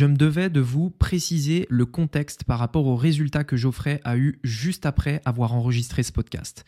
[0.00, 4.16] je me devais de vous préciser le contexte par rapport aux résultats que Geoffrey a
[4.16, 6.64] eu juste après avoir enregistré ce podcast.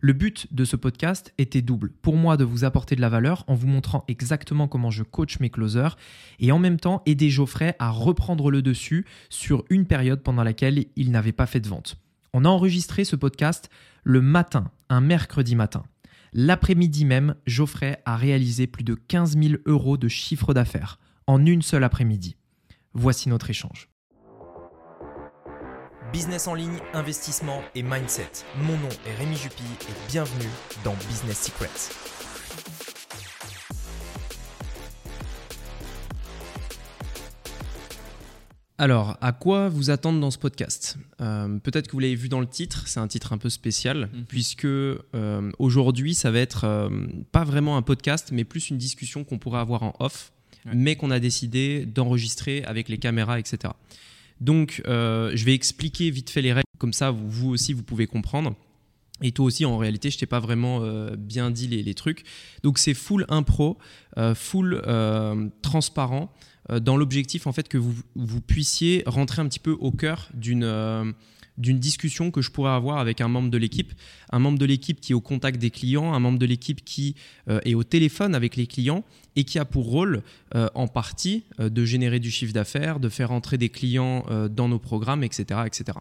[0.00, 1.92] Le but de ce podcast était double.
[2.02, 5.40] Pour moi, de vous apporter de la valeur en vous montrant exactement comment je coach
[5.40, 5.96] mes closers
[6.40, 10.84] et en même temps aider Geoffrey à reprendre le dessus sur une période pendant laquelle
[10.94, 11.96] il n'avait pas fait de vente.
[12.34, 13.70] On a enregistré ce podcast
[14.02, 15.84] le matin, un mercredi matin.
[16.34, 21.62] L'après-midi même, Geoffrey a réalisé plus de 15 000 euros de chiffre d'affaires en une
[21.62, 22.36] seule après-midi.
[22.96, 23.88] Voici notre échange.
[26.12, 28.30] Business en ligne, investissement et mindset.
[28.62, 30.48] Mon nom est Rémi Jupy et bienvenue
[30.84, 31.90] dans Business Secrets.
[38.78, 42.40] Alors, à quoi vous attendre dans ce podcast euh, Peut-être que vous l'avez vu dans
[42.40, 44.24] le titre, c'est un titre un peu spécial, mhm.
[44.26, 46.90] puisque euh, aujourd'hui, ça va être euh,
[47.32, 50.33] pas vraiment un podcast, mais plus une discussion qu'on pourrait avoir en off,
[50.72, 53.72] mais qu'on a décidé d'enregistrer avec les caméras, etc.
[54.40, 58.06] Donc, euh, je vais expliquer vite fait les règles, comme ça, vous, aussi, vous pouvez
[58.06, 58.54] comprendre.
[59.22, 62.24] Et toi aussi, en réalité, je t'ai pas vraiment euh, bien dit les, trucs.
[62.62, 63.78] Donc, c'est full impro,
[64.18, 64.82] euh, full
[65.62, 66.32] transparent,
[66.80, 71.14] dans l'objectif en fait que vous, vous, puissiez rentrer un petit peu au cœur d'une
[71.56, 73.92] d'une discussion que je pourrais avoir avec un membre de l'équipe,
[74.30, 77.14] un membre de l'équipe qui est au contact des clients, un membre de l'équipe qui
[77.48, 79.04] euh, est au téléphone avec les clients
[79.36, 80.22] et qui a pour rôle
[80.54, 84.68] euh, en partie euh, de générer du chiffre d'affaires, de faire entrer des clients dans
[84.68, 85.60] nos programmes, etc.
[85.66, 85.98] etc.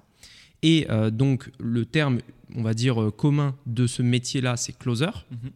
[0.61, 2.19] Et donc le terme,
[2.55, 5.05] on va dire, commun de ce métier-là, c'est closer.
[5.07, 5.51] Mm-hmm.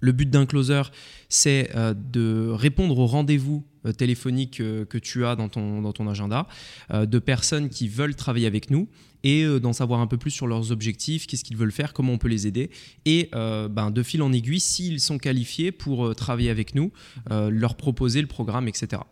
[0.00, 0.82] Le but d'un closer,
[1.28, 3.64] c'est de répondre aux rendez-vous
[3.96, 6.46] téléphoniques que tu as dans ton, dans ton agenda,
[6.92, 8.88] de personnes qui veulent travailler avec nous
[9.24, 12.12] et euh, d'en savoir un peu plus sur leurs objectifs, qu'est-ce qu'ils veulent faire, comment
[12.12, 12.70] on peut les aider,
[13.04, 16.92] et euh, ben, de fil en aiguille, s'ils sont qualifiés pour euh, travailler avec nous,
[17.28, 19.02] leur proposer le programme, etc.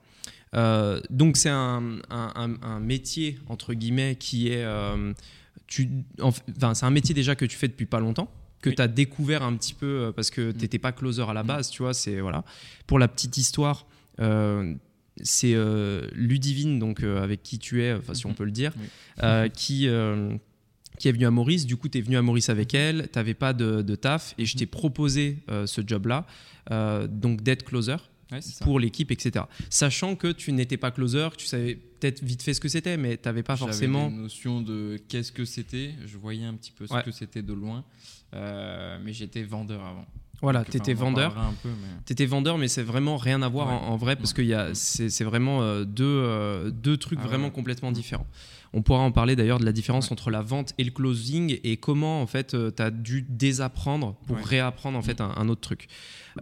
[1.11, 1.81] donc c'est un,
[2.81, 4.65] métier entre guillemets qui est,
[5.67, 8.89] tu, enfin c'est un métier déjà que tu fais depuis pas longtemps que tu as
[8.89, 10.55] découvert un petit peu parce que mm.
[10.55, 11.47] tu n'étais pas closer à la mm.
[11.47, 12.45] base, tu vois, c'est voilà.
[12.87, 13.87] Pour la petite histoire,
[15.23, 18.35] c'est euh, Ludivine, donc euh, avec qui tu es, enfin si on mhm.
[18.35, 18.73] peut le dire,
[19.23, 19.89] euh, qui
[20.99, 21.65] qui est venue à Maurice.
[21.65, 24.47] Du coup, tu es venu à Maurice avec elle, tu n'avais pas de, taf et
[24.47, 24.71] je t'ai mhm.
[24.71, 26.27] proposé ce job-là,
[27.09, 27.97] donc d'être closer
[28.61, 29.45] pour l'équipe, etc.
[29.71, 33.17] Sachant que tu n'étais pas closer, tu savais peut-être vite fait ce que c'était, mais
[33.17, 34.09] tu n'avais pas forcément.
[34.09, 37.53] une notion de qu'est-ce que c'était, je voyais un petit peu ce que c'était de
[37.53, 37.85] loin,
[38.33, 40.07] mais j'étais vendeur avant.
[40.41, 41.35] Voilà, tu étais vendeur.
[42.07, 44.43] Tu étais vendeur, mais c'est vraiment rien à voir en, vrai parce que
[44.75, 48.27] c'est vraiment euh, deux, euh, deux trucs ah vraiment complètement différents.
[48.73, 51.79] On pourra en parler d'ailleurs de la différence entre la vente et le closing et
[51.79, 55.89] comment en fait euh, tu as dû désapprendre pour réapprendre en fait un, autre truc.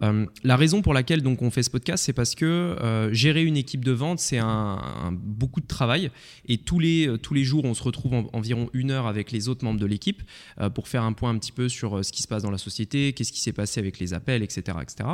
[0.03, 3.43] Euh, la raison pour laquelle donc on fait ce podcast, c'est parce que euh, gérer
[3.43, 6.11] une équipe de vente, c'est un, beaucoup de travail
[6.47, 9.65] et tous les, tous les jours, on se retrouve environ une heure avec les autres
[9.65, 10.21] membres de l'équipe
[10.73, 13.13] pour faire un point un petit peu sur ce qui se passe dans la société,
[13.13, 15.07] qu'est-ce qui s'est passé avec les appels, etc., etc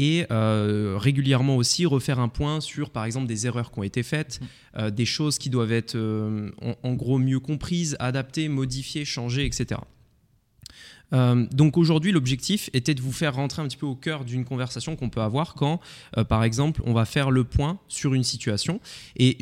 [0.00, 4.02] et euh, régulièrement aussi refaire un point sur, par exemple, des erreurs qui ont été
[4.02, 4.44] faites, mmh.
[4.78, 6.50] euh, des choses qui doivent être euh,
[6.82, 9.78] en, gros mieux comprises, adaptées, modifiées, changées, etc.
[11.12, 14.96] donc aujourd'hui, l'objectif était de vous faire rentrer un petit peu au cœur d'une conversation
[14.96, 15.80] qu'on peut avoir quand,
[16.28, 18.80] par exemple, on va faire le point sur une situation.
[19.16, 19.36] Et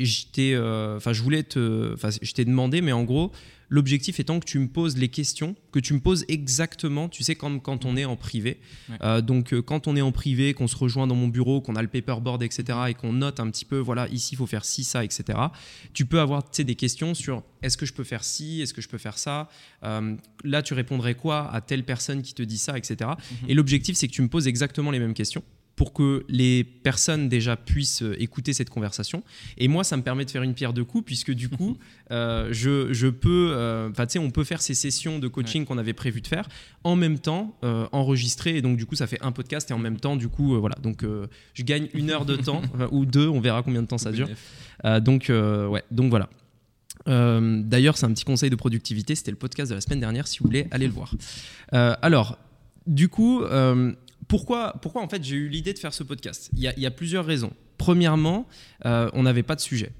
[0.95, 3.31] enfin, je voulais je t'ai demandé, mais en gros,
[3.69, 7.35] L'objectif étant que tu me poses les questions, que tu me poses exactement, tu sais,
[7.35, 8.59] quand, quand on est en privé.
[9.01, 11.75] Euh, donc, euh, quand on est en privé, qu'on se rejoint dans mon bureau, qu'on
[11.75, 14.65] a le paperboard, etc., et qu'on note un petit peu, voilà, ici, il faut faire
[14.65, 15.39] ci, ça, etc.,
[15.93, 18.89] tu peux avoir des questions sur est-ce que je peux faire ci, est-ce que je
[18.89, 19.49] peux faire ça
[19.83, 22.97] euh, Là, tu répondrais quoi à telle personne qui te dit ça, etc.
[23.01, 23.49] Mhm.
[23.49, 25.43] Et l'objectif, c'est que tu me poses exactement les mêmes questions
[25.79, 29.23] pour que les personnes déjà puissent euh, écouter cette conversation.
[29.57, 31.77] Et moi, ça me permet de faire une pierre de coups, puisque du coup,
[32.11, 35.63] euh, je, je, peux, euh, enfin, tu sais, on peut faire ces sessions de coaching
[35.63, 36.49] qu'on avait prévu de faire
[36.83, 37.55] en même temps,
[37.93, 38.57] enregistrer.
[38.57, 40.75] Et donc, du coup, ça fait un podcast et en même temps, du coup, voilà.
[40.83, 41.05] Donc,
[41.53, 42.61] je gagne une heure de temps,
[42.91, 44.27] ou deux, on verra combien de temps ça dure.
[44.99, 46.29] donc, ouais, donc voilà.
[47.05, 49.15] D'ailleurs, c'est un petit conseil de productivité.
[49.15, 50.27] C'était le podcast de la semaine dernière.
[50.27, 51.15] Si vous voulez, allez le voir.
[51.71, 52.37] alors,
[52.85, 53.43] du coup,
[54.29, 56.49] pourquoi, en fait j'ai eu l'idée de faire ce podcast?
[56.53, 57.51] Il y, a, plusieurs raisons.
[57.77, 58.47] Premièrement,
[58.85, 59.91] euh, on n'avait pas de sujet.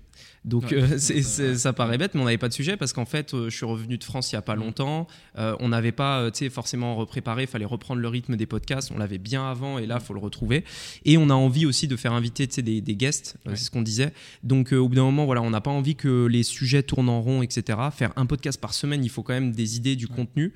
[0.46, 0.98] Donc euh,
[1.56, 3.66] ça paraît bête, mais on n'avait pas de sujet parce qu'en fait, euh, je suis
[3.66, 4.60] revenu de France il n'y a pas mm.
[4.60, 5.08] longtemps.
[5.38, 8.92] Euh, on n'avait pas forcément repréparé, il fallait reprendre le rythme des podcasts.
[8.94, 10.64] On l'avait bien avant et là, il faut le retrouver.
[11.06, 14.14] Et on a envie aussi de faire inviter des, des guests, c'est ce qu'on disait.
[14.44, 17.22] Donc au bout d'un moment, voilà, on n'a pas envie que les sujets tournent en
[17.22, 17.80] rond, etc.
[17.92, 20.54] Faire un podcast par semaine, il faut quand même des idées, du contenu.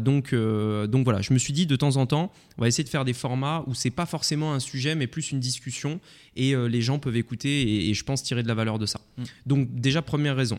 [0.00, 2.88] donc, donc voilà, je me suis dit de temps en temps, on va essayer de
[2.88, 6.00] faire des formats où c'est pas forcément un sujet, mais plus une discussion
[6.36, 9.00] et les gens peuvent écouter et, je pense tirer de la valeur de ça.
[9.22, 9.26] Mm.
[9.46, 10.58] Donc déjà, première raison.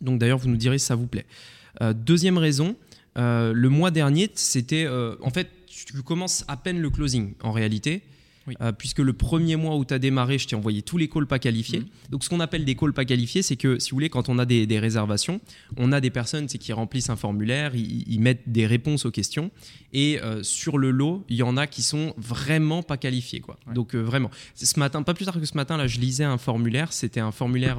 [0.00, 1.26] Donc d'ailleurs, vous nous direz si ça vous plaît.
[1.80, 2.76] Euh, deuxième raison,
[3.16, 4.84] euh, le mois dernier, c'était...
[4.86, 8.02] Euh, en fait, tu commences à peine le closing en réalité.
[8.60, 11.26] Euh, puisque le premier mois où tu as démarré, je t'ai envoyé tous les calls
[11.26, 11.80] pas qualifiés.
[11.80, 11.86] Mhm.
[12.10, 14.38] Donc, ce qu'on appelle des calls pas qualifiés, c'est que, si vous voulez, quand on
[14.38, 15.40] a des, réservations,
[15.76, 19.50] on a des personnes qui remplissent un formulaire, ils, mettent des réponses aux questions.
[19.92, 23.40] Et euh, sur le lot, il y en a qui sont vraiment pas qualifiés.
[23.40, 23.58] Quoi.
[23.74, 24.30] Donc, euh, vraiment.
[24.54, 26.92] Ce matin, pas plus tard que ce matin, là, je lisais un formulaire.
[26.92, 27.78] C'était un formulaire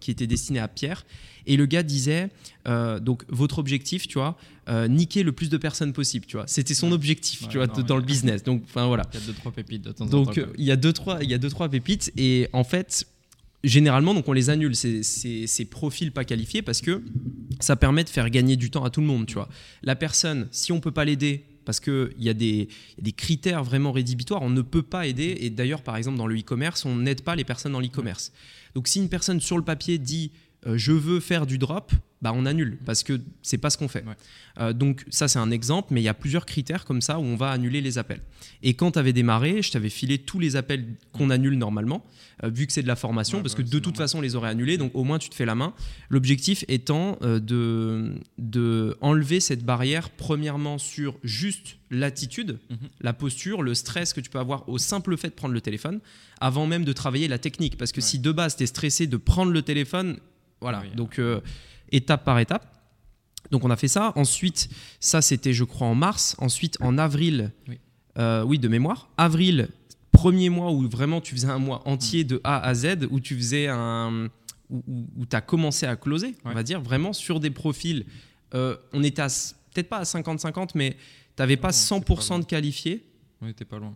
[0.00, 1.04] qui était destiné à Pierre.
[1.46, 2.30] Et le gars disait,
[2.66, 4.36] euh, donc votre objectif, tu vois,
[4.68, 6.46] euh, niquer le plus de personnes possible, tu vois.
[6.46, 8.42] C'était son objectif, tu vois, dans le business.
[8.42, 9.04] Donc, enfin voilà.
[9.12, 10.22] Il y a deux trois pépites de temps en temps.
[10.22, 13.06] Donc il y a deux trois, il y a deux trois pépites et en fait.
[13.62, 17.00] Généralement, donc on les annule ces, ces, profils pas qualifiés parce que
[17.60, 19.48] ça permet de faire gagner du temps à tout le monde, tu vois.
[19.82, 22.68] La personne, si on peut pas l'aider parce qu'il y, a des,
[22.98, 24.42] des critères vraiment rédhibitoires.
[24.42, 25.36] On ne peut pas aider.
[25.40, 28.32] Et d'ailleurs, par exemple, dans le e-commerce, on n'aide pas les personnes dans l'e-commerce.
[28.74, 30.30] Donc, si une personne sur le papier dit
[30.66, 33.88] euh, je veux faire du drop, bah on annule parce que c'est pas ce qu'on
[33.88, 34.04] fait.
[34.58, 37.22] Euh, donc ça c'est un exemple, mais il y a plusieurs critères comme ça où
[37.22, 38.20] on va annuler les appels.
[38.62, 42.04] Et quand tu avais démarré, je t'avais filé tous les appels qu'on annule normalement,
[42.42, 44.48] euh, vu que c'est de la formation, parce que de toute façon on les aurait
[44.48, 45.74] annulés, donc au moins tu te fais la main.
[46.08, 52.88] L'objectif étant de, de enlever cette barrière premièrement sur juste l'attitude, mhm.
[53.00, 56.00] la posture, le stress que tu peux avoir au simple fait de prendre le téléphone,
[56.40, 57.76] avant même de travailler la technique.
[57.76, 60.18] Parce que si de base tu es stressé de prendre le téléphone,
[60.64, 61.42] voilà, donc euh,
[61.92, 62.66] étape par étape.
[63.50, 64.14] Donc on a fait ça.
[64.16, 66.36] Ensuite, ça c'était je crois en mars.
[66.38, 67.52] Ensuite en avril,
[68.18, 69.10] euh, oui, de mémoire.
[69.18, 69.68] Avril,
[70.10, 72.28] premier mois où vraiment tu faisais un mois entier mm.
[72.28, 74.30] de A à Z, où tu faisais un...
[74.70, 78.06] où, tu as commencé à closer, on va dire, vraiment sur des profils.
[78.54, 79.26] Euh, on était
[79.74, 80.98] peut-être pas à 50-50, mais tu
[81.40, 83.04] n'avais pas 100% de qualifiés.
[83.42, 83.94] On n'était pas loin.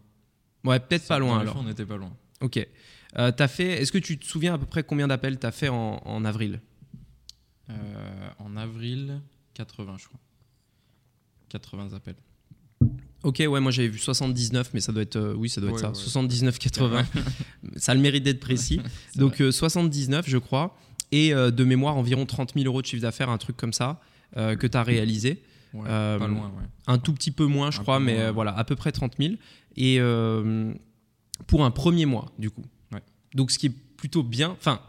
[0.64, 1.56] Ouais, peut-être pas loin alors.
[1.56, 2.12] On n'était pas loin.
[2.42, 2.58] Ok.
[3.16, 5.68] Euh, fait, est-ce que tu te souviens à peu près combien d'appels tu as fait
[5.68, 6.60] en, avril
[7.70, 9.20] euh, En avril,
[9.54, 10.20] 80, je crois.
[11.48, 12.16] 80 appels.
[13.24, 15.80] Ok, ouais, moi j'avais vu 79, mais ça doit être, euh, oui, ça doit être
[15.80, 17.04] ça, 79-80.
[17.76, 18.80] ça a le mérite d'être précis.
[19.16, 20.76] Donc 79, je crois,
[21.10, 24.00] et de mémoire environ 30 000 euros de chiffre d'affaires, un truc comme ça,
[24.34, 25.42] que tu as réalisé.
[25.72, 26.52] pas loin,
[26.86, 29.34] Un tout petit peu moins, je crois, mais voilà, à peu près 30 000.
[29.76, 29.98] Et
[31.46, 32.64] pour un premier mois, du coup.
[33.34, 34.50] Donc ce qui est plutôt bien.
[34.50, 34.80] Enfin,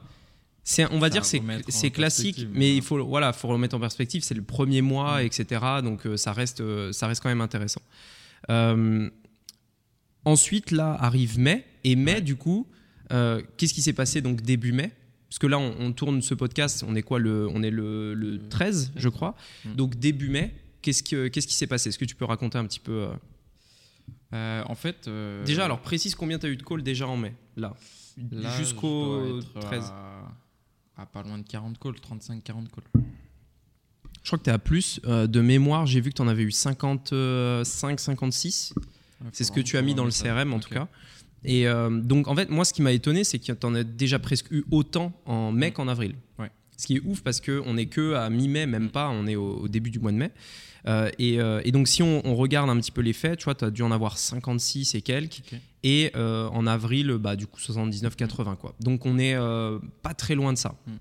[0.64, 4.24] c'est, on va dire c'est c'est classique, mais il faut voilà, faut remettre en perspective.
[4.24, 5.62] C'est le premier mois, etc.
[5.84, 7.82] Donc euh, ça reste euh, ça reste quand même intéressant.
[8.50, 9.10] Euh,
[10.26, 12.68] ensuite là arrive mai et mai du coup,
[13.10, 14.92] qu'est-ce qui s'est passé donc début mai?
[15.28, 18.50] Parce que là, on, tourne ce podcast, on est quoi le, On est le, le
[18.50, 19.36] 13, je crois.
[19.64, 19.74] Mm.
[19.76, 21.90] Donc début mai, qu'est-ce, que, qu'est-ce qui s'est passé?
[21.90, 23.10] Est-ce que tu peux raconter un petit peu
[24.32, 25.10] En fait.
[25.46, 27.76] Déjà, alors précise combien tu as eu de calls déjà en mai, là?
[28.58, 29.94] Jusqu'au 13
[30.98, 33.04] à, pas loin de 40 calls, 35-40 calls.
[34.22, 35.00] Je crois que tu es à plus.
[35.06, 38.74] Euh, de mémoire, j'ai vu que tu en avais eu 55, 56.
[39.32, 40.88] c'est ce que tu as mis dans le CRM en tout cas.
[41.44, 43.84] Et euh, donc, en fait, moi, ce qui m'a étonné, c'est que tu en as
[43.84, 46.16] déjà presque eu autant en mai qu'en avril.
[46.38, 46.52] Ouais.
[46.78, 49.68] Ce qui est ouf parce qu'on n'est que à mi-mai, même pas, on est au,
[49.68, 50.32] début du mois de mai.
[50.88, 53.72] Euh, et, donc, si on, regarde un petit peu les faits, tu vois, tu as
[53.72, 55.42] dû en avoir 56 et quelques.
[55.84, 58.58] Et euh, en avril, bah, du coup, 79-80.
[58.58, 58.76] Quoi.
[58.80, 60.76] Donc on n'est euh, pas très loin de ça.
[60.86, 60.92] Mm.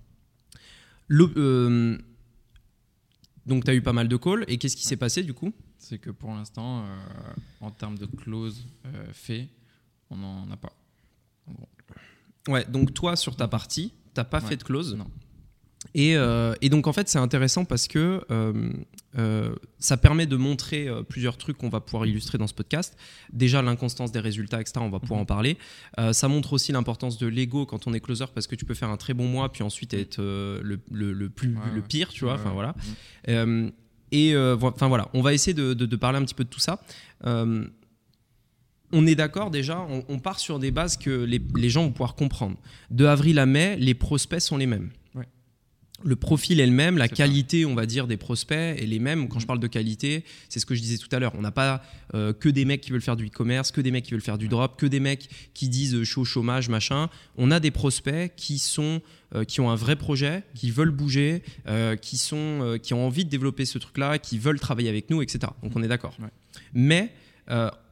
[1.08, 1.98] Le,
[3.46, 4.44] donc tu as eu pas mal de calls.
[4.48, 5.52] Et qu'est-ce qui s'est passé du coup?
[5.78, 6.84] C'est que pour l'instant,
[7.60, 8.66] en termes de clause
[9.12, 9.48] fait,
[10.10, 10.72] on n'en a pas.
[12.46, 14.94] Ouais, donc toi, sur ta partie, tu n'as pas fait de clause?
[14.94, 15.10] Non.
[15.96, 18.72] Euh, et, donc en fait c'est intéressant parce que euh,
[19.16, 22.96] euh, ça permet de montrer plusieurs trucs qu'on va pouvoir illustrer dans ce podcast.
[23.32, 24.80] Déjà l'inconstance des résultats, etc.
[24.80, 25.26] On va pouvoir en mhm.
[25.26, 25.58] parler.
[26.12, 28.90] ça montre aussi l'importance de l'ego quand on est closer parce que tu peux faire
[28.90, 32.34] un très bon mois puis ensuite être le, le, plus le pire, tu vois.
[32.34, 32.74] Enfin voilà.
[33.28, 33.72] Mhm.
[34.12, 36.80] et enfin voilà, on va essayer de, de, parler un petit peu de tout ça
[38.90, 42.14] on est d'accord déjà, on, part sur des bases que les, les, gens vont pouvoir
[42.14, 42.56] comprendre.
[42.90, 44.88] De avril à mai, les prospects sont les mêmes.
[46.04, 49.28] Le profil est le même, la qualité, on va dire, des prospects est les mêmes.
[49.28, 49.48] Quand je mm.
[49.48, 51.32] parle de qualité, c'est ce que je disais tout à l'heure.
[51.36, 51.82] On n'a pas
[52.14, 54.38] euh, que des mecs qui veulent faire du e-commerce, que des mecs qui veulent faire
[54.38, 57.08] du drop, que des mecs qui disent euh, chaud chômage, machin.
[57.36, 59.00] On a des prospects qui sont
[59.34, 61.42] euh, qui ont un vrai projet, qui veulent bouger,
[62.00, 65.52] qui sont qui ont envie de développer ce truc-là, qui veulent travailler avec nous, etc.
[65.62, 66.16] Donc on est d'accord.
[66.72, 67.12] Mais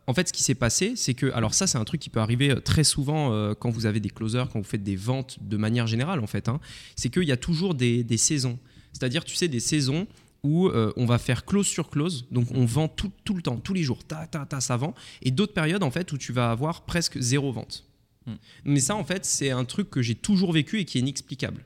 [0.06, 2.20] en fait, ce qui s'est passé, c'est que, alors ça, c'est un truc qui peut
[2.20, 5.38] arriver euh, très souvent euh, quand vous avez des closers, quand vous faites des ventes
[5.40, 6.60] de manière générale, en fait, hein,
[6.94, 8.58] c'est qu'il y a toujours des, saisons.
[8.92, 10.06] C'est-à-dire, tu sais, des saisons
[10.42, 13.74] où euh, on va faire close sur close, donc on vend tout, le temps, tous
[13.74, 16.50] les jours, ta, ta, ta, ça vend, et d'autres périodes, en fait, où tu vas
[16.50, 17.84] avoir presque zéro vente.
[18.26, 18.34] Hmm.
[18.64, 21.64] Mais ça, en fait, c'est un truc que j'ai toujours vécu et qui est inexplicable.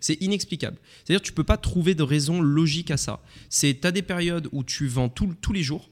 [0.00, 0.76] C'est inexplicable.
[1.04, 3.22] C'est-à-dire tu peux pas trouver de raison logique à ça.
[3.48, 5.88] C'est tu as des périodes où tu vends tous les jours,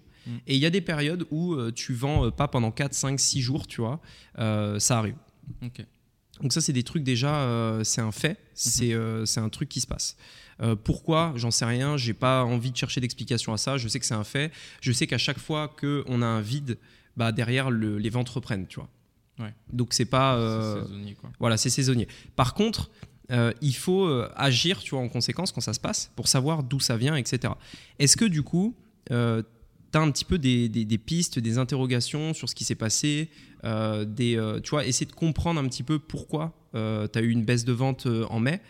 [0.47, 3.21] et il y a des périodes où euh, tu vends euh, pas pendant 4, 5,
[3.21, 4.01] 6 jours, tu vois.
[4.39, 5.17] Euh, ça arrive.
[6.41, 9.25] Donc ça, c'est des trucs déjà, c'est un fait, mhm.
[9.25, 10.17] c'est un truc qui se passe.
[10.85, 11.33] pourquoi?
[11.37, 14.15] J'en sais rien, j'ai pas envie de chercher d'explication à ça, je sais que c'est
[14.15, 14.53] un fait,
[14.83, 16.77] je sais qu'à chaque fois qu'on a un vide,
[17.17, 18.89] bah, derrière, les ventes reprennent, tu vois.
[19.39, 19.55] Ouais.
[19.73, 20.37] Donc c'est pas...
[20.61, 21.31] c'est saisonnier, quoi.
[21.39, 22.09] Voilà, c'est saisonnier.
[22.35, 22.91] Par contre,
[23.31, 26.99] il faut agir, tu vois, en conséquence quand ça se passe, pour savoir d'où ça
[26.99, 27.55] vient, etc.
[27.99, 28.77] Est-ce que du coup,
[29.93, 33.29] tu as un petit peu des, pistes, des interrogations sur ce qui s'est passé,
[33.65, 37.23] euh, des, euh, tu vois, essayer de comprendre un petit peu pourquoi euh, tu as
[37.23, 38.61] eu une baisse de vente en mai,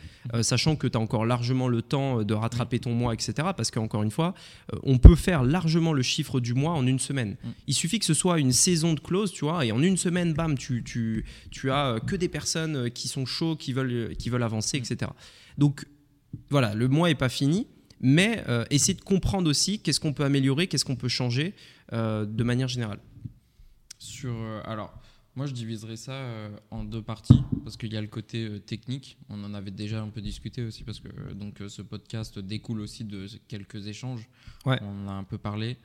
[0.42, 3.32] sachant que tu as encore largement le temps de rattraper ton mois, etc.
[3.56, 4.34] Parce qu'encore une fois,
[4.82, 7.36] on peut faire largement le chiffre du mois en une semaine.
[7.42, 7.48] Mm.
[7.68, 10.34] Il suffit que ce soit une saison de close, tu vois, et en une semaine,
[10.34, 14.42] bam, tu, tu, tu as que des personnes qui sont chauds, qui veulent, qui veulent
[14.42, 15.10] avancer, etc.
[15.58, 15.86] Donc
[16.50, 17.66] voilà, le mois n'est pas fini
[18.00, 21.54] mais euh, essayer de comprendre aussi qu'est-ce qu'on peut améliorer, qu'est-ce qu'on peut changer
[21.92, 23.00] euh, de manière générale.
[23.98, 24.92] Sur, euh, alors,
[25.34, 26.18] moi je diviserais ça
[26.70, 29.18] en deux parties parce qu'il y a le côté technique.
[29.28, 33.04] On en avait déjà un peu discuté aussi parce que donc ce podcast découle aussi
[33.04, 34.28] de quelques échanges.
[34.64, 35.76] On en a un peu parlé.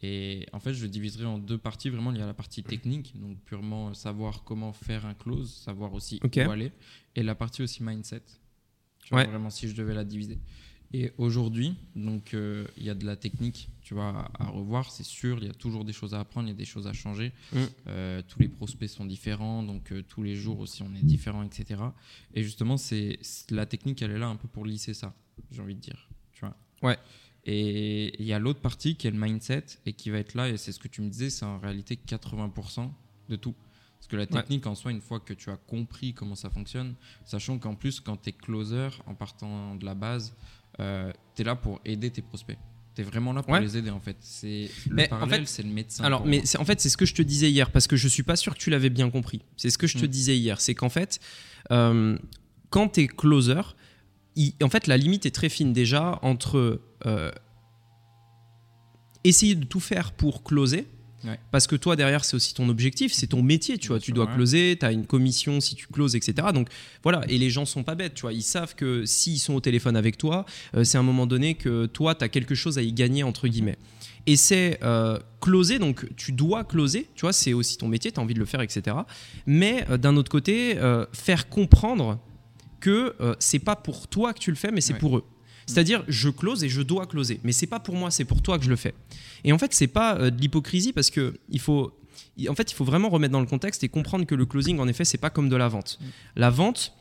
[0.00, 1.90] Et en fait, je le diviserai en deux parties.
[1.90, 5.92] Vraiment, il y a la partie technique, donc purement savoir comment faire un close, savoir
[5.92, 6.70] aussi où aller,
[7.16, 8.22] et la partie aussi mindset.
[9.10, 10.38] Vraiment, si je devais la diviser.
[10.94, 15.04] Et aujourd'hui, donc euh, il y a de la technique, tu vois, à, revoir, c'est
[15.04, 15.38] sûr.
[15.38, 17.32] Il y a toujours des choses à apprendre, il y a des choses à changer.
[17.52, 17.58] Mm.
[17.88, 21.42] Euh, tous les prospects sont différents, donc euh, tous les jours aussi on est différent,
[21.42, 21.82] etc.
[22.32, 23.18] Et justement, c'est
[23.50, 25.14] la technique, elle est là un peu pour lisser ça,
[25.50, 26.56] j'ai envie de dire, tu vois.
[26.82, 26.96] Ouais.
[27.44, 30.48] Et il y a l'autre partie qui est le mindset et qui va être là.
[30.48, 32.90] Et c'est ce que tu me disais, c'est en réalité 80%
[33.28, 33.54] de tout.
[33.98, 36.94] Parce que la technique en soi, une fois que tu as compris comment ça fonctionne,
[37.24, 40.34] sachant qu'en plus, quand tu es closer, en partant de la base,
[40.80, 42.58] euh, tu es là pour aider tes prospects.
[42.94, 44.16] Tu es vraiment là pour les aider en fait.
[44.20, 46.04] C'est le parallèle, c'est le médecin.
[46.04, 48.22] Alors, mais en fait, c'est ce que je te disais hier parce que je suis
[48.22, 49.42] pas sûr que tu l'avais bien compris.
[49.56, 50.08] C'est ce que je te mm.
[50.08, 51.20] disais hier, c'est qu'en fait,
[51.70, 52.18] euh,
[52.70, 53.60] quand tu es closer,
[54.62, 57.30] en fait, la limite est très fine déjà entre euh,
[59.24, 60.86] essayer de tout faire pour closer
[61.50, 63.98] parce que toi, derrière, c'est aussi ton objectif, c'est ton métier, tu vois.
[63.98, 66.48] tu dois closer, tu as une commission si tu closes, etc.
[66.54, 66.68] Donc
[67.02, 68.32] voilà, et les gens sont pas bêtes, tu vois.
[68.32, 71.54] Ils savent que s'ils sont au téléphone avec toi, euh, c'est à un moment donné
[71.54, 73.78] que toi, tu as quelque chose à y gagner, entre guillemets.
[74.26, 78.20] Et c'est euh, closer, donc tu dois closer, tu vois, c'est aussi ton métier, tu
[78.20, 78.96] as envie de le faire, etc.
[79.46, 80.78] Mais euh, d'un autre côté,
[81.12, 82.18] faire comprendre
[82.80, 85.24] que c'est pas pour toi que tu le fais, mais c'est pour eux.
[85.68, 87.40] C'est-à-dire, je close et je dois closer.
[87.44, 88.94] Mais c'est pas pour moi, c'est pour toi que je le fais.
[89.44, 91.92] Et en fait, c'est pas euh, de l'hypocrisie parce que il faut,
[92.48, 94.88] en fait, il faut vraiment remettre dans le contexte et comprendre que le closing, en
[94.88, 95.98] effet, c'est pas comme de la vente.
[96.00, 96.04] Mm.
[96.36, 96.94] La vente,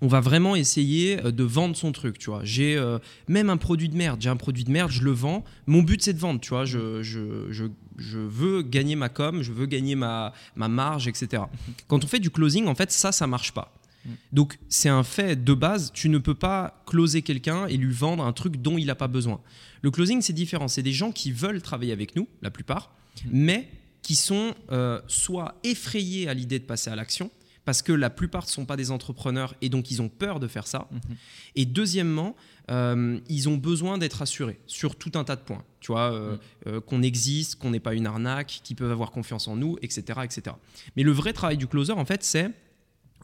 [0.00, 2.40] on va vraiment essayer euh, de vendre son truc, tu vois.
[2.42, 5.44] J'ai euh, même un produit de merde, j'ai un produit de merde, je le vends.
[5.66, 6.64] Mon but, c'est de vendre, tu vois.
[6.64, 7.66] Je, je, je,
[7.98, 11.26] je, veux gagner ma com, je veux gagner ma, ma marge, etc.
[11.32, 11.72] Mm-hmm.
[11.86, 13.74] Quand on fait du closing, en fait, ça, ça marche pas.
[14.04, 14.10] Mm.
[14.32, 18.24] Donc c'est un fait de base, tu ne peux pas closer quelqu'un et lui vendre
[18.24, 19.40] un truc dont il n'a pas besoin.
[19.82, 23.28] Le closing c'est différent, c'est des gens qui veulent travailler avec nous, la plupart, mm.
[23.32, 23.68] mais
[24.02, 27.30] qui sont euh, soit effrayés à l'idée de passer à l'action,
[27.64, 30.48] parce que la plupart ne sont pas des entrepreneurs et donc ils ont peur de
[30.48, 30.88] faire ça.
[30.92, 31.14] Mm-hmm.
[31.56, 32.34] Et deuxièmement,
[32.70, 35.62] euh, ils ont besoin d'être assurés sur tout un tas de points.
[35.80, 36.80] Tu vois, euh, mm.
[36.80, 40.56] qu'on existe, qu'on n'est pas une arnaque, qu'ils peuvent avoir confiance en nous, etc., etc.
[40.96, 42.50] Mais le vrai travail du closer, en fait, c'est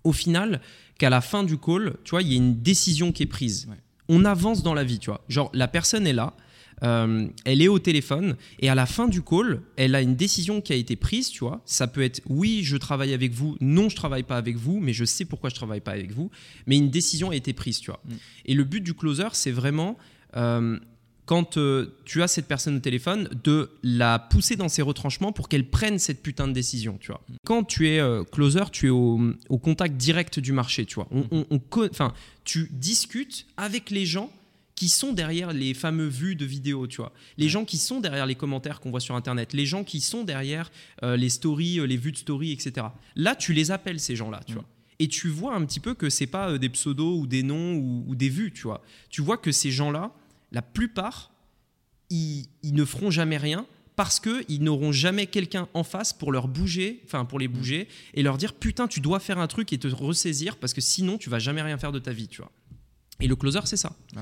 [0.06, 0.60] au final
[0.98, 3.68] qu'à la fin du call, tu vois, il y a une décision qui est prise.
[4.08, 5.25] On avance dans la vie, tu vois.
[5.28, 6.34] Genre, la personne est là,
[6.84, 10.60] euh, elle est au téléphone, et à la fin du call, elle a une décision
[10.60, 11.60] qui a été prise, tu vois.
[11.66, 14.92] Ça peut être oui, je travaille avec vous, non, je travaille pas avec vous, mais
[14.92, 16.30] je sais pourquoi je travaille pas avec vous.
[16.66, 18.00] Mais une décision a été prise, tu vois.
[18.04, 18.14] Mm.
[18.46, 19.98] Et le but du closer, c'est vraiment.
[20.36, 20.78] Euh,
[21.26, 25.49] quand euh, tu as cette personne au téléphone, de la pousser dans ses retranchements pour
[25.49, 27.21] qu'elle prenne cette putain de décision, tu vois.
[27.45, 31.09] Quand tu es euh, closer, tu es au, au, contact direct du marché, tu vois.
[31.11, 31.61] On,
[32.45, 34.30] tu discutes avec les gens
[34.76, 37.12] qui sont derrière les fameux vues de vidéos, tu vois.
[37.38, 40.23] Les gens qui sont derrière les commentaires qu'on voit sur Internet, les gens qui sont
[40.23, 40.71] derrière
[41.02, 42.87] euh, les stories, les vues de stories, etc.
[43.16, 44.64] Là, tu les appelles, ces gens-là, tu vois.
[44.99, 48.04] Et tu vois un petit peu que c'est pas des pseudos ou des noms ou,
[48.06, 48.83] ou des vues, tu vois.
[49.11, 50.12] Tu vois que ces gens-là,
[50.53, 51.33] la plupart,
[52.11, 57.00] ils, ne feront jamais rien parce qu'ils n'auront jamais quelqu'un en face pour leur bouger,
[57.05, 59.88] enfin pour les bouger, et leur dire putain, tu dois faire un truc et te
[59.88, 62.53] ressaisir parce que sinon tu vas jamais rien faire de ta vie, tu vois.
[63.21, 63.93] Et le closer, c'est ça.
[64.17, 64.21] Ah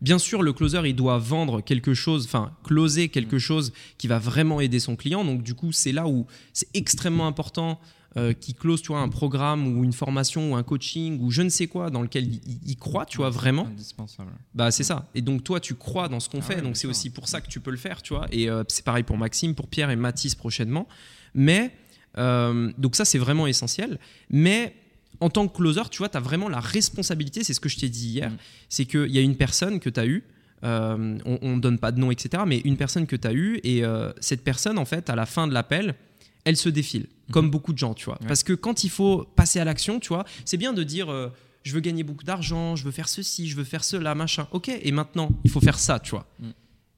[0.00, 3.40] Bien sûr, le closer, il doit vendre quelque chose, enfin, closer quelque mm.
[3.40, 5.24] chose qui va vraiment aider son client.
[5.24, 7.80] Donc, du coup, c'est là où c'est extrêmement important
[8.16, 11.42] euh, qui close tu vois, un programme ou une formation ou un coaching ou je
[11.42, 12.28] ne sais quoi dans lequel
[12.64, 13.66] il, croit, tu vois, vraiment.
[13.66, 14.30] Indispensable.
[14.54, 15.08] Bah, c'est ça.
[15.16, 16.62] Et donc, toi, tu crois dans ce qu'on ah fait.
[16.62, 18.26] donc, c'est aussi pour ça que tu peux le faire, tu vois.
[18.30, 20.86] Et euh, c'est pareil pour Maxime, pour Pierre et Mathis prochainement.
[21.34, 21.72] Mais,
[22.16, 23.98] euh, donc, ça, c'est vraiment essentiel.
[24.30, 24.76] Mais
[25.18, 27.78] en tant que closer, tu vois, tu as vraiment la responsabilité, c'est ce que je
[27.78, 28.36] t'ai dit hier, mm.
[28.68, 30.22] c'est qu'il y a une personne que tu as eue,
[30.62, 31.18] on
[31.56, 33.82] ne donne pas de nom, etc., mais une personne que tu as eue, et
[34.20, 35.96] cette personne, en fait, à la fin de l'appel,
[36.44, 37.50] elle se défile, comme mhm.
[37.50, 38.18] beaucoup de gens, tu vois.
[38.26, 41.30] Parce que quand il faut passer à l'action, tu vois, c'est bien de dire euh,
[41.62, 44.46] je veux gagner beaucoup d'argent, je veux faire ceci, je veux faire cela, machin.
[44.52, 46.26] Ok, et maintenant, il faut faire ça, tu vois.
[46.40, 46.50] Mm.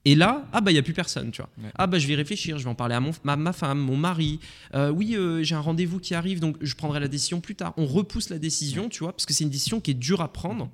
[0.04, 1.50] Et là, ah bah il y a plus personne, tu vois.
[1.74, 4.38] Ah bah je vais réfléchir, je vais en parler à mon, ma, femme, mon mari.
[4.72, 7.74] Euh, oui, euh, j'ai un rendez-vous qui arrive, donc je prendrai la décision plus tard.
[7.76, 10.32] On repousse la décision, tu vois, parce que c'est une décision qui est dure à
[10.32, 10.70] prendre.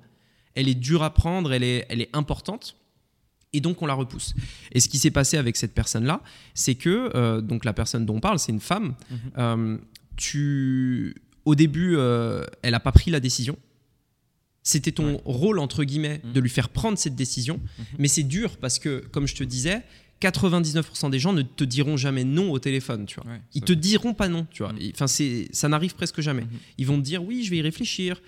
[0.53, 2.75] Elle est dure à prendre, elle est, elle est importante
[3.53, 4.33] et donc on la repousse.
[4.71, 6.21] Et ce qui s'est passé avec cette personne-là,
[6.53, 8.95] c'est que euh, donc la personne dont on parle, c'est une femme.
[9.09, 9.17] Mhm.
[9.37, 9.77] Euh,
[10.15, 13.57] tu, au début, euh, elle n'a pas pris la décision.
[14.63, 16.33] C'était ton rôle entre guillemets mhm.
[16.33, 17.85] de lui faire prendre cette décision, mhm.
[17.99, 19.83] mais c'est dur parce que, comme je te disais,
[20.21, 23.29] 99% des gens ne te diront jamais non au téléphone, tu vois.
[23.53, 24.73] Ils te diront pas non, tu vois.
[24.93, 26.45] Enfin, ça n'arrive presque jamais.
[26.77, 28.21] Ils vont te dire oui, je vais y réfléchir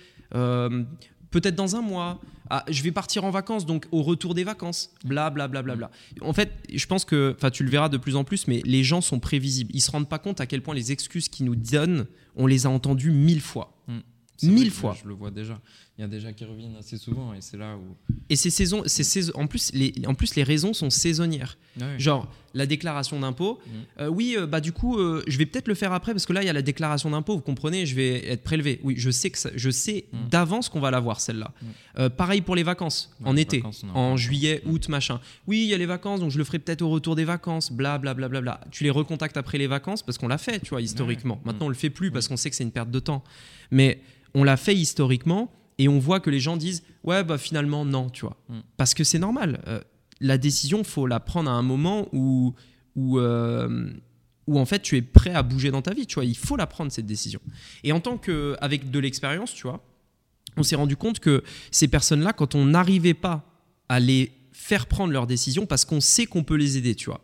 [1.40, 2.18] peut-être dans un mois.
[2.48, 5.76] Ah, je vais partir en vacances, donc au retour des vacances, bla bla bla bla
[5.76, 5.90] bla.
[6.22, 8.84] En fait, je pense que, enfin, tu le verras de plus en plus, mais les
[8.84, 9.70] gens sont prévisibles.
[9.74, 12.64] Ils se rendent pas compte à quel point les excuses qu'ils nous donnent, on les
[12.64, 13.76] a entendues mille fois.
[13.88, 13.98] Hmm.
[14.44, 14.96] Mille fois.
[15.02, 15.60] Je le vois déjà.
[15.98, 17.96] Il y a déjà qui reviennent assez souvent et c'est là où.
[18.28, 21.56] Et ces saisons, ces en, plus, les, en plus, les raisons sont saisonnières.
[21.80, 23.60] Ah Genre, la déclaration d'impôt.
[23.66, 23.70] Mmh.
[24.00, 26.34] Euh, oui, euh, bah du coup, euh, je vais peut-être le faire après parce que
[26.34, 28.78] là, il y a la déclaration d'impôt, vous comprenez, je vais être prélevé.
[28.84, 30.28] Oui, je sais, que je sais mmh.
[30.28, 31.52] d'avance qu'on va l'avoir, celle-là.
[31.62, 32.08] Mmh.
[32.10, 33.62] pareil pour les vacances, en été,
[33.94, 35.18] en juillet, août, machin.
[35.46, 37.72] Oui, il y a les vacances, donc je le ferai peut-être au retour des vacances,
[37.72, 38.60] bla bla bla bla bla.
[38.70, 41.40] Tu les recontactes après les vacances parce qu'on l'a fait, tu vois, historiquement.
[41.46, 43.24] Maintenant, on le fait plus parce qu'on sait que c'est une perte de temps.
[43.70, 44.02] Mais
[44.34, 48.10] on l'a fait historiquement et on voit que les gens disent ouais bah finalement non
[48.10, 48.36] tu vois.
[48.48, 48.60] Mm.
[48.76, 49.62] parce que c'est normal.
[49.66, 49.80] Euh,
[50.20, 52.54] la décision faut la prendre à un moment où
[52.94, 53.90] où, euh,
[54.46, 56.24] où en fait tu es prêt à bouger dans ta vie tu vois.
[56.24, 57.40] Il faut la prendre cette décision.
[57.84, 59.84] Et en tant que avec de l'expérience tu vois
[60.56, 63.44] on s'est rendu compte que ces personnes là quand on n'arrivait pas
[63.88, 67.20] à les faire prendre leurs décisions parce qu'on sait qu'on peut les aider tu vois.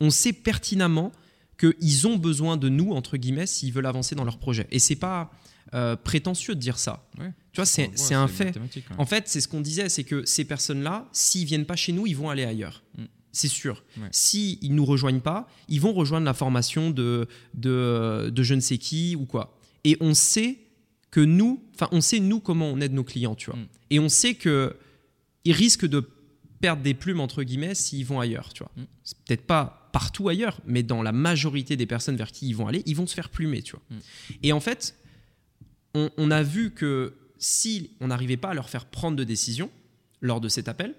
[0.00, 1.12] On sait pertinemment
[1.58, 4.66] qu'ils ont besoin de nous entre guillemets s'ils veulent avancer dans leur projet.
[4.70, 5.30] Et c'est pas
[5.72, 7.08] euh, prétentieux de dire ça.
[7.54, 8.58] Tu vois, c'est un fait.
[8.98, 12.06] En fait, c'est ce qu'on disait, c'est que ces personnes-là, s'ils viennent pas chez nous,
[12.06, 12.82] ils vont aller ailleurs.
[12.98, 13.04] Mm.
[13.30, 13.84] C'est sûr.
[14.10, 18.60] S'ils ne nous rejoignent pas, ils vont rejoindre la formation de, de, de, je ne
[18.60, 19.58] sais qui ou quoi.
[19.84, 20.58] Et on sait
[21.10, 23.58] que nous, enfin, on sait nous comment on aide nos clients, tu vois.
[23.58, 23.68] Mm.
[23.90, 24.76] Et on sait que
[25.44, 26.08] ils risquent de
[26.60, 28.72] perdre des plumes entre guillemets s'ils vont ailleurs, tu vois.
[28.76, 28.86] Mm.
[29.04, 32.66] C'est peut-être pas partout ailleurs, mais dans la majorité des personnes vers qui ils vont
[32.66, 34.00] aller, ils vont se faire plumer, tu vois.
[34.42, 34.96] Et en fait,
[35.94, 37.14] on, a vu que
[37.44, 39.70] si on n'arrivait pas à leur faire prendre de décision
[40.22, 40.94] lors de cet appel,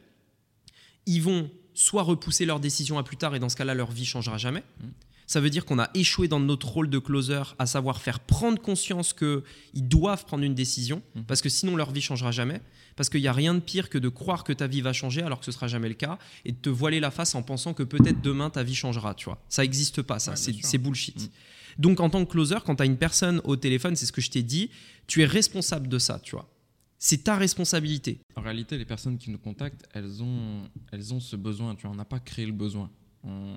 [1.08, 4.06] ils vont soit repousser leur décision à plus tard et dans ce cas-là leur vie
[4.06, 4.64] changera jamais.
[4.80, 4.88] Mmh.
[5.26, 8.62] Ça veut dire qu'on a échoué dans notre rôle de closer, à savoir faire prendre
[8.62, 9.42] conscience qu'ils
[9.74, 11.22] doivent prendre une décision, mmh.
[11.24, 12.62] parce que sinon leur vie changera jamais.
[12.96, 15.24] Parce qu'il n'y a rien de pire que de croire que ta vie va changer
[15.24, 17.74] alors que ce sera jamais le cas, et de te voiler la face en pensant
[17.74, 19.16] que peut-être demain ta vie changera.
[19.16, 21.24] Tu vois, ça n'existe pas, ça, c'est bullshit.
[21.24, 21.30] Mmh.
[21.78, 24.22] Donc en tant que closer, quand tu as une personne au téléphone, c'est ce que
[24.22, 24.70] je t'ai dit,
[25.08, 26.50] tu es responsable de ça, tu vois.
[26.98, 28.20] C'est ta responsabilité.
[28.36, 31.76] En réalité, les personnes qui nous contactent, elles ont, elles ont ce besoin.
[31.76, 32.90] Tu vois, on n'a pas créé le besoin.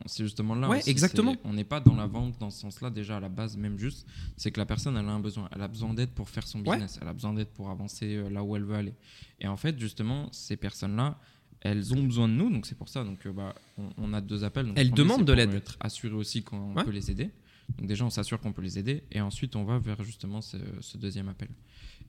[0.06, 0.68] C'est justement là.
[0.68, 1.36] Ouais, exactement.
[1.44, 4.06] On n'est pas dans la vente dans ce sens-là déjà à la base, même juste.
[4.36, 5.48] C'est que la personne, elle a un besoin.
[5.54, 6.98] Elle a besoin d'aide pour faire son business.
[7.00, 8.94] Elle a besoin d'aide pour avancer euh, là où elle veut aller.
[9.40, 11.18] Et en fait, justement, ces personnes-là,
[11.60, 12.50] elles ont besoin de nous.
[12.50, 13.04] Donc c'est pour ça.
[13.04, 13.54] Donc euh, bah,
[13.98, 14.72] on, a deux appels.
[14.76, 15.52] elles demandent de l'aide.
[15.52, 17.30] Être assuré aussi qu'on peut les aider.
[17.76, 20.56] Donc déjà, on s'assure qu'on peut les aider et ensuite, on va vers justement ce,
[20.96, 21.48] deuxième appel.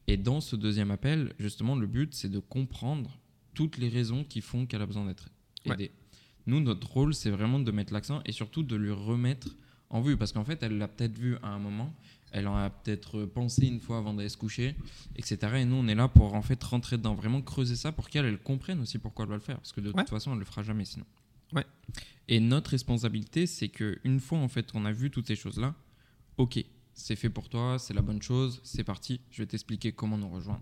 [0.08, 3.20] Et dans ce deuxième appel, justement, le but, c'est de comprendre
[3.54, 5.30] toutes les raisons qui font qu'elle a besoin d'être
[5.66, 5.92] aider.
[6.48, 9.56] Nous, notre rôle, c'est vraiment de mettre l'accent et surtout de lui remettre
[9.90, 10.18] en vue.
[10.18, 11.94] Parce qu'en fait, elle l'a peut-être vu à un moment,
[12.32, 14.76] elle en a peut-être pensé une fois avant d'aller se coucher,
[15.16, 15.38] etc.
[15.58, 18.26] Et nous, on est là pour en fait rentrer dedans, vraiment creuser ça pour qu'elle
[18.26, 19.58] elle comprenne aussi pourquoi elle doit le faire.
[19.58, 21.06] Parce que de toute façon, elle le fera jamais sinon.
[21.54, 21.66] Ouais.
[22.28, 25.74] Et notre responsabilité, c'est qu'une fois en fait on a vu toutes ces choses-là,
[26.38, 30.18] ok, c'est fait pour toi, c'est la bonne chose, c'est parti, je vais t'expliquer comment
[30.18, 30.62] nous rejoindre.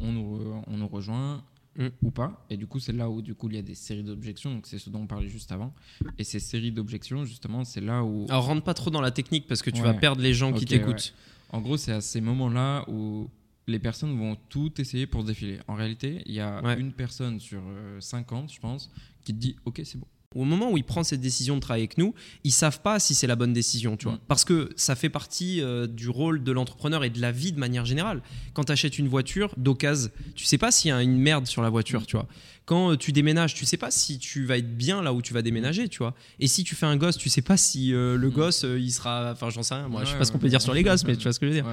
[0.00, 1.44] On nous, on nous rejoint,
[1.76, 1.86] mm.
[2.02, 2.44] ou pas.
[2.50, 4.52] Et du coup, c'est là où du coup il y a des séries d'objections.
[4.54, 5.74] Donc c'est ce dont on parlait juste avant.
[6.18, 8.26] Et ces séries d'objections, justement, c'est là où.
[8.28, 10.64] Alors rentre pas trop dans la technique parce que tu vas perdre les gens qui
[10.64, 11.14] t'écoutent.
[11.50, 13.28] En gros, c'est à ces moments-là où
[13.66, 15.60] les personnes vont tout essayer pour se défiler.
[15.68, 17.62] En réalité, il y a une personne sur
[18.00, 18.90] 50, euh, je pense,
[19.24, 21.84] qui te dit Ok, c'est bon au moment où il prend cette décision de travailler
[21.84, 24.14] avec nous, ils savent pas si c'est la bonne décision, tu vois.
[24.14, 24.20] Mm.
[24.28, 27.58] Parce que ça fait partie euh, du rôle de l'entrepreneur et de la vie de
[27.58, 28.22] manière générale.
[28.52, 31.62] Quand tu achètes une voiture d'occasion, tu sais pas s'il y a une merde sur
[31.62, 32.06] la voiture, mm.
[32.06, 32.26] tu vois.
[32.64, 35.34] Quand euh, tu déménages, tu sais pas si tu vas être bien là où tu
[35.34, 36.14] vas déménager, tu vois.
[36.40, 38.32] Et si tu fais un gosse, tu sais pas si euh, le mm.
[38.32, 40.62] gosse il sera enfin j'en sais rien, moi je sais pas ce qu'on peut dire
[40.62, 41.66] sur les gosses mais tu vois ce que je veux dire.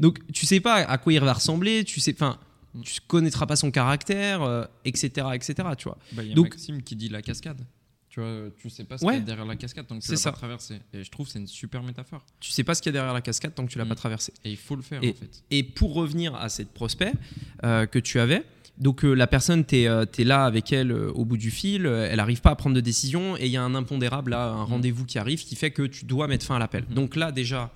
[0.00, 2.38] Donc tu sais pas à quoi il va ressembler, tu sais enfin
[2.82, 5.54] tu connaîtras pas son caractère, etc., etc.
[5.76, 5.98] Tu vois.
[6.12, 7.60] Bah, y a Donc, Maxime qui dit la cascade.
[8.10, 10.10] Tu vois, tu sais pas ce qu'il y a derrière la cascade tant que tu
[10.10, 10.80] l'as pas traversé.
[10.92, 12.26] Et je trouve que c'est une super métaphore.
[12.40, 13.94] Tu sais pas ce qu'il y a derrière la cascade tant que tu l'as pas
[13.94, 13.98] mm.
[13.98, 14.32] traversé.
[14.44, 15.44] Et il faut le faire et, en fait.
[15.52, 17.12] Et pour revenir à cette prospect
[17.62, 18.44] euh, que tu avais,
[18.78, 22.16] donc euh, la personne, tu es, euh, là avec elle au bout du fil, elle
[22.16, 24.70] n'arrive pas à prendre de décision et il y a un impondérable, là, un mm.
[24.70, 26.86] rendez-vous qui arrive qui fait que tu dois mettre fin à l'appel.
[26.90, 26.94] Mm.
[26.94, 27.70] Donc là déjà,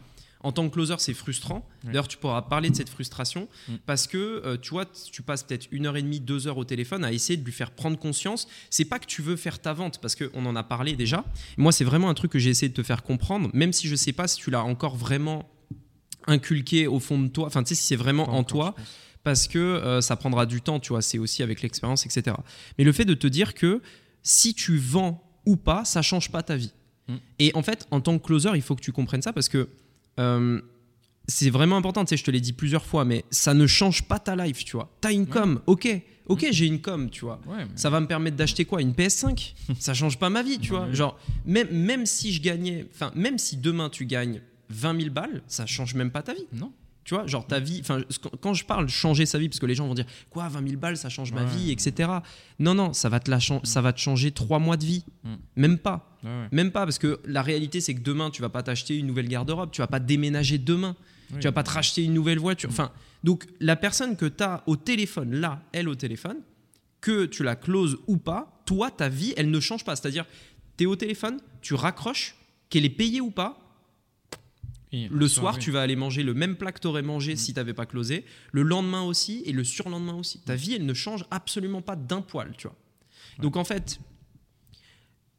[0.44, 1.66] en tant que closer, c'est frustrant.
[1.82, 3.74] D'ailleurs, tu pourras parler de cette frustration mm.
[3.86, 6.64] parce que euh, tu vois, tu passes peut-être une heure et demie, deux heures au
[6.64, 8.46] téléphone à essayer de lui faire prendre conscience.
[8.68, 11.24] C'est pas que tu veux faire ta vente parce qu'on en a parlé déjà.
[11.56, 13.96] Moi, c'est vraiment un truc que j'ai essayé de te faire comprendre, même si je
[13.96, 15.48] sais pas si tu l'as encore vraiment
[16.26, 17.46] inculqué au fond de toi.
[17.46, 18.74] Enfin, tu sais, si c'est vraiment en toi
[19.22, 22.36] parce que euh, ça prendra du temps, tu vois, c'est aussi avec l'expérience, etc.
[22.76, 23.80] Mais le fait de te dire que
[24.22, 26.72] si tu vends ou pas, ça change pas ta vie.
[27.08, 27.14] Mm.
[27.38, 29.70] Et en fait, en tant que closer, il faut que tu comprennes ça parce que
[30.20, 30.60] euh,
[31.26, 34.02] c'est vraiment important, tu sais, je te l'ai dit plusieurs fois, mais ça ne change
[34.02, 34.90] pas ta life, tu vois.
[35.00, 35.88] T'as une com, ok,
[36.26, 37.40] ok, j'ai une com, tu vois.
[37.76, 40.92] Ça va me permettre d'acheter quoi Une PS5 Ça change pas ma vie, tu vois.
[40.92, 45.42] Genre, même, même si je gagnais, enfin, même si demain tu gagnes 20 000 balles,
[45.46, 46.46] ça change même pas ta vie.
[46.52, 46.72] Non.
[47.04, 48.00] Tu vois, genre ta vie, enfin,
[48.40, 50.80] quand je parle changer sa vie, parce que les gens vont dire quoi, 20 000
[50.80, 52.10] balles, ça change ma vie, etc.
[52.58, 55.04] Non, non, ça va te, la ça va te changer trois mois de vie.
[55.22, 55.34] Mm.
[55.56, 56.10] Même pas.
[56.52, 59.28] Même pas, parce que la réalité, c'est que demain, tu vas pas t'acheter une nouvelle
[59.28, 60.96] garde-robe, tu vas pas déménager demain,
[61.38, 62.70] tu vas pas te racheter une nouvelle voiture.
[62.70, 62.72] Mm.
[62.72, 66.38] Enfin, donc la personne que tu as au téléphone, là, elle au téléphone,
[67.02, 69.94] que tu la closes ou pas, toi, ta vie, elle ne change pas.
[69.94, 70.24] C'est-à-dire,
[70.78, 72.36] tu es au téléphone, tu raccroches,
[72.70, 73.63] qu'elle est payée ou pas,
[75.10, 77.36] le soir, tu vas aller manger le même plat que tu aurais mangé mm.
[77.36, 78.24] si tu n'avais pas closé.
[78.52, 80.40] Le lendemain aussi et le surlendemain aussi.
[80.40, 82.76] Ta vie, elle ne change absolument pas d'un poil, tu vois.
[83.38, 83.98] Donc en fait,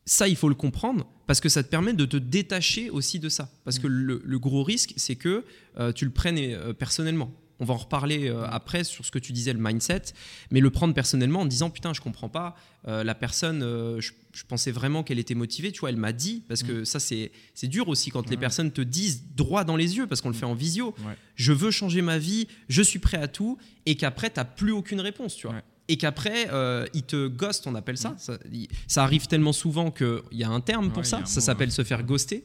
[0.05, 3.29] ça, il faut le comprendre parce que ça te permet de te détacher aussi de
[3.29, 3.49] ça.
[3.63, 4.21] Parce que mm.
[4.23, 5.45] le, gros risque, c'est que
[5.77, 9.19] euh, tu le prennes euh, personnellement on va en reparler euh, après sur ce que
[9.19, 10.03] tu disais, le mindset,
[10.51, 12.55] mais le prendre personnellement en disant putain, je comprends pas,
[12.87, 14.11] euh, la personne, euh, je,
[14.47, 16.85] pensais vraiment qu'elle était motivée, tu vois, elle m'a dit, parce que mm.
[16.85, 17.31] ça c'est
[17.63, 20.39] dur aussi quand les personnes te disent droit dans les yeux, parce qu'on le mm.
[20.39, 20.95] fait en visio,
[21.35, 24.71] je veux changer ma vie, je suis prêt à tout, et qu'après, tu n'as plus
[24.71, 25.61] aucune réponse, tu vois.
[25.87, 26.49] Et qu'après,
[26.93, 28.15] il te ghost, on appelle ça.
[28.51, 28.65] Mm.
[28.87, 32.03] Ça, arrive tellement souvent qu'il y a un terme pour ça, ça s'appelle se faire
[32.03, 32.43] ghoster,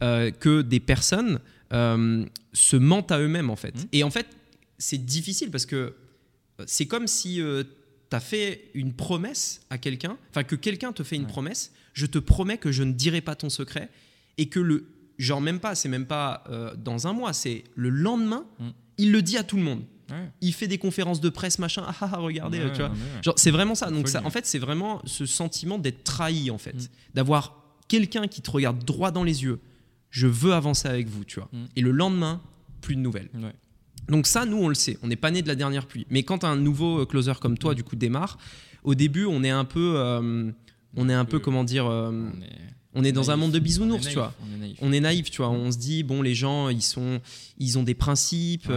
[0.00, 1.40] que des personnes
[1.72, 3.74] se mentent à eux-mêmes en fait.
[3.92, 4.26] Et en fait,
[4.80, 7.62] c'est difficile parce que euh, c'est comme si euh,
[8.10, 12.06] tu as fait une promesse à quelqu'un, enfin que quelqu'un te fait une promesse, je
[12.06, 13.88] te promets que je ne dirai pas ton secret
[14.38, 14.86] et que le
[15.18, 18.68] genre même pas, c'est même pas euh, dans un mois, c'est le lendemain, mm.
[18.98, 19.84] il le dit à tout le monde.
[20.40, 21.84] Il fait des conférences de presse, machin.
[21.86, 22.90] Ah, ah, ah regardez, tu vois.
[23.22, 23.92] Genre, c'est vraiment ça.
[23.92, 26.74] Donc, ça, en fait, c'est vraiment ce sentiment d'être trahi, en fait.
[26.74, 26.88] Mm.
[27.14, 29.60] D'avoir quelqu'un qui te regarde droit dans les yeux.
[30.10, 31.48] Je veux avancer avec vous, tu vois.
[31.52, 31.64] Mm.
[31.76, 32.42] Et le lendemain,
[32.80, 33.30] plus de nouvelles.
[34.10, 34.98] Donc ça, nous, on le sait.
[35.02, 36.06] On n'est pas né de la dernière pluie.
[36.10, 38.38] Mais quand un nouveau euh, closer comme toi, du coup, démarre,
[38.82, 40.50] au début, on est un peu, euh,
[40.96, 42.28] on est un peu, comment dire, euh,
[42.94, 44.34] on est, dans un monde de bisounours, tu vois.
[44.80, 45.30] On est, naïf.
[45.30, 45.50] tu vois.
[45.50, 47.20] On se dit, bon, les gens, ils sont,
[47.58, 48.72] ils ont des principes,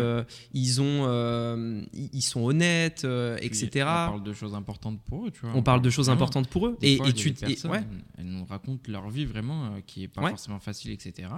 [0.54, 3.08] ils ont, ils sont honnêtes,
[3.42, 3.70] etc.
[3.76, 5.52] On parle de choses importantes pour eux, tu vois.
[5.56, 6.78] On parle de choses importantes pour eux.
[6.84, 11.30] et, tu, elles nous racontent leur vie vraiment qui est pas forcément facile, etc.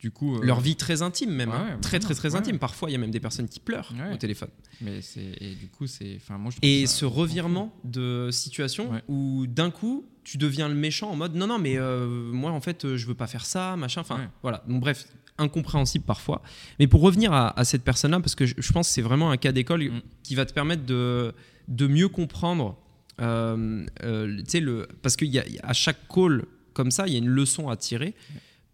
[0.00, 1.78] Du coup, euh, leur vie très intime même, hein.
[1.82, 2.58] très très très intime.
[2.58, 4.48] Parfois, il y a même des personnes qui pleurent au téléphone.
[4.80, 5.00] Mais
[5.40, 6.52] et du coup, c'est, enfin moi.
[6.62, 11.46] et ce revirement de situation où d'un coup, tu deviens le méchant en mode non
[11.46, 14.00] non mais euh, moi en fait je veux pas faire ça machin.
[14.00, 14.64] Enfin voilà.
[14.68, 15.06] Donc bref,
[15.38, 16.42] incompréhensible parfois.
[16.78, 19.52] Mais pour revenir à, cette personne-là, parce que je, pense que c'est vraiment un cas
[19.52, 20.02] d'école mm.
[20.22, 21.34] qui va te permettre de
[21.68, 22.76] de mieux comprendre
[23.20, 27.28] euh, euh, tu sais, le, parce qu'à chaque call comme ça, il y a une
[27.28, 28.14] leçon à tirer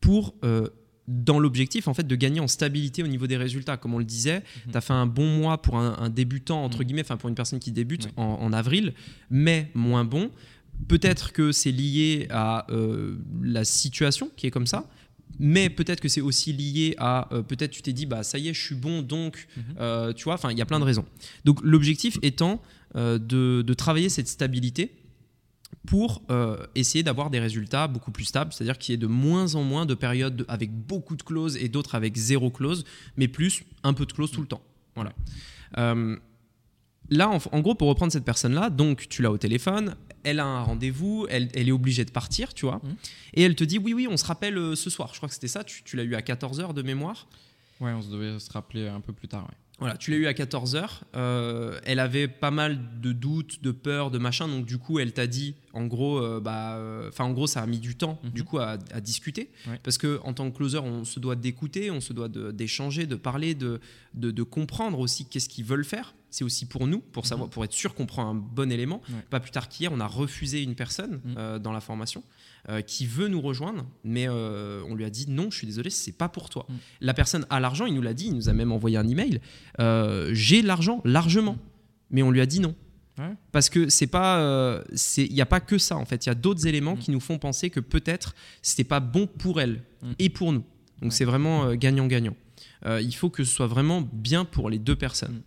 [0.00, 0.68] pour euh,
[1.08, 3.76] dans l'objectif en fait de gagner en stabilité au niveau des résultats.
[3.76, 4.72] Comme on le disait, Mhm.
[4.72, 6.84] tu as fait un bon mois pour un, un débutant, entre Mhm.
[6.84, 8.92] guillemets, enfin pour une personne qui débute en, en avril,
[9.30, 10.30] mais moins bon.
[10.88, 14.88] Peut-être que c'est lié à euh, la situation qui est comme ça,
[15.38, 18.48] mais peut-être que c'est aussi lié à euh, peut-être tu t'es dit bah ça y
[18.48, 19.62] est je suis bon donc Mhm.
[19.80, 21.04] euh, tu vois enfin il y a plein de raisons.
[21.44, 22.60] Donc l'objectif étant
[22.94, 24.92] euh, de, de travailler cette stabilité
[25.86, 29.54] pour euh, essayer d'avoir des résultats beaucoup plus stables, c'est-à-dire qu'il y ait de moins
[29.54, 32.84] en moins de périodes de- avec beaucoup de clauses et d'autres avec zéro clause,
[33.16, 34.62] mais plus un peu de clauses tout le temps.
[34.96, 35.12] Voilà.
[35.78, 36.16] Euh,
[37.10, 40.44] là, en, en gros, pour reprendre cette personne-là, donc tu l'as au téléphone, elle a
[40.46, 42.96] un rendez-vous, elle, elle est obligée de partir, tu vois, Mhm.
[43.34, 45.10] et elle te dit oui, oui, on se rappelle euh, ce soir.
[45.12, 47.28] Je crois que c'était ça, tu, tu l'as eu à 14h de mémoire?
[47.80, 49.44] Ouais, on se devait se rappeler un peu plus tard.
[49.44, 49.54] ouais.
[49.78, 51.02] Voilà, tu l'as eu à 14h.
[51.84, 54.48] elle avait pas mal de doutes, de peurs, de machin.
[54.48, 57.66] Donc, du coup, elle t'a dit, en gros, euh, bah, euh, en gros, ça a
[57.66, 58.30] mis du temps, Mhm.
[58.30, 59.50] du coup, à, à discuter.
[59.68, 59.78] Ouais.
[59.82, 63.16] Parce que en tant que closer, on se doit d'écouter, on se doit d'échanger, de,
[63.16, 63.80] parler, de,
[64.14, 66.14] de, de comprendre aussi qu'est-ce qu'ils veulent faire.
[66.30, 69.00] C'est aussi pour nous, pour savoir, pour être sûr qu'on prend un bon élément.
[69.08, 69.14] Mhm.
[69.16, 69.22] Ouais.
[69.30, 71.34] Pas plus tard qu'hier, on a refusé une personne Mhm.
[71.38, 72.22] euh, dans la formation
[72.68, 75.90] euh, qui veut nous rejoindre, mais euh, on lui a dit non, je suis désolé,
[75.90, 76.66] c'est pas pour toi.
[76.68, 76.76] Mhm.
[77.00, 79.40] La personne a l'argent, il nous l'a dit, il nous a même envoyé un email.
[79.80, 81.56] Euh, J'ai l'argent largement,
[82.10, 82.74] mais on lui a dit non.
[83.18, 83.32] Ouais.
[83.52, 84.82] Parce que c'est pas,
[85.16, 86.26] il n'y a pas que ça en fait.
[86.26, 86.98] Il y a d'autres éléments Mm.
[86.98, 90.12] qui nous font penser que peut-être c'était pas bon pour elle Mm.
[90.18, 90.64] et pour nous.
[91.00, 91.10] Donc Ouais.
[91.10, 92.36] c'est vraiment gagnant-gagnant.
[92.84, 95.36] Euh, il faut que ce soit vraiment bien pour les deux personnes.
[95.36, 95.42] Mm.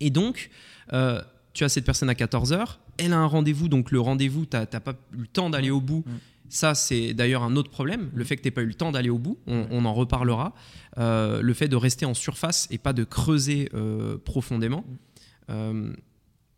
[0.00, 0.50] Et donc,
[0.92, 1.22] euh,
[1.54, 4.66] tu as cette personne à 14h, elle a un rendez-vous, donc le rendez-vous, tu n'as
[4.66, 6.04] pas eu le temps d'aller au bout.
[6.50, 8.90] Ça, c'est d'ailleurs un autre problème, le fait que tu n'aies pas eu le temps
[8.90, 10.52] d'aller au bout, on, en reparlera.
[10.98, 14.84] Euh, le fait de rester en surface et pas de creuser euh, profondément.
[14.86, 14.96] Mm.
[15.50, 15.92] Euh,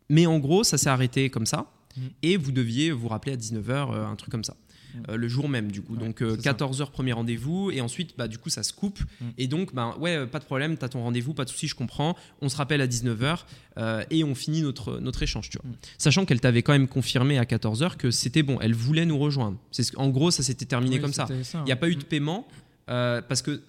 [0.09, 1.71] mais en gros, ça s'est arrêté comme ça.
[1.95, 2.01] Mm.
[2.23, 4.55] Et vous deviez vous rappeler à 19h, euh, un truc comme ça.
[4.93, 4.97] Mm.
[5.09, 5.93] Euh, le jour même, du coup.
[5.95, 6.53] Ouais, donc, euh, c'est ça.
[6.53, 7.71] 14h, premier rendez-vous.
[7.71, 8.99] Et ensuite, bah, du coup, ça se coupe.
[9.21, 9.25] Mm.
[9.37, 11.67] Et donc, bah, ouais, euh, pas de problème, tu as ton rendez-vous, pas de souci,
[11.67, 12.15] je comprends.
[12.41, 13.45] On se rappelle à 19h
[13.77, 15.69] euh, et on finit notre, notre échange, tu vois.
[15.69, 15.75] Mm.
[15.97, 19.57] Sachant qu'elle t'avait quand même confirmé à 14h que c'était bon, elle voulait nous rejoindre.
[19.71, 21.27] C'est ce- en gros, ça s'était terminé comme ça.
[21.53, 22.47] Il n'y a pas eu de paiement
[22.89, 23.61] euh, parce que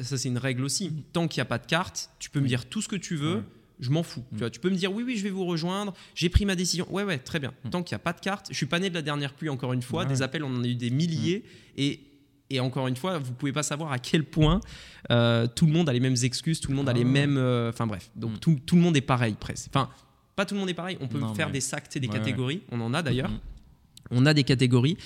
[0.00, 0.92] ça, c'est une règle aussi.
[1.12, 3.16] Tant qu'il n'y a pas de carte, tu peux me dire tout ce que tu
[3.16, 3.42] veux.
[3.80, 4.20] Je m'en fous.
[4.20, 4.34] Mm.
[4.34, 5.94] Tu, vois, tu peux me dire oui, oui, je vais vous rejoindre.
[6.14, 6.86] J'ai pris ma décision.
[6.90, 7.52] Ouais, ouais, très bien.
[7.64, 7.70] Mm.
[7.70, 9.48] Tant qu'il n'y a pas de carte, je suis pas né de la dernière pluie,
[9.48, 10.02] encore une fois.
[10.02, 10.22] Ouais, Des ouais.
[10.22, 11.44] appels, on en a eu des milliers.
[11.76, 12.00] Et,
[12.50, 14.60] et encore une fois, vous pouvez pas savoir à quel point
[15.10, 17.10] euh, tout le monde a les mêmes excuses, tout le monde a Ah les ouais.
[17.10, 17.36] mêmes.
[17.36, 18.38] euh, Enfin bref, donc Mm.
[18.38, 19.68] tout, tout le monde est pareil presque.
[19.68, 19.88] Enfin,
[20.34, 20.96] pas tout le monde est pareil.
[21.00, 22.62] On peut Non, faire mais- des sacs, des catégories.
[22.72, 23.30] On en a d'ailleurs.
[23.30, 23.38] Mm.
[24.10, 24.96] On a des catégories,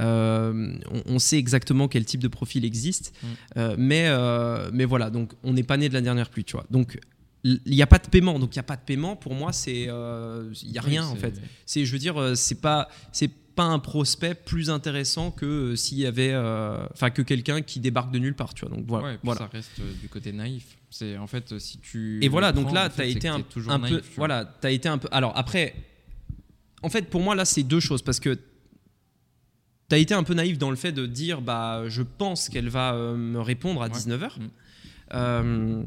[0.00, 3.26] euh, on, on sait exactement quel type de profil existe, Mm.
[3.58, 6.52] Euh, mais, euh, mais voilà, donc on n'est pas né de la dernière pluie, tu
[6.52, 6.64] vois.
[6.70, 6.98] Donc
[7.44, 9.52] il n'y a pas de paiement, donc il n'y a pas de paiement, pour moi,
[9.52, 11.40] c'est euh, il n'y a Oui, rien en fait.
[11.66, 15.76] C'est, je veux dire, euh, c'est pas, c'est pas un prospect plus intéressant que euh,
[15.76, 18.74] s'il y avait, euh, enfin que quelqu'un qui débarque de nulle part, tu vois.
[18.74, 19.06] Donc voilà.
[19.06, 19.40] Ouais, puis voilà.
[19.40, 20.78] ça reste euh, du côté naïf.
[20.90, 22.22] C'est en fait euh, si tu.
[22.22, 23.38] Et voilà, donc là, en tu as été un,
[23.78, 24.02] naïf, peu.
[24.16, 25.08] Voilà, tu as été un peu.
[25.12, 25.74] Alors après,
[26.82, 28.02] en fait, pour moi, là, c'est deux choses.
[28.02, 28.34] Parce que
[29.88, 32.68] tu as été un peu naïf dans le fait de dire bah, je pense qu'elle
[32.68, 33.92] va euh, me répondre à Ouais.
[33.92, 34.30] 19h.
[35.12, 35.84] Mm.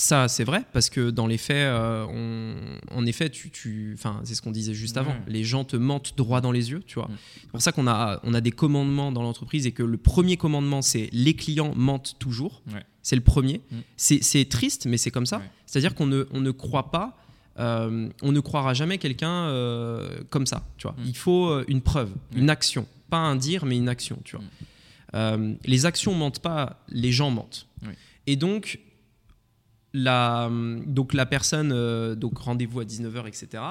[0.00, 4.34] Ça, c'est vrai, parce que dans les faits, euh, on- en effet, tu, tu, c'est
[4.34, 5.14] ce qu'on disait juste avant.
[5.28, 7.08] Les gens te mentent droit dans les yeux, tu vois.
[7.08, 7.16] Mm.
[7.42, 10.38] C'est pour ça qu'on a, on a des commandements dans l'entreprise et que le premier
[10.38, 12.62] commandement, c'est les clients mentent toujours.
[12.72, 12.82] Ouais.
[13.02, 13.60] C'est le premier.
[13.70, 13.76] Mm.
[13.98, 15.36] C'est triste, mais c'est comme ça.
[15.38, 15.50] Ouais.
[15.66, 17.18] C'est-à-dire qu'on ne, on ne croit pas,
[17.58, 20.64] euh, on ne croira jamais quelqu'un euh, comme ça.
[20.78, 20.96] Tu vois.
[20.98, 21.04] Mm.
[21.08, 22.38] Il faut une preuve, Ouais.
[22.40, 24.18] une action, pas un dire, mais une action.
[24.24, 25.36] Tu vois.
[25.36, 25.56] Mm.
[25.66, 27.66] Les actions mentent pas, les gens mentent.
[28.26, 28.78] Et donc,
[29.92, 30.48] la,
[30.86, 33.62] donc la personne, euh, donc rendez-vous à 19h, etc.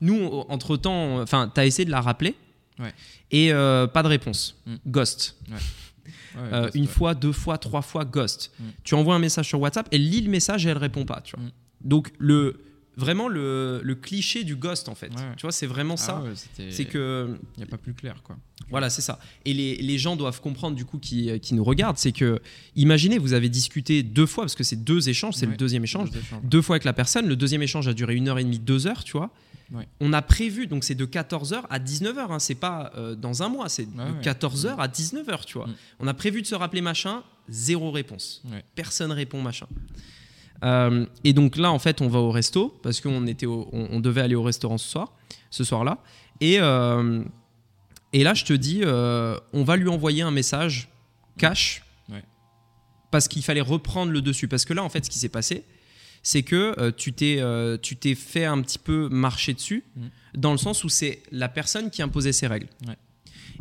[0.00, 2.34] Nous, entre-temps, enfin, tu as essayé de la rappeler
[2.78, 2.94] Ouais.
[3.32, 4.56] et euh, pas de réponse.
[4.66, 4.74] Mm.
[4.86, 5.36] Ghost.
[5.50, 5.56] Ouais,
[6.36, 8.52] Euh, parce une fois, deux fois, trois fois, ghost.
[8.58, 8.64] Mm.
[8.84, 11.20] Tu envoies un message sur WhatsApp, elle lit le message et elle répond pas.
[11.22, 11.44] Tu vois.
[11.44, 11.50] Mm.
[11.80, 12.60] Donc, le,
[12.98, 15.08] vraiment le, le cliché du ghost, en fait.
[15.08, 15.34] Ouais.
[15.36, 16.20] Tu vois, c'est vraiment Ah ça.
[16.20, 16.32] ouais,
[16.70, 18.36] C'est que Il n'y a pas plus clair quoi.
[18.70, 19.18] voilà, c'est ça.
[19.46, 22.40] Et les, les gens doivent comprendre, du coup, qui, qui nous regardent, c'est que,
[22.76, 26.10] imaginez, vous avez discuté deux fois, parce que c'est deux échanges, c'est le deuxième échange,
[26.10, 26.42] Deux échanges.
[26.44, 27.26] deux fois avec la personne.
[27.28, 29.30] Le deuxième échange a duré une heure et demie, deux heures, tu vois.
[30.00, 33.48] On a prévu, donc c'est de 14h à 19h, hein, c'est pas euh, dans un
[33.50, 34.22] mois, c'est de ouais.
[34.22, 35.66] 14h à 19h, tu vois.
[35.66, 35.74] Mm.
[36.00, 38.42] On a prévu de se rappeler machin, zéro réponse.
[38.74, 39.66] Personne répond machin.
[40.64, 43.88] Euh, et donc là, en fait, on va au resto, parce qu'on était au- on,
[43.92, 45.12] on devait aller au restaurant ce soir,
[45.50, 45.98] ce soir-là.
[46.40, 47.22] Et, euh,
[48.12, 50.88] et là, je te dis, euh, on va lui envoyer un message
[51.36, 52.24] cash, Ouais.
[53.10, 54.48] parce qu'il fallait reprendre le dessus.
[54.48, 55.64] Parce que là, en fait, ce qui s'est passé,
[56.22, 57.40] c'est que tu t'es
[57.80, 60.06] tu t'es fait un petit peu marcher dessus, Mm.
[60.34, 62.68] dans le sens où c'est la personne qui imposait ses règles.
[62.86, 62.96] Ouais.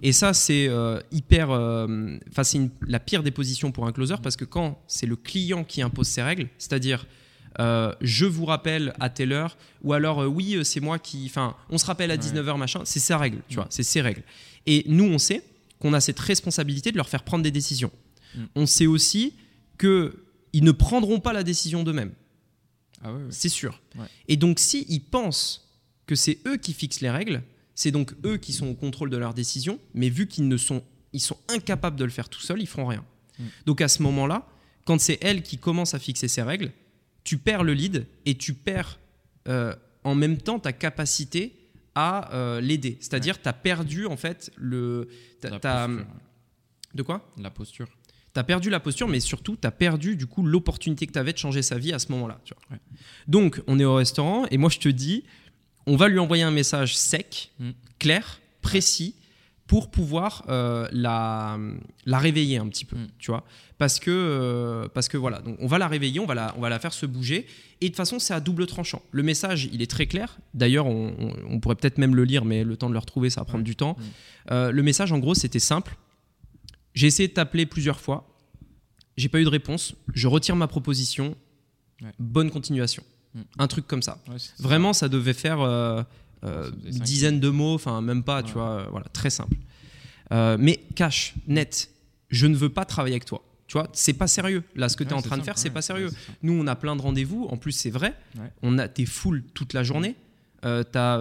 [0.04, 1.50] Et ça, c'est euh, hyper.
[1.52, 5.16] euh, Enfin, c'est la pire des positions pour un closer parce que quand c'est le
[5.16, 7.06] client qui impose ses règles, c'est-à-dire.
[7.60, 11.26] euh, je vous rappelle à telle heure, ou alors euh, oui, c'est moi qui.
[11.26, 12.20] Enfin, on se rappelle à Ouais.
[12.20, 13.60] 19h, machin, c'est sa règle, tu Mm.
[13.62, 14.22] vois, c'est ses règles.
[14.68, 15.42] Et nous, on sait
[15.80, 17.92] qu'on a cette responsabilité de leur faire prendre des décisions.
[18.36, 18.44] Mm.
[18.56, 19.34] On sait aussi
[19.80, 20.12] qu'ils
[20.64, 22.14] ne prendront pas la décision d'eux-mêmes,
[23.04, 23.82] Ah c'est sûr.
[23.98, 24.06] Ouais.
[24.28, 25.68] Et donc, s'ils pensent
[26.06, 27.42] que c'est eux qui fixent les règles,
[27.78, 30.84] c'est donc eux qui sont au contrôle de leurs décisions, mais vu qu'ils ne sont,
[31.14, 33.06] ils sont incapables de le faire tout seuls, ils feront rien.
[33.40, 33.44] Mm.
[33.68, 34.48] Donc à ce moment-là,
[34.84, 36.72] quand c'est elle qui commence à fixer ses règles,
[37.24, 38.98] tu perds le lead et tu perds
[39.48, 41.54] euh, en même temps ta capacité
[41.94, 42.98] à euh, l'aider.
[43.00, 45.08] C'est-à-dire, tu as perdu en fait le.
[45.40, 46.06] t'as- La t'as- posture,
[46.96, 47.32] de quoi?
[47.38, 47.88] La posture.
[48.34, 51.20] tu as perdu la posture, mais surtout, tu as perdu du coup l'opportunité que tu
[51.20, 52.40] avais de changer sa vie à ce moment-là.
[52.44, 52.76] tu vois.
[52.78, 52.82] Ouais.
[53.28, 55.24] Donc, on est au restaurant et moi, je te dis,
[55.88, 57.70] on va lui envoyer un message sec, Mm.
[57.98, 59.16] clair, précis,
[59.66, 61.58] pour pouvoir euh, la,
[62.06, 63.08] la réveiller un petit peu, Mm.
[63.20, 63.44] tu vois.
[63.78, 66.62] Parce que, euh, parce que voilà, donc on va la réveiller, on va la, on
[66.62, 67.46] va la faire se bouger.
[67.82, 69.02] Et de toute façon, c'est à double tranchant.
[69.12, 70.38] Le message, il est très clair.
[70.54, 73.30] D'ailleurs, on, on- on pourrait peut-être même le lire, mais le temps de le retrouver,
[73.30, 73.96] ça va prendre du temps.
[74.00, 74.04] Mm.
[74.52, 75.96] Euh, le message, en gros, c'était simple.
[76.96, 78.28] J'ai essayé de t'appeler plusieurs fois.
[79.18, 79.94] J'ai pas eu de réponse.
[80.14, 81.36] Je retire ma proposition.
[82.02, 82.12] Ouais.
[82.20, 83.04] Bonne continuation.
[83.36, 83.42] Mm.
[83.60, 84.18] Un truc comme ça.
[84.30, 84.38] Ouais.
[84.60, 86.02] Vraiment, ça devait faire euh,
[86.44, 88.54] euh, Ça faisait une cinq dizaine de mots, enfin même pas, tu Ouais.
[88.54, 88.70] vois.
[88.70, 89.56] euh, voilà, très simple.
[90.32, 91.90] Euh, mais cash, net.
[92.30, 93.42] Je ne veux pas travailler avec toi.
[93.68, 94.64] Tu vois, c'est pas sérieux.
[94.76, 96.08] Là, ce que tu es Ouais, en train de faire, c'est ouais, pas sérieux.
[96.08, 96.14] ouais.
[96.42, 97.48] Nous, on a plein de rendez-vous.
[97.50, 98.14] En plus, c'est vrai.
[98.38, 98.50] Ouais.
[98.64, 100.16] On a, t'es full toute la journée.
[100.66, 101.20] Euh, t'as,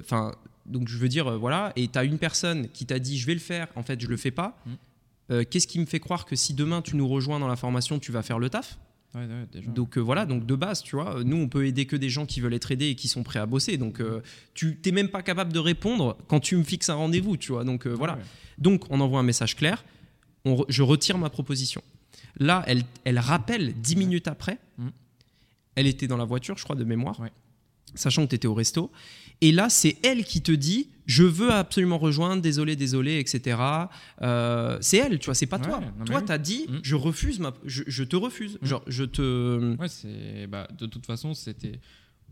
[0.00, 0.32] enfin,
[0.66, 1.72] donc je veux dire, voilà.
[1.76, 3.68] Et t'as une personne qui t'a dit, je vais le faire.
[3.74, 4.58] En fait, je le fais pas.
[4.66, 5.42] Mm.
[5.50, 8.12] Qu'est-ce qui me fait croire que si demain tu nous rejoins dans la formation, tu
[8.12, 8.78] vas faire le taf?
[9.14, 9.70] Ouais, ouais, déjà.
[9.70, 10.26] Donc euh, voilà.
[10.26, 12.70] Donc de base, tu vois, nous on peut aider que des gens qui veulent être
[12.70, 13.76] aidés et qui sont prêts à bosser.
[13.78, 14.20] Donc euh,
[14.54, 17.64] tu t'es même pas capable de répondre quand tu me fixes un rendez-vous, tu vois.
[17.64, 18.14] Donc euh, voilà.
[18.16, 18.22] Ouais.
[18.58, 19.84] Donc, on envoie un message clair.
[20.44, 21.80] On re- je retire ma proposition.
[22.38, 24.58] Là, elle, elle rappelle dix minutes après.
[24.78, 24.90] Mhm.
[25.76, 27.20] Elle était dans la voiture, je crois, de mémoire,
[27.94, 28.90] sachant que tu étais au resto.
[29.40, 33.56] Et là, c'est elle qui te dit Je veux absolument rejoindre, désolé, désolé, etc.
[34.22, 35.80] Euh, c'est elle, tu vois, c'est pas Ouais, toi.
[36.04, 36.24] toi, oui.
[36.26, 36.80] tu as dit Mhm.
[36.82, 38.58] Je refuse, ma, je, je te refuse.
[38.60, 38.68] Mhm.
[38.68, 39.76] Genre, je te.
[39.76, 41.80] Ouais, c'est bah, de toute façon, c'était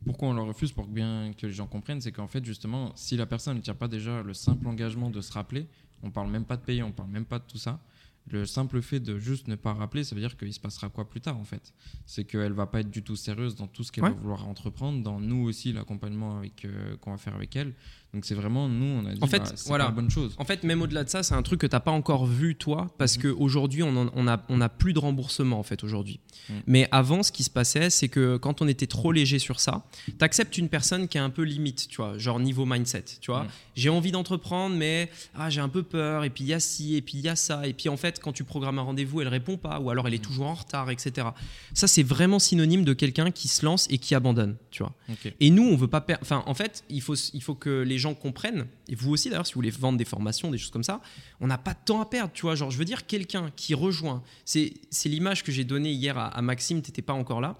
[0.04, 0.72] pourquoi on le refuse?
[0.72, 3.62] Pour que bien que les gens comprennent, c'est qu'en fait justement, si la personne ne
[3.62, 5.66] tient pas déjà le simple engagement de se rappeler,
[6.02, 7.80] on parle même pas de payer, on parle même pas de tout ça.
[8.28, 11.08] Le simple fait de juste ne pas rappeler, ça veut dire qu'il se passera quoi
[11.08, 11.72] plus tard en fait?
[12.06, 14.10] C'est qu'elle va pas être du tout sérieuse dans tout ce qu'elle Ouais.
[14.10, 17.74] va vouloir entreprendre, dans nous aussi l'accompagnement avec euh, qu'on va faire avec elle.
[18.16, 19.84] Donc c'est vraiment nous, on a dit En fait, bah, c'est voilà.
[19.84, 20.34] pas la bonne chose.
[20.38, 22.88] En fait, même au-delà de ça, c'est un truc que t'as pas encore vu toi,
[22.96, 26.18] parce que qu'aujourd'hui, on, en- on a, on a plus de remboursement en fait aujourd'hui.
[26.48, 26.56] Mhm.
[26.66, 29.84] Mais avant, ce qui se passait, c'est que quand on était trop léger sur ça,
[30.18, 33.42] t'acceptes une personne qui est un peu limite, tu vois, genre niveau mindset, tu vois.
[33.42, 33.48] Mhm.
[33.74, 36.96] J'ai envie d'entreprendre, mais ah, j'ai un peu peur, et puis il y a ci,
[36.96, 39.20] et puis il y a ça, et puis en fait, quand tu programmes un rendez-vous,
[39.20, 40.22] elle répond pas, ou alors elle est Mhm.
[40.24, 41.26] toujours en retard, etc.
[41.74, 44.94] Ça, c'est vraiment synonyme de quelqu'un qui se lance et qui abandonne, tu vois.
[45.40, 46.22] Et nous, on veut pas perdre.
[46.22, 49.46] Enfin, en fait, il faut, il faut que les gens comprennent, et vous aussi d'ailleurs,
[49.46, 51.00] si vous voulez vendre des formations, des choses comme ça,
[51.40, 52.54] on n'a pas de temps à perdre, tu vois.
[52.54, 54.72] Genre, je veux dire, quelqu'un qui rejoint, c'est
[55.04, 57.56] l'image que j'ai donnée hier à, à Maxime, t'étais pas encore là.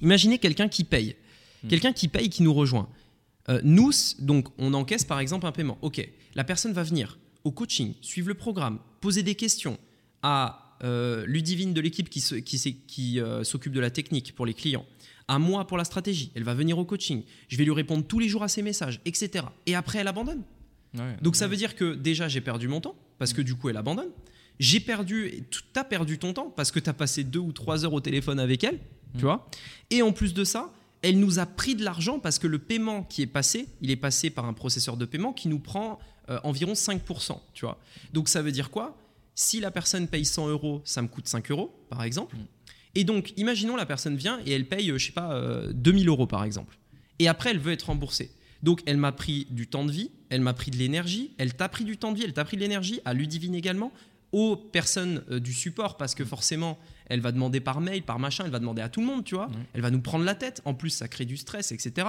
[0.00, 1.16] Imaginez quelqu'un qui paye,
[1.62, 1.68] Hmm.
[1.68, 2.88] quelqu'un qui paye, qui nous rejoint.
[3.48, 5.78] Euh, nous, donc, on encaisse par exemple un paiement.
[5.82, 9.78] Ok, la personne va venir au coaching, suivre le programme, poser des questions
[10.22, 14.54] à euh, Ludivine de l'équipe qui, qui, qui, euh, s'occupe de la technique pour les
[14.54, 14.86] clients,
[15.30, 16.32] à moi pour la stratégie.
[16.34, 17.22] Elle va venir au coaching.
[17.48, 19.44] Je vais lui répondre tous les jours à ses messages, etc.
[19.66, 20.42] Et après, elle abandonne.
[20.98, 23.68] Ouais, Donc ça veut dire que déjà, j'ai perdu mon temps, parce que du coup,
[23.68, 24.10] elle abandonne.
[24.58, 27.84] J'ai perdu, tu as perdu ton temps, parce que tu as passé deux ou trois
[27.84, 28.78] heures au téléphone avec elle,
[29.16, 29.20] tu Mm.
[29.20, 29.48] vois.
[29.90, 33.04] Et en plus de ça, elle nous a pris de l'argent parce que le paiement
[33.04, 36.38] qui est passé, il est passé par un processeur de paiement qui nous prend euh,
[36.44, 37.78] environ 5%, tu vois.
[38.12, 38.96] Donc ça veut dire quoi?
[39.34, 42.36] Si la personne paye 100 euros, ça me coûte 5 euros, par exemple.
[42.94, 46.08] Et donc, imaginons la personne vient et elle paye, euh, je sais pas, euh, 2000
[46.08, 46.76] euros, par exemple.
[47.18, 48.30] Et après, elle veut être remboursée.
[48.62, 51.68] Donc, elle m'a pris du temps de vie, elle m'a pris de l'énergie, elle t'a
[51.68, 53.92] pris du temps de vie, elle t'a pris de l'énergie, à Ludivine également,
[54.32, 58.44] aux personnes euh, du support, parce que forcément, elle va demander par mail, par machin,
[58.44, 59.48] elle va demander à tout le monde, tu vois.
[59.74, 60.62] Elle va nous prendre la tête.
[60.64, 62.08] En plus, ça crée du stress, etc.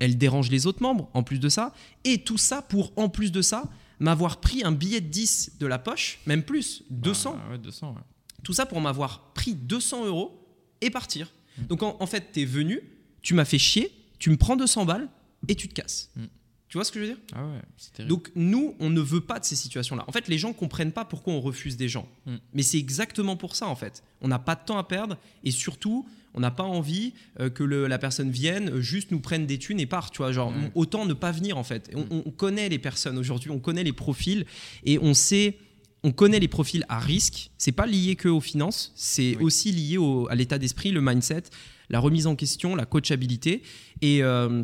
[0.00, 1.72] Elle dérange les autres membres, en plus de ça.
[2.04, 3.64] Et tout ça pour, en plus de ça,
[4.00, 7.38] m'avoir pris un billet de 10 de la poche, même plus, 200.
[7.38, 8.00] Ah, ouais, 200, ouais.
[8.42, 10.46] Tout ça pour m'avoir pris 200 euros
[10.80, 11.32] et partir.
[11.58, 11.66] Mm.
[11.66, 12.80] Donc en, en fait, tu es venu,
[13.22, 15.08] tu m'as fait chier, tu me prends 200 balles
[15.48, 16.10] et tu te casses.
[16.16, 16.24] Mm.
[16.68, 17.20] Tu vois ce que je veux dire?
[17.34, 18.10] Ah ouais, c'est terrible.
[18.10, 20.04] Donc nous, on ne veut pas de ces situations-là.
[20.06, 22.08] En fait, les gens comprennent pas pourquoi on refuse des gens.
[22.26, 22.36] Mm.
[22.54, 24.04] Mais c'est exactement pour ça, en fait.
[24.20, 27.64] On n'a pas de temps à perdre et surtout, on n'a pas envie euh, que
[27.64, 30.12] le- la personne vienne, euh, juste nous prenne des thunes et part.
[30.12, 31.90] Tu vois, genre autant ne pas venir en fait.
[31.92, 34.46] On, on connaît les personnes aujourd'hui, on connaît les profils
[34.84, 35.58] et on sait.
[36.02, 37.50] On connaît les profils à risque.
[37.58, 39.44] C'est pas lié que aux finances, c'est Oui.
[39.44, 41.42] aussi lié au- à l'état d'esprit, le mindset,
[41.90, 43.62] la remise en question, la coachabilité.
[44.00, 44.62] Et euh,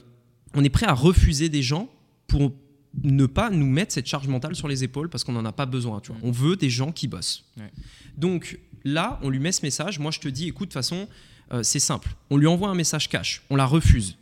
[0.54, 1.90] on est prêt à refuser des gens
[2.26, 2.52] pour
[3.02, 5.66] ne pas nous mettre cette charge mentale sur les épaules parce qu'on n'en a pas
[5.66, 6.00] besoin.
[6.00, 6.20] Tu vois.
[6.20, 6.24] Mm.
[6.24, 7.44] On veut des gens qui bossent.
[7.58, 7.70] Ouais.
[8.16, 9.98] Donc là, on lui met ce message.
[9.98, 11.06] Moi, je te dis, écoute, de toute façon,
[11.52, 12.08] euh, c'est simple.
[12.30, 13.42] On lui envoie un message cash.
[13.50, 14.16] On la refuse.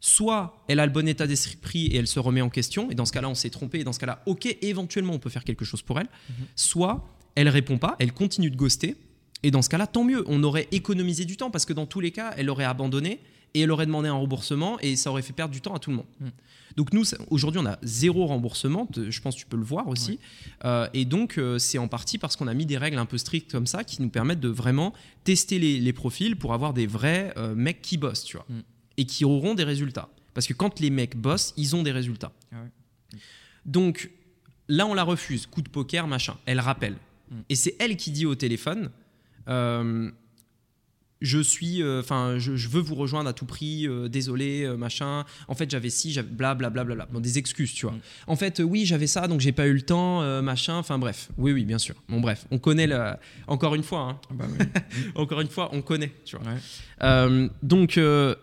[0.00, 3.04] Soit elle a le bon état d'esprit et elle se remet en question, et dans
[3.04, 5.64] ce cas-là, on s'est trompé, et dans ce cas-là, ok, éventuellement, on peut faire quelque
[5.64, 6.08] chose pour elle.
[6.30, 6.46] Mhm.
[6.56, 8.96] Soit elle répond pas, elle continue de ghoster,
[9.42, 12.00] et dans ce cas-là, tant mieux, on aurait économisé du temps, parce que dans tous
[12.00, 13.20] les cas, elle aurait abandonné,
[13.52, 15.90] et elle aurait demandé un remboursement, et ça aurait fait perdre du temps à tout
[15.90, 16.06] le monde.
[16.20, 16.30] Mhm.
[16.76, 20.18] Donc nous, aujourd'hui, on a zéro remboursement, je pense que tu peux le voir aussi,
[20.64, 23.18] Euh, et donc euh, c'est en partie parce qu'on a mis des règles un peu
[23.18, 24.92] strictes comme ça, qui nous permettent de vraiment
[25.24, 28.62] tester les, les profils pour avoir des vrais euh, mecs qui bossent, tu vois, Mhm.
[29.00, 30.10] Et qui auront des résultats.
[30.34, 32.32] Parce que quand les mecs bossent, ils ont des résultats.
[32.52, 33.18] Ah ouais.
[33.64, 34.10] Donc
[34.68, 36.36] là, on la refuse, coup de poker, machin.
[36.44, 36.96] Elle rappelle.
[37.30, 37.40] Mm.
[37.48, 38.90] Et c'est elle qui dit au téléphone
[39.48, 40.10] euh,
[41.22, 45.24] Je suis, enfin, je, je veux vous rejoindre à tout prix, euh, désolé, euh, machin.
[45.48, 47.06] En fait, j'avais ci, j'avais bla bla bla bla.
[47.10, 47.94] Bon, des excuses, tu vois.
[47.94, 48.00] Mm.
[48.26, 50.76] En fait, euh, oui, j'avais ça, donc j'ai pas eu le temps, euh, machin.
[50.76, 51.30] Enfin, bref.
[51.38, 51.94] Oui, oui, bien sûr.
[52.10, 53.14] Bon, bref, on connaît le.
[53.46, 54.66] Encore une fois, hein, Ah bah oui.
[55.14, 56.46] encore une fois, on connaît, tu vois.
[56.46, 56.58] Ouais.
[57.02, 58.34] Euh, donc, euh,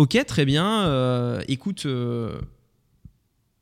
[0.00, 0.84] ok, très bien.
[0.86, 2.40] euh, écoute, euh,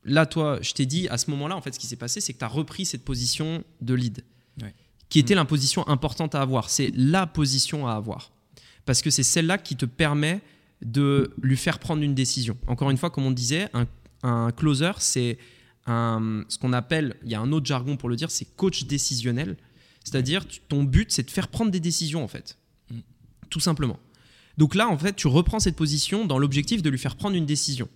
[0.03, 2.33] là, toi, je t'ai dit, à ce moment-là, en fait, ce qui s'est passé, c'est
[2.33, 4.23] que tu as repris cette position de lead,
[4.61, 4.73] Ouais.
[5.09, 6.69] qui était la position importante à avoir.
[6.69, 8.31] C'est la position à avoir.
[8.85, 10.41] Parce que c'est celle-là qui te permet
[10.81, 12.57] de lui faire prendre une décision.
[12.67, 13.85] Encore une fois, comme on disait, un,
[14.23, 15.37] un closer, c'est
[15.87, 18.85] un, ce qu'on appelle, il y a un autre jargon pour le dire, c'est coach
[18.85, 19.57] décisionnel.
[20.05, 22.57] C'est-à-dire, ton but, c'est de faire prendre des décisions, en fait.
[22.89, 22.99] Mm.
[23.49, 23.99] Tout simplement.
[24.59, 27.45] Donc là, en fait, tu reprends cette position dans l'objectif de lui faire prendre une
[27.45, 27.87] décision.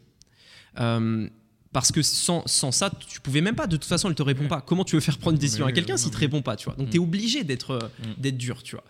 [0.80, 1.30] Euh,
[1.74, 3.68] parce que sans, sans ça, tu pouvais même pas.
[3.68, 4.62] De toute façon, elle te répond pas.
[4.62, 6.76] Comment tu veux faire prendre une décision à quelqu'un s'il te répond pas, tu vois?
[6.76, 6.92] Donc Mm.
[6.92, 8.22] tu es obligé d'être euh, Mm.
[8.22, 8.86] d'être dur, tu vois.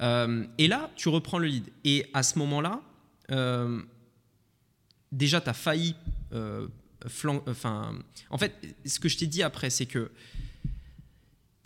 [0.00, 1.64] Euh, et là, tu reprends le lead.
[1.84, 2.82] Et à ce moment-là,
[3.30, 3.80] euh,
[5.10, 5.94] déjà, tu as failli.
[7.06, 7.92] flan- enfin,
[8.30, 8.52] en fait,
[8.86, 10.10] ce que je t'ai dit après, c'est que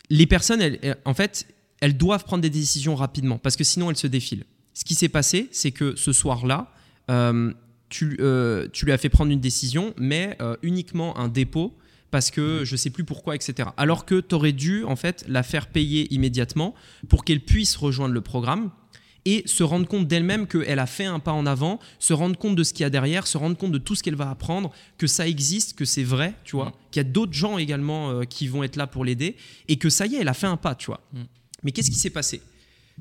[0.09, 1.47] les personnes, elles- en fait,
[1.81, 4.45] elles doivent prendre des décisions rapidement parce que sinon elles se défilent.
[4.79, 6.71] Ce qui s'est passé, c'est que ce soir-là,
[7.11, 7.51] euh,
[7.89, 11.75] tu, euh, tu lui as fait prendre une décision, mais euh, uniquement un dépôt
[12.11, 13.71] parce que je sais plus pourquoi, etc.
[13.75, 16.75] Alors que tu aurais dû en fait la faire payer immédiatement
[17.09, 18.71] pour qu'elle puisse rejoindre le programme
[19.25, 22.55] et se rendre compte d'elle-même qu'elle a fait un pas en avant, se rendre compte
[22.55, 24.71] de ce qu'il y a derrière, se rendre compte de tout ce qu'elle va apprendre,
[24.97, 26.73] que ça existe, que c'est vrai, tu vois, Mm.
[26.91, 29.35] qu'il y a d'autres gens également euh, qui vont être là pour l'aider
[29.67, 31.01] et que ça y est, elle a fait un pas, tu vois.
[31.11, 31.23] Mm.
[31.63, 32.41] Mais qu'est-ce qui s'est passé?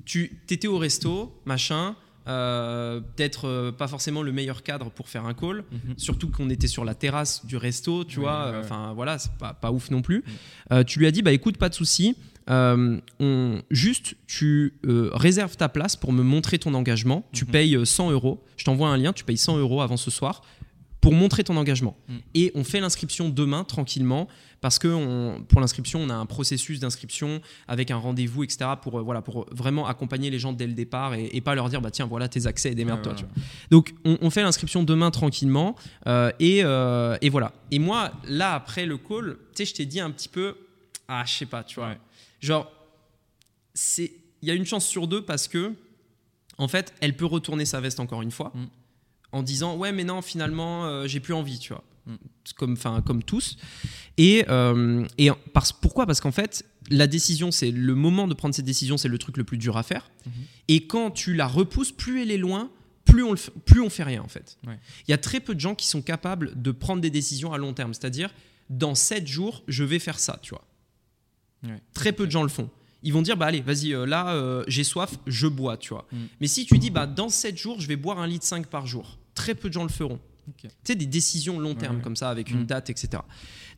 [0.04, 1.94] Tu étais au resto, machin,
[2.26, 5.94] euh, peut-être euh, pas forcément le meilleur cadre pour faire un call, Mhm.
[5.96, 8.58] surtout qu'on était sur la terrasse du resto, tu Ouais, vois, ouais, ouais.
[8.58, 10.18] enfin voilà, c'est pas, pas ouf non plus.
[10.18, 10.22] Mm.
[10.72, 12.16] Euh, tu lui as dit, bah écoute, pas de souci,
[12.50, 17.50] euh, on, juste tu réserves ta place pour me montrer ton engagement, tu Mhm.
[17.50, 20.42] payes euh, 100 euros, je t'envoie un lien, tu payes 100 euros avant ce soir
[21.00, 21.96] pour montrer ton engagement.
[22.08, 22.16] Mm.
[22.34, 24.26] Et on fait l'inscription demain tranquillement
[24.60, 28.70] parce que on- pour l'inscription, on a un processus d'inscription avec un rendez-vous, etc.
[28.82, 31.68] pour, euh, voilà, pour vraiment accompagner les gens dès le départ et, et pas leur
[31.68, 33.12] dire, bah tiens, voilà tes accès et démerde-toi.
[33.12, 33.42] Ouais, ouais.
[33.70, 35.76] Donc on, on fait l'inscription demain tranquillement
[36.08, 37.52] euh, et, euh, et voilà.
[37.70, 40.56] Et moi, là, après le call, tu sais, je t'ai dit un petit peu,
[41.06, 41.94] ah, je sais pas, tu vois.
[42.40, 42.70] Genre,
[43.74, 44.10] c'est,
[44.42, 45.72] il y a une chance sur deux parce que,
[46.58, 48.64] en fait, elle peut retourner sa veste encore une fois Mm.
[49.32, 51.84] En disant, ouais, mais non, finalement, euh, j'ai plus envie, tu vois.
[52.06, 52.14] Mm.
[52.56, 53.56] Comme, enfin, comme tous.
[54.16, 56.06] Et, euh, et parce, pourquoi?
[56.06, 59.36] Parce qu'en fait, la décision, c'est le moment de prendre cette décision, c'est le truc
[59.36, 60.10] le plus dur à faire.
[60.26, 60.32] Mhm.
[60.68, 62.70] Et quand tu la repousses, plus elle est loin,
[63.04, 64.58] plus on, le plus on fait rien en fait.
[64.64, 67.58] Il y a très peu de gens qui sont capables de prendre des décisions à
[67.58, 67.94] long terme.
[67.94, 68.30] C'est-à-dire,
[68.70, 70.64] dans 7 jours, je vais faire ça, tu vois.
[71.64, 71.80] Ouais.
[71.94, 72.70] Très peu de gens le font.
[73.02, 76.06] Ils vont dire, bah allez, vas-y, euh, là, euh, j'ai soif, je bois, tu vois.
[76.12, 76.16] Mm.
[76.40, 78.86] Mais si tu dis, bah dans 7 jours, je vais boire un litre 5 par
[78.86, 80.18] jour, très peu de gens le feront.
[80.48, 80.62] Ok.
[80.62, 82.02] Tu sais, des décisions long terme Ouais.
[82.02, 82.56] comme ça, avec Mm.
[82.58, 83.22] une date, etc.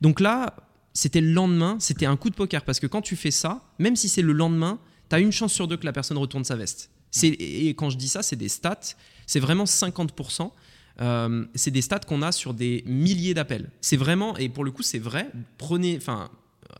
[0.00, 0.54] Donc là,
[0.94, 3.94] c'était le lendemain, c'était un coup de poker, parce que quand tu fais ça, même
[3.96, 4.78] si c'est le lendemain,
[5.10, 6.90] tu as une chance sur deux que la personne retourne sa veste.
[7.10, 8.78] C'est, et quand je dis ça, c'est des stats,
[9.26, 10.52] c'est vraiment 50%.
[11.00, 13.70] Euh, c'est des stats qu'on a sur des milliers d'appels.
[13.80, 15.30] C'est vraiment, et pour le coup, c'est vrai.
[15.58, 16.30] Prenez, enfin,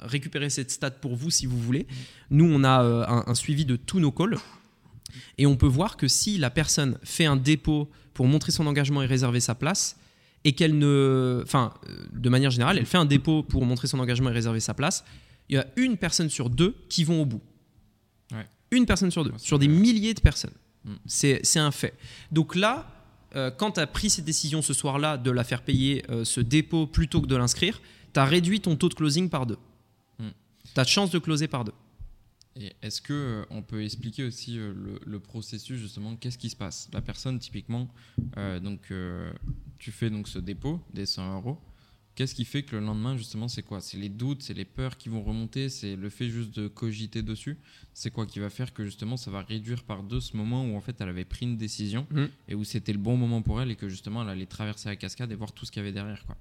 [0.03, 1.87] récupérez cette stat pour vous si vous voulez.
[2.31, 4.39] Nous, on a euh, un, un suivi de tous nos calls.
[5.39, 9.03] Et on peut voir que si la personne fait un dépôt pour montrer son engagement
[9.03, 9.97] et réserver sa place,
[10.45, 11.41] et qu'elle ne.
[11.45, 14.61] Enfin, euh, de manière générale, elle fait un dépôt pour montrer son engagement et réserver
[14.61, 15.05] sa place,
[15.49, 17.43] il y a une personne sur deux qui vont au bout.
[18.33, 18.47] Ouais.
[18.71, 20.55] Une personne sur deux, sur des milliers de personnes.
[20.85, 20.95] Mm.
[21.07, 21.95] C'est c'est un fait.
[22.33, 22.87] Donc là,
[23.37, 26.41] euh, quand tu as pris cette décision ce soir-là de la faire payer euh, ce
[26.41, 27.81] dépôt plutôt que de l'inscrire,
[28.13, 29.59] tu as réduit ton taux de closing par deux.
[30.75, 31.73] Tu as de chance de closer par deux.
[32.57, 36.51] Et est-ce que euh, on peut expliquer aussi euh, le, le processus justement Qu'est-ce qui
[36.51, 36.89] se passe?
[36.93, 37.89] La personne typiquement,
[38.37, 38.93] euh, donc
[39.79, 41.59] tu fais donc ce dépôt des 100 euros.
[42.17, 43.81] Qu'est-ce qui fait que le lendemain justement c'est quoi?
[43.81, 47.23] C'est les doutes, c'est les peurs qui vont remonter, c'est le fait juste de cogiter
[47.23, 47.57] dessus?
[47.95, 50.77] C'est quoi qui va faire que justement ça va réduire par deux ce moment où
[50.77, 52.25] en fait elle avait pris une décision Mm.
[52.49, 54.97] et où c'était le bon moment pour elle et que justement elle allait traverser la
[54.97, 56.37] cascade et voir tout ce qu'il y avait derrière quoi?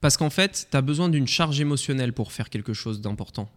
[0.00, 3.50] Parce qu'en fait, tu as besoin d'une charge émotionnelle pour faire quelque chose d'important.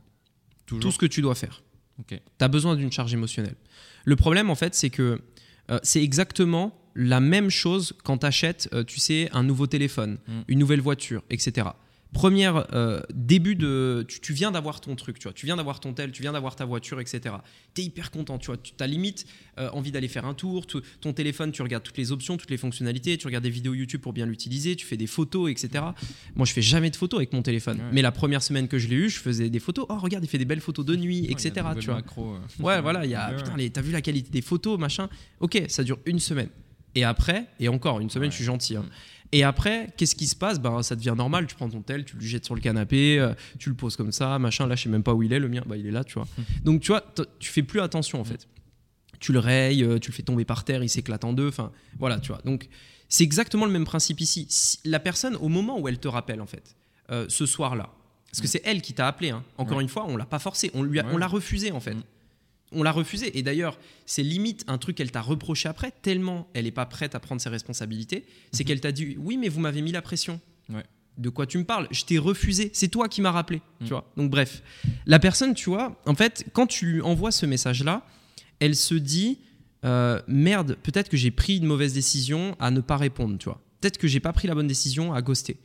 [0.65, 1.63] Tout ce que tu dois faire.
[1.99, 2.09] Ok.
[2.37, 3.55] Tu as besoin d'une charge émotionnelle.
[4.05, 5.21] Le problème, en fait, c'est que
[5.69, 10.31] euh, c'est exactement la même chose quand tu achètes, tu sais, un nouveau téléphone, Mm.
[10.47, 11.67] une nouvelle voiture, etc.
[12.13, 14.03] Première euh, début de.
[14.07, 15.33] Tu, tu viens d'avoir ton truc, tu vois.
[15.33, 17.35] Tu viens d'avoir ton tel, tu viens d'avoir ta voiture, etc.
[17.75, 18.57] Tu es hyper content, tu vois.
[18.57, 19.25] Tu as limite
[19.59, 20.65] euh, envie d'aller faire un tour.
[20.65, 23.73] tu- ton téléphone, tu regardes toutes les options, toutes les fonctionnalités, tu regardes des vidéos
[23.73, 25.83] YouTube pour bien l'utiliser, tu fais des photos, etc.
[26.35, 27.77] Moi, je fais jamais de photos avec mon téléphone.
[27.77, 27.89] Ouais.
[27.91, 29.85] Mais la première semaine que je l'ai eu, je faisais des photos.
[29.89, 31.51] Oh, regarde, il fait des belles photos de nuit, y a etc.
[31.79, 31.95] Tu vois.
[31.95, 32.63] macros, euh.
[32.63, 33.33] Ouais, voilà, il y a.
[33.33, 35.09] Putain, les- t'as vu la qualité des photos, machin.
[35.41, 36.49] Ok, ça dure une semaine.
[36.95, 38.31] Et après, et encore une semaine, Ouais.
[38.31, 38.75] je suis gentil.
[38.75, 38.83] hein.
[38.87, 38.89] Mm.
[39.33, 40.59] Et après, qu'est-ce qui se passe?
[40.59, 41.47] Ben, Ça devient normal.
[41.47, 44.11] Tu prends ton tel, tu le jettes sur le canapé, euh, tu le poses comme
[44.11, 44.67] ça, machin.
[44.67, 45.63] Là, je sais même pas où il est, le mien.
[45.65, 46.27] Bah, il est là, tu vois.
[46.63, 47.03] Donc, tu vois,
[47.39, 48.47] tu fais plus attention, en fait.
[49.19, 51.47] Tu le rayes, euh, tu le fais tomber par terre, il s'éclate en deux.
[51.49, 52.41] Enfin, voilà, tu vois.
[52.45, 52.69] Donc,
[53.09, 54.45] c'est exactement le même principe ici.
[54.49, 56.75] Si- la personne, au moment où elle te rappelle, en fait,
[57.11, 57.89] euh, ce soir-là,
[58.31, 59.31] parce que c'est elle qui t'a appelé.
[59.31, 59.43] hein.
[59.57, 59.83] Encore Ouais.
[59.83, 61.11] une fois, on l'a pas forcé, on lui a- Ouais.
[61.13, 61.95] on l'a refusé en fait.
[62.71, 63.37] On l'a refusé.
[63.37, 67.15] Et d'ailleurs, c'est limite un truc qu'elle t'a reproché après, tellement elle n'est pas prête
[67.15, 68.25] à prendre ses responsabilités.
[68.51, 70.39] C'est qu'elle t'a dit Oui, mais vous m'avez mis la pression.
[70.69, 70.75] Mhm.
[70.75, 70.83] Ouais.
[71.17, 71.87] De quoi tu me parles?
[71.91, 72.69] Je t'ai refusé.
[72.73, 73.61] C'est toi qui m'as rappelé.
[73.79, 74.61] Tu vois Donc, bref.
[75.07, 78.05] La personne, tu vois, en fait, quand tu lui envoies ce message-là,
[78.59, 79.39] elle se dit
[79.83, 83.37] euh, Merde, peut-être que j'ai pris une mauvaise décision à ne pas répondre.
[83.39, 85.57] Tu vois Peut-être que j'ai pas pris la bonne décision à ghoster.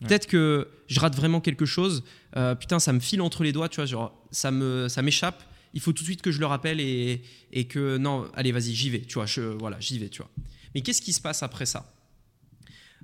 [0.00, 0.08] Ouais.
[0.08, 2.02] Peut-être que je rate vraiment quelque chose.
[2.36, 5.42] Euh, putain, ça me file entre les doigts, tu vois, genre, ça me, ça m'échappe.
[5.74, 7.20] Il faut tout de suite que je le rappelle et,
[7.52, 10.30] et que non, allez, vas-y, j'y vais, tu vois, je, voilà, j'y vais, tu vois.
[10.74, 11.92] Mais qu'est-ce qui se passe après ça?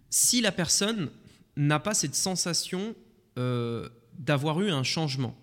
[0.08, 1.10] Si la personne
[1.56, 2.94] n'a pas cette sensation
[3.38, 5.36] euh, d'avoir eu un changement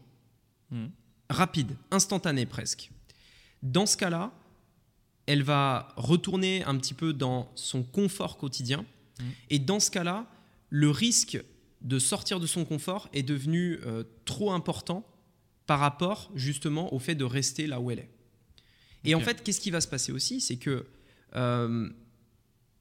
[0.69, 0.89] Mhm.
[1.29, 2.89] rapide, instantané presque,
[3.63, 4.33] dans ce cas-là,
[5.25, 8.85] elle va retourner un petit peu dans son confort quotidien.
[9.19, 9.25] Mhm.
[9.49, 10.25] Et dans ce cas-là,
[10.69, 11.41] le risque
[11.81, 15.05] de sortir de son confort est devenu euh, trop important
[15.67, 18.09] par rapport justement au fait de rester là où elle est.
[19.03, 20.85] Et en fait, qu'est-ce qui va se passer aussi C'est que
[21.35, 21.89] euh,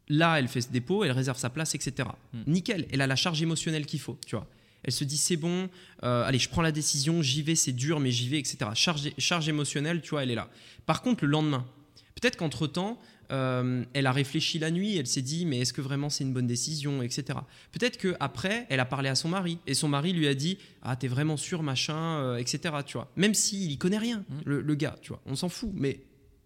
[0.08, 2.08] là, elle fait ce dépôt, elle réserve sa place, etc.
[2.32, 2.42] Mm.
[2.46, 4.48] Nickel, elle a la charge émotionnelle qu'il faut, tu vois.
[4.82, 5.68] Elle se dit c'est bon,
[6.04, 8.70] euh, allez, je prends la décision, j'y vais, c'est dur, mais j'y vais, etc.
[8.74, 10.48] Charge, charge émotionnelle, tu vois, elle est là.
[10.86, 11.66] Par contre, le lendemain,
[12.14, 13.00] peut-être qu'entre-temps,
[13.32, 16.32] euh, elle a réfléchi la nuit, elle s'est dit mais est-ce que vraiment c'est une
[16.32, 17.38] bonne décision, etc.
[17.72, 20.96] Peut-être qu'après, elle a parlé à son mari, et son mari lui a dit ah
[20.96, 22.74] t'es vraiment sûr, machin, euh, etc.
[22.86, 23.10] Tu vois.
[23.16, 24.34] Même s'il y connaît rien, Mm.
[24.44, 25.20] le, le gars, tu vois.
[25.26, 26.00] On s'en fout, mais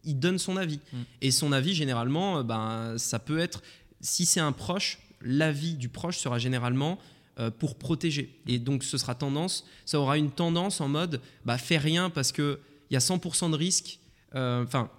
[0.04, 0.80] il donne son avis.
[0.92, 0.96] Mm.
[1.22, 3.62] Et son avis, généralement, euh, ben, ça peut être,
[4.00, 6.98] si c'est un proche, l'avis du proche sera généralement
[7.38, 8.40] euh, pour protéger.
[8.46, 12.32] Et donc, ce sera tendance, ça aura une tendance en mode, bah, fais rien parce
[12.32, 12.58] qu'il
[12.90, 13.98] y a 100% de risque.
[14.32, 14.90] Enfin,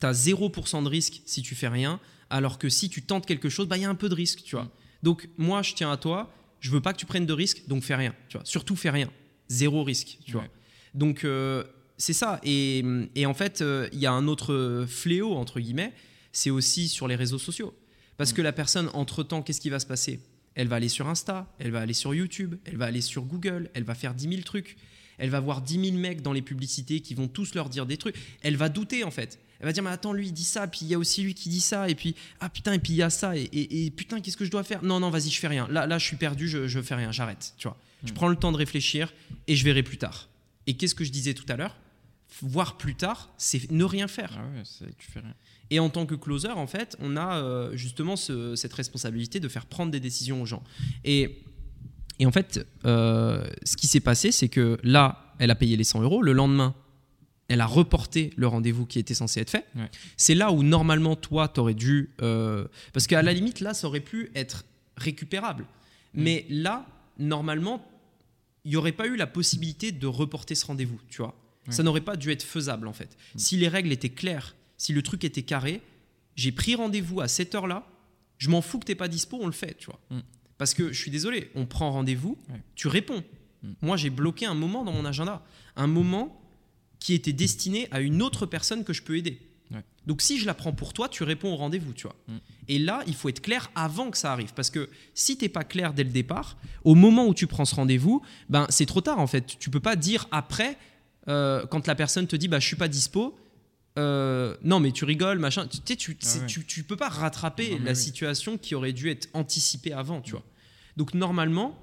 [0.00, 3.48] tu as 0% de risque si tu fais rien, alors que si tu tentes quelque
[3.48, 4.64] chose, bah, il y a un peu de risque, tu vois.
[4.64, 4.70] Mm.
[5.02, 7.82] Donc, moi, je tiens à toi, je veux pas que tu prennes de risque, donc
[7.82, 8.44] fais rien, tu vois.
[8.44, 9.10] Surtout, fais rien.
[9.48, 10.42] Zéro risque, tu vois.
[10.42, 10.50] Ouais.
[10.94, 11.64] Donc, euh,
[11.96, 12.40] c'est ça.
[12.44, 12.84] Et,
[13.14, 15.92] et en fait, euh, il y a un autre fléau, entre guillemets,
[16.32, 17.74] c'est aussi sur les réseaux sociaux.
[18.16, 18.36] Parce Mm.
[18.36, 20.20] que la personne, entre-temps, qu'est-ce qui va se passer?
[20.54, 23.70] Elle va aller sur Insta, elle va aller sur YouTube, elle va aller sur Google,
[23.74, 24.76] elle va faire 10 000 trucs.
[25.16, 27.96] Elle va voir 10 000 mecs dans les publicités qui vont tous leur dire des
[27.96, 28.16] trucs.
[28.42, 29.38] Elle va douter, en fait.
[29.60, 31.34] Elle va dire, mais attends, lui, il dit ça, puis il y a aussi lui
[31.34, 33.86] qui dit ça, et puis, ah putain, et puis il y a ça, et, et-
[33.86, 34.84] et putain, qu'est-ce que je dois faire?
[34.84, 35.66] Non, non, vas-y, je fais rien.
[35.68, 37.76] Là, là, je suis perdu, je, je fais rien, j'arrête, tu vois.
[38.04, 38.14] Je Mm.
[38.14, 39.12] prends le temps de réfléchir,
[39.48, 40.28] et je verrai plus tard.
[40.68, 41.76] Et qu'est-ce que je disais tout à l'heure?
[42.42, 44.36] Voir plus tard, c'est ne rien faire.
[44.38, 45.34] Ah ouais, c'est- tu fais rien.
[45.70, 49.48] Et en tant que closer, en fait, on a euh, justement ce- cette responsabilité de
[49.48, 50.62] faire prendre des décisions aux gens.
[51.04, 51.40] Et,
[52.20, 55.84] et en fait, euh, ce qui s'est passé, c'est que là, elle a payé les
[55.84, 56.22] 100 euros.
[56.22, 56.74] Le lendemain,
[57.48, 59.66] elle a reporté le rendez-vous qui était censé être fait.
[59.74, 59.90] Ouais.
[60.16, 62.10] C'est là où normalement, toi, tu aurais dû...
[62.22, 64.64] euh, parce qu'à la limite, là, ça aurait pu être
[64.96, 65.64] récupérable.
[66.14, 66.86] Mais là,
[67.18, 67.84] normalement,
[68.64, 71.34] il n'y aurait pas eu la possibilité de reporter ce rendez-vous, tu vois.
[71.66, 71.72] Ouais.
[71.72, 73.16] Ça n'aurait pas dû être faisable, en fait.
[73.36, 75.80] Si les règles étaient claires, si le truc était carré,
[76.36, 77.86] j'ai pris rendez-vous à cette heure-là,
[78.40, 79.98] Je m'en fous que t'es pas dispo, on le fait, tu vois.
[80.10, 80.20] Mm.
[80.58, 82.62] Parce que je suis désolé, on prend rendez-vous, Ouais.
[82.76, 83.24] tu réponds.
[83.64, 83.72] Mm.
[83.82, 85.42] Moi, j'ai bloqué un moment dans mon agenda,
[85.74, 86.37] un moment
[87.00, 89.40] qui était destiné à une autre personne que je peux aider.
[89.70, 89.84] Ouais.
[90.06, 92.16] Donc si je la prends pour toi, tu réponds au rendez-vous, tu vois.
[92.28, 92.36] Mm.
[92.68, 95.64] Et là, il faut être clair avant que ça arrive, parce que si t'es pas
[95.64, 99.18] clair dès le départ, au moment où tu prends ce rendez-vous, ben c'est trop tard
[99.18, 99.58] en fait.
[99.58, 100.76] Tu peux pas dire après,
[101.28, 103.38] euh, quand la personne te dit bah je suis pas dispo.
[103.98, 106.46] euh, non mais tu rigoles machin tu sais tu, ouais.
[106.46, 107.96] tu, tu peux pas rattraper Non, la oui.
[107.96, 110.44] situation qui aurait dû être anticipée avant tu vois
[110.96, 111.76] donc normalement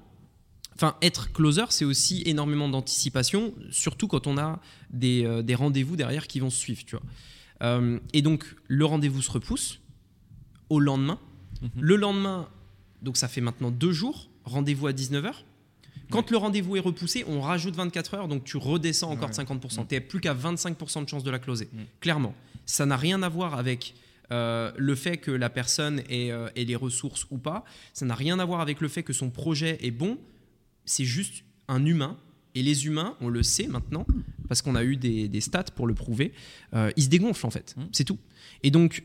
[0.76, 4.60] enfin être closer c'est aussi énormément d'anticipation surtout quand on a
[4.90, 7.04] des, euh, des rendez-vous derrière qui vont se suivre tu vois
[7.62, 9.80] Euh, et donc le rendez-vous se repousse
[10.68, 11.18] au lendemain
[11.62, 11.70] Mhm.
[11.80, 12.48] le lendemain
[13.00, 15.32] donc ça fait maintenant deux jours rendez-vous à 19h
[16.10, 16.32] quand Ouais.
[16.32, 19.30] le rendez-vous est repoussé, on rajoute 24 heures, donc tu redescends encore Ouais.
[19.30, 19.82] de 50%.
[19.82, 19.86] Mm.
[19.88, 21.68] Tu n'es plus qu'à 25% de chance de la closer.
[21.72, 21.78] Mm.
[22.00, 22.32] Clairement.
[22.64, 23.94] Ça n'a rien à voir avec
[24.30, 27.64] euh, le fait que la personne ait, euh, ait les ressources ou pas.
[27.92, 30.16] Ça n'a rien à voir avec le fait que son projet est bon.
[30.86, 32.16] C'est juste un humain.
[32.54, 34.06] Et les humains, on le sait maintenant,
[34.48, 36.32] parce qu'on a eu des, des stats pour le prouver,
[36.72, 37.74] euh, ils se dégonflent en fait.
[37.76, 37.82] Mm.
[37.92, 38.18] C'est tout.
[38.62, 39.04] Et donc,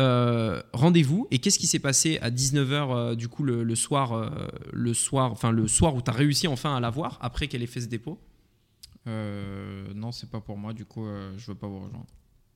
[0.00, 1.28] euh, rendez-vous.
[1.30, 5.30] Et qu'est-ce qui s'est passé à 19h du coup le, le soir, euh, le soir,
[5.30, 7.86] enfin le soir où tu as réussi enfin à l'avoir après qu'elle ait fait ce
[7.86, 8.18] dépôt?
[9.06, 12.06] Euh, non, c'est pas pour moi, du coup, euh, je veux pas vous rejoindre,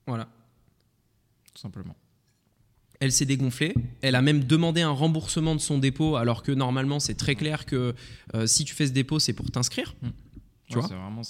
[0.09, 0.29] Voilà.
[1.55, 1.97] tout simplement.
[3.03, 3.75] Elle s'est dégonflée.
[4.01, 7.67] Elle a même demandé un remboursement de son dépôt, alors que normalement c'est très clair
[7.67, 7.95] que
[8.35, 9.97] euh, si tu fais ce dépôt, c'est pour t'inscrire.
[10.69, 11.23] Tu Ouais, vois c'est vraiment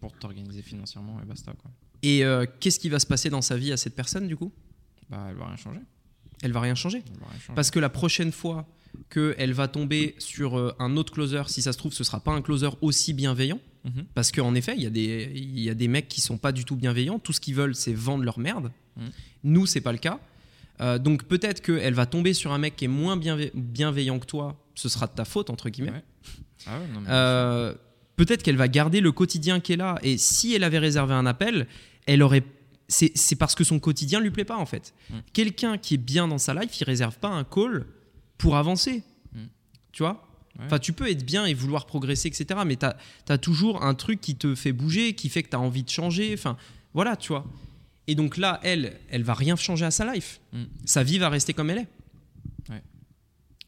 [0.00, 1.70] pour t'organiser financièrement et basta quoi.
[2.02, 4.52] Et euh, qu'est-ce qui va se passer dans sa vie à cette personne du coup?
[5.08, 5.80] Bah, elle va rien changer.
[6.42, 7.02] Elle va rien changer.
[7.06, 7.54] Elle va rien changer.
[7.56, 8.66] Parce que la prochaine fois
[9.08, 12.32] qu'elle va tomber sur euh, un autre closer, si ça se trouve, ce sera pas
[12.32, 13.60] un closer aussi bienveillant.
[13.84, 14.04] Mhm.
[14.14, 16.66] Parce qu'en effet, il y, a des- y a des mecs qui sont pas du
[16.66, 17.18] tout bienveillants.
[17.18, 18.70] Tout ce qu'ils veulent, c'est vendre leur merde.
[18.96, 19.06] Mm.
[19.44, 20.20] Nous, c'est pas le cas.
[20.80, 24.26] Euh, donc peut-être qu'elle va tomber sur un mec qui est moins bienve- bienveillant que
[24.26, 24.56] toi.
[24.74, 25.90] Ce sera de ta faute, entre guillemets.
[25.92, 26.04] Ouais.
[26.66, 27.74] Ah ouais, non, mais Euh,
[28.16, 29.98] peut-être qu'elle va garder le quotidien qui est là.
[30.02, 31.66] Et si elle avait réservé un appel,
[32.06, 32.44] elle aurait.
[32.88, 34.94] C'est parce que son quotidien lui plaît pas en fait.
[35.10, 35.14] Mm.
[35.32, 37.86] Quelqu'un qui est bien dans sa life, il réserve pas un call
[38.36, 39.04] pour avancer.
[39.32, 39.38] Mm.
[39.92, 40.26] Tu vois?
[40.58, 40.64] Ouais.
[40.66, 42.60] Enfin, tu peux être bien et vouloir progresser, etc.
[42.66, 45.60] Mais tu as, toujours un truc qui te fait bouger, qui fait que tu as
[45.60, 46.34] envie de changer.
[46.34, 46.56] Enfin,
[46.92, 47.44] voilà, tu vois.
[48.10, 50.40] Et donc là, elle, elle va rien changer à sa life.
[50.52, 50.62] Mm.
[50.84, 51.88] Sa vie va rester comme elle est.
[52.72, 52.82] Ouais.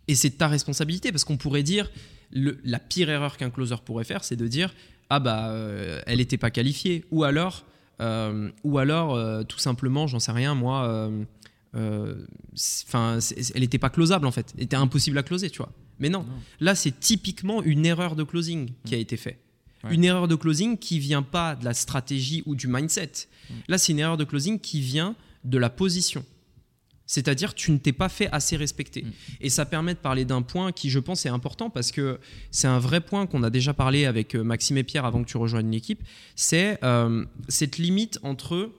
[0.09, 1.91] Et c'est ta responsabilité parce qu'on pourrait dire
[2.33, 4.75] le- la pire erreur qu'un closer pourrait faire, c'est de dire
[5.11, 7.65] ah bah euh, elle n'était pas qualifiée ou alors
[8.01, 11.09] euh, ou alors euh, tout simplement j'en sais rien moi
[11.75, 13.19] enfin
[13.55, 15.73] elle n'était pas closable en fait, elle était impossible à closer tu vois.
[15.99, 16.33] Mais non, Non.
[16.61, 19.39] là c'est typiquement une erreur de closing qui a été faite.
[19.85, 19.95] Ouais.
[19.95, 23.13] Une erreur de closing qui vient pas de la stratégie ou du mindset.
[23.51, 23.55] Mm.
[23.69, 26.25] Là c'est une erreur de closing qui vient de la position.
[27.05, 29.03] C'est-à-dire tu ne t'es pas fait assez respecter.
[29.03, 29.11] Mm.
[29.41, 32.19] Et ça permet de parler d'un point qui, je pense, est important parce que
[32.51, 35.29] c'est un vrai point qu'on a déjà parlé avec euh, Maxime et Pierre avant que
[35.29, 36.03] tu rejoignes l'équipe.
[36.37, 38.71] C'est euh, cette limite entre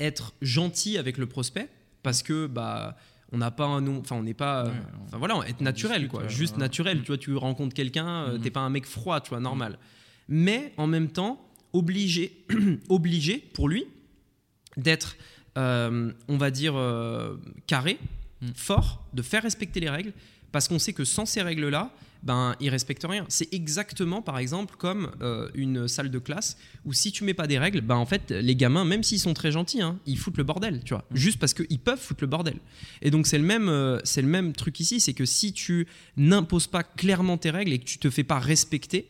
[0.00, 1.68] être gentil avec le prospect
[2.02, 2.96] parce que bah
[3.32, 5.60] on n'a pas un nom, enfin on n'est pas, euh, Ouais, on- enfin voilà, être
[5.60, 6.98] naturel discute, quoi, ouais, juste naturel.
[6.98, 7.02] Mm.
[7.02, 8.40] Tu vois, tu rencontres quelqu'un, euh, Mhm.
[8.42, 9.78] t'es pas un mec froid, tu vois, normal.
[10.28, 11.40] Mais en même temps,
[11.72, 12.44] obligé,
[12.88, 13.84] obligé pour lui
[14.76, 15.16] d'être,
[15.56, 17.98] euh, on va dire, euh, carré,
[18.42, 18.48] Mm.
[18.54, 20.12] fort, de faire respecter les règles,
[20.52, 21.90] parce qu'on sait que sans ces règles-là,
[22.22, 23.24] ben, il respecte rien.
[23.28, 27.46] C'est exactement, par exemple, comme euh, une salle de classe où si tu mets pas
[27.46, 30.36] des règles, ben, en fait, les gamins, même s'ils sont très gentils, hein, ils foutent
[30.36, 31.16] le bordel, tu vois, Mm.
[31.16, 32.58] juste parce qu'ils peuvent foutre le bordel.
[33.00, 35.86] Et donc, c'est le même, euh, c'est le même truc ici, c'est que si tu
[36.18, 39.08] n'imposes pas clairement tes règles et que tu te fais pas respecter,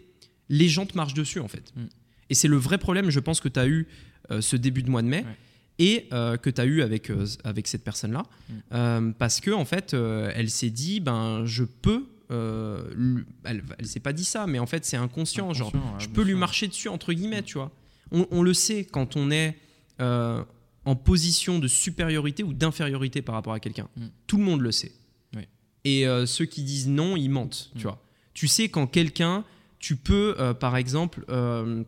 [0.49, 1.73] les gens te marchent dessus, en fait.
[1.77, 1.85] Mm.
[2.31, 3.87] Et c'est le vrai problème, je pense, que tu as eu
[4.31, 5.19] euh, ce début de mois de mai.
[5.25, 5.37] Ouais.
[5.79, 8.23] Et euh, que tu as eu avec, euh, avec cette personne-là.
[8.71, 9.13] Mm.
[9.19, 12.07] Parce que, en fait, elle s'est dit, ben, je peux.
[12.31, 15.53] elle elle s'est pas dit ça, mais en fait, c'est inconscient.
[15.53, 16.39] Genre, ouais, je peux lui sûr.
[16.39, 17.45] marcher dessus, entre guillemets, Mm.
[17.45, 17.71] tu vois.
[18.11, 19.57] On, on le sait quand on est
[19.99, 23.89] en position de supériorité ou d'infériorité par rapport à quelqu'un.
[24.27, 24.93] Tout le monde le sait.
[25.37, 25.43] Oui.
[25.85, 28.03] Et ceux qui disent non, ils mentent, tu vois.
[28.35, 29.45] Tu sais quand quelqu'un,
[29.79, 31.85] tu peux, euh, par exemple, euh,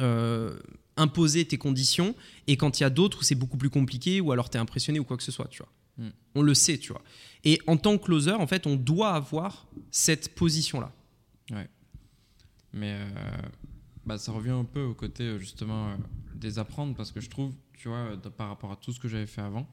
[0.00, 0.58] euh,
[0.96, 2.14] imposer tes conditions,
[2.46, 4.60] et quand il y a d'autres où c'est beaucoup plus compliqué, ou alors tu es
[4.60, 5.72] impressionné ou quoi que ce soit, tu vois.
[6.06, 6.10] Mm.
[6.36, 7.02] On le sait, tu vois.
[7.44, 10.92] Et en tant que closer, en fait, on doit avoir cette position-là.
[12.72, 13.08] Mais euh,
[14.06, 15.96] bah, ça revient un peu au côté justement
[16.36, 19.26] des apprendre parce que je trouve, tu vois, par rapport à tout ce que j'avais
[19.26, 19.68] fait avant,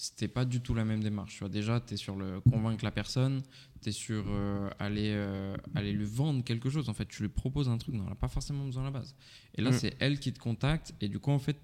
[0.00, 1.32] c'était pas du tout la même démarche.
[1.34, 3.42] Tu vois, déjà, tu es sur le convaincre la personne,
[3.82, 6.88] tu es sur euh, aller, euh, aller lui vendre quelque chose.
[6.88, 8.92] En fait, tu lui proposes un truc dont elle n'a pas forcément besoin à la
[8.92, 9.16] base.
[9.56, 9.72] Et là, Mm.
[9.72, 11.56] c'est elle qui te contacte et du coup, en fait,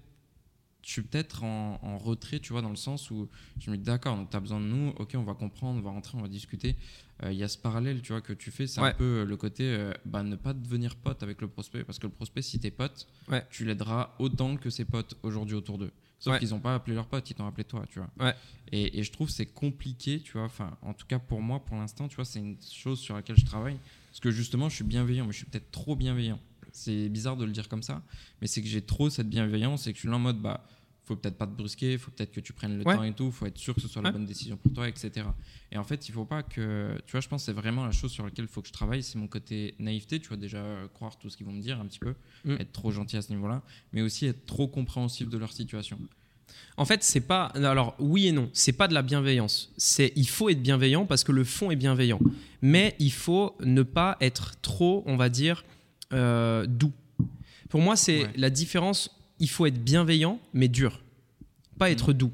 [0.81, 4.17] je suis peut-être en, retrait, tu vois, dans le sens où je me dis d'accord,
[4.17, 6.27] donc tu as besoin de nous, ok, on va comprendre, on va rentrer, on va
[6.27, 6.75] discuter.
[7.23, 9.37] Euh, il y a ce parallèle, tu vois, que tu fais, c'est un peu le
[9.37, 12.59] côté, euh, bah, ne pas devenir pote avec le prospect, parce que le prospect, si
[12.59, 13.07] t'es pote,
[13.49, 15.91] tu l'aideras autant que ses potes aujourd'hui autour d'eux.
[16.19, 18.33] Sauf qu'ils n'ont pas appelé leur pote, ils t'ont appelé toi, tu vois.
[18.71, 21.77] Et, et, je trouve c'est compliqué, tu vois, enfin, en tout cas pour moi, pour
[21.77, 23.77] l'instant, tu vois, c'est une chose sur laquelle je travaille,
[24.09, 26.39] parce que justement, je suis bienveillant, mais je suis peut-être trop bienveillant.
[26.71, 28.01] C'est bizarre de le dire comme ça,
[28.41, 30.67] mais c'est que j'ai trop cette bienveillance et que je suis là en mode, bah,
[31.05, 33.45] faut peut-être pas te brusquer, faut peut-être que tu prennes le temps et tout, faut
[33.45, 35.27] être sûr que ce soit la bonne décision pour toi, etc.
[35.71, 37.91] Et en fait, il faut pas que, tu vois, je pense que c'est vraiment la
[37.91, 40.63] chose sur laquelle il faut que je travaille, c'est mon côté naïveté, tu vois, déjà
[40.93, 42.55] croire tout ce qu'ils vont me dire un petit peu, mm.
[42.59, 43.61] être trop gentil à ce niveau-là,
[43.93, 45.99] mais aussi être trop compréhensif de leur situation.
[46.77, 47.45] En fait, c'est pas.
[47.55, 49.73] Alors, oui et non, c'est pas de la bienveillance.
[49.77, 52.19] C'est il faut être bienveillant parce que le fond est bienveillant,
[52.61, 55.63] mais il faut ne pas être trop, on va dire,
[56.13, 56.93] euh, doux.
[57.69, 61.01] Pour moi, c'est la différence il faut être bienveillant, mais dur.
[61.77, 62.17] Pas être mm.
[62.17, 62.31] doux.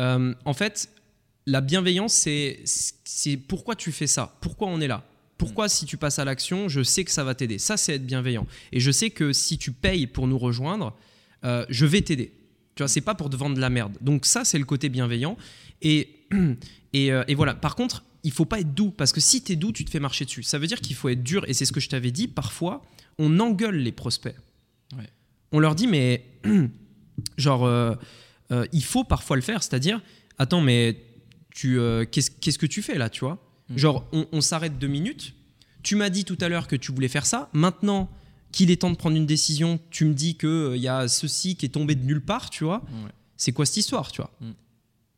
[0.00, 0.90] Euh, en fait,
[1.46, 5.04] la bienveillance, c'est pourquoi tu fais ça, pourquoi on est là?
[5.38, 7.58] Pourquoi si tu passes à l'action, je sais que ça va t'aider?
[7.58, 8.46] Ça, c'est être bienveillant.
[8.72, 10.96] Et je sais que si tu payes pour nous rejoindre,
[11.44, 12.32] euh, je vais t'aider.
[12.74, 13.96] Tu vois, c'est pas pour te vendre de la merde.
[14.00, 15.36] Donc ça, c'est le côté bienveillant.
[15.80, 16.08] Et,
[16.92, 17.54] et, euh, et, voilà.
[17.54, 19.90] Par contre, il faut pas être doux parce que si tu es doux, tu te
[19.90, 20.42] fais marcher dessus.
[20.42, 21.44] Ça veut dire qu'il faut être dur.
[21.48, 22.26] Et c'est ce que je t'avais dit.
[22.26, 22.84] Parfois,
[23.16, 24.34] on engueule les prospects.
[24.96, 25.08] Ouais
[25.52, 26.24] on leur dit, mais
[27.38, 27.94] genre, euh,
[28.50, 30.00] euh, il faut parfois le faire, c'est-à-dire,
[30.38, 31.02] attends, mais
[31.54, 33.38] tu, euh, qu'est-ce, que tu fais là, tu vois?
[33.68, 33.76] Mm.
[33.76, 35.34] Genre, on, s'arrête deux minutes.
[35.82, 37.48] Tu m'as dit tout à l'heure que tu voulais faire ça.
[37.52, 38.08] Maintenant
[38.52, 41.56] qu'il est temps de prendre une décision, tu me dis qu'il il y a ceci
[41.56, 42.82] qui est tombé de nulle part, tu vois?
[43.36, 44.32] C'est quoi cette histoire, tu vois?
[44.40, 44.50] Mm.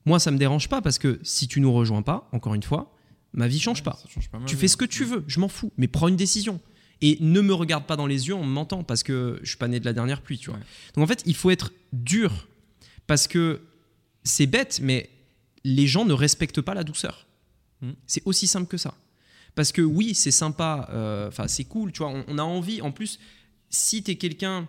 [0.06, 2.92] Moi, ça me dérange pas parce que si tu nous rejoins pas, encore une fois,
[3.32, 3.98] ma vie change pas.
[4.08, 6.60] Change pas tu fais ce que tu veux, je m'en fous, mais prends une décision
[7.02, 9.56] et ne me regarde pas dans les yeux en me mentant parce que je suis
[9.56, 10.58] pas né de la dernière pluie, tu vois.
[10.94, 12.48] Donc en fait, il faut être dur
[13.06, 13.60] parce que
[14.22, 15.10] c'est bête, mais
[15.64, 17.26] les gens ne respectent pas la douceur.
[17.80, 17.92] Hmm.
[18.06, 18.94] C'est aussi simple que ça.
[19.54, 22.92] Parce que oui, c'est sympa, euh, enfin c'est cool, tu vois, on, a envie, en
[22.92, 23.18] plus,
[23.68, 24.68] si tu es quelqu'un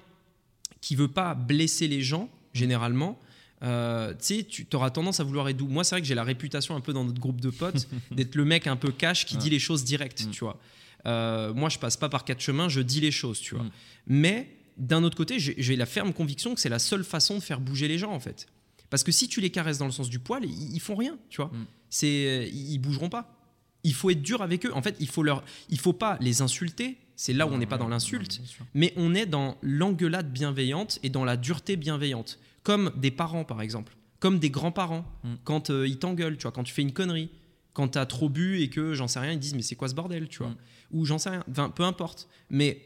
[0.79, 3.19] qui veut pas blesser les gens, généralement,
[3.63, 5.67] euh, tu auras tendance à vouloir être doux.
[5.67, 8.35] Moi, c'est vrai que j'ai la réputation un peu dans notre groupe de potes d'être
[8.35, 10.31] le mec un peu cash qui dit les choses directes, hmm.
[10.31, 10.59] tu vois.
[11.05, 13.63] Euh, moi, je passe pas par quatre chemins, je dis les choses, tu vois.
[13.63, 13.71] Mm.
[14.07, 17.59] Mais d'un autre côté, j'ai la ferme conviction que c'est la seule façon de faire
[17.59, 18.47] bouger les gens, en fait.
[18.89, 21.37] Parce que si tu les caresses dans le sens du poil, ils, font rien, tu
[21.37, 21.47] vois.
[21.47, 21.65] Mm.
[21.89, 23.37] C'est, ils bougeront pas.
[23.83, 24.73] Il faut être dur avec eux.
[24.73, 26.97] En fait, il faut leur, il faut pas les insulter.
[27.15, 28.41] C'est là où on n'est pas dans l'insulte,
[28.73, 33.61] mais on est dans l'engueulade bienveillante et dans la dureté bienveillante, comme des parents par
[33.61, 35.33] exemple, comme des grands-parents mm.
[35.43, 37.29] quand euh, ils t'engueulent, tu vois, quand tu fais une connerie,
[37.73, 39.87] quand tu as trop bu et que j'en sais rien, ils disent mais c'est quoi
[39.87, 40.53] ce bordel, tu vois
[40.91, 42.85] ou j'en sais rien, enfin, peu importe, mais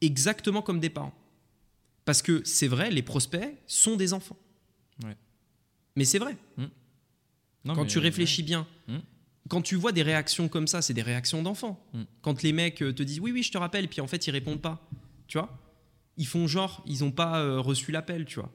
[0.00, 1.14] exactement comme des parents.
[2.04, 4.38] Parce que c'est vrai, les prospects sont des enfants.
[5.96, 6.36] Mais c'est vrai.
[6.56, 6.66] Hmm.
[7.66, 8.98] quand tu réfléchis bien, hmm.
[9.48, 11.82] quand tu vois des réactions comme ça, c'est des réactions d'enfants.
[12.20, 14.32] Quand les mecs euh, te disent oui, oui, je te rappelle, puis en fait, ils
[14.32, 14.88] répondent pas.
[15.28, 15.56] Tu vois
[16.16, 18.52] Ils font genre, ils n'ont pas euh, reçu l'appel, tu vois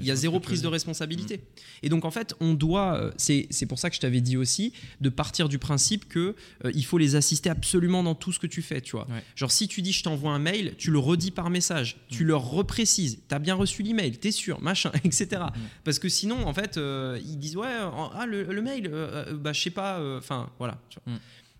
[0.00, 1.36] il y a zéro prise de responsabilité.
[1.36, 1.40] Mm.
[1.84, 4.72] Et donc en fait, on doit, euh, c'est pour ça que je t'avais dit aussi,
[5.00, 6.34] de partir du principe que
[6.64, 9.06] euh, il faut les assister absolument dans tout ce que tu fais, tu vois.
[9.36, 12.28] Genre si tu dis je t'envoie un mail, tu le redis par message, tu mm.
[12.28, 15.28] leur reprécises, t'as bien reçu l'email, t'es sûr, machin, etc.
[15.32, 15.60] Mm.
[15.84, 18.90] Parce que sinon, en fait, euh, ils disent ouais, ah le, mail,
[19.34, 20.80] bah je sais pas, enfin voilà.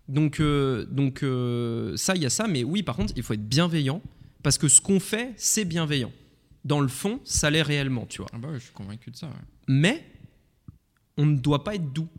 [0.07, 0.41] Donc
[0.89, 1.23] donc
[1.95, 4.01] ça, il y a ça, mais oui, par contre, il faut être bienveillant
[4.43, 6.11] parce que ce qu'on fait, c'est bienveillant
[6.65, 8.29] dans le fond, ça l'est réellement, tu vois.
[8.33, 9.29] Ah bah je suis convaincu de ça.
[9.67, 10.05] Mais
[11.17, 12.09] on ne doit pas être doux.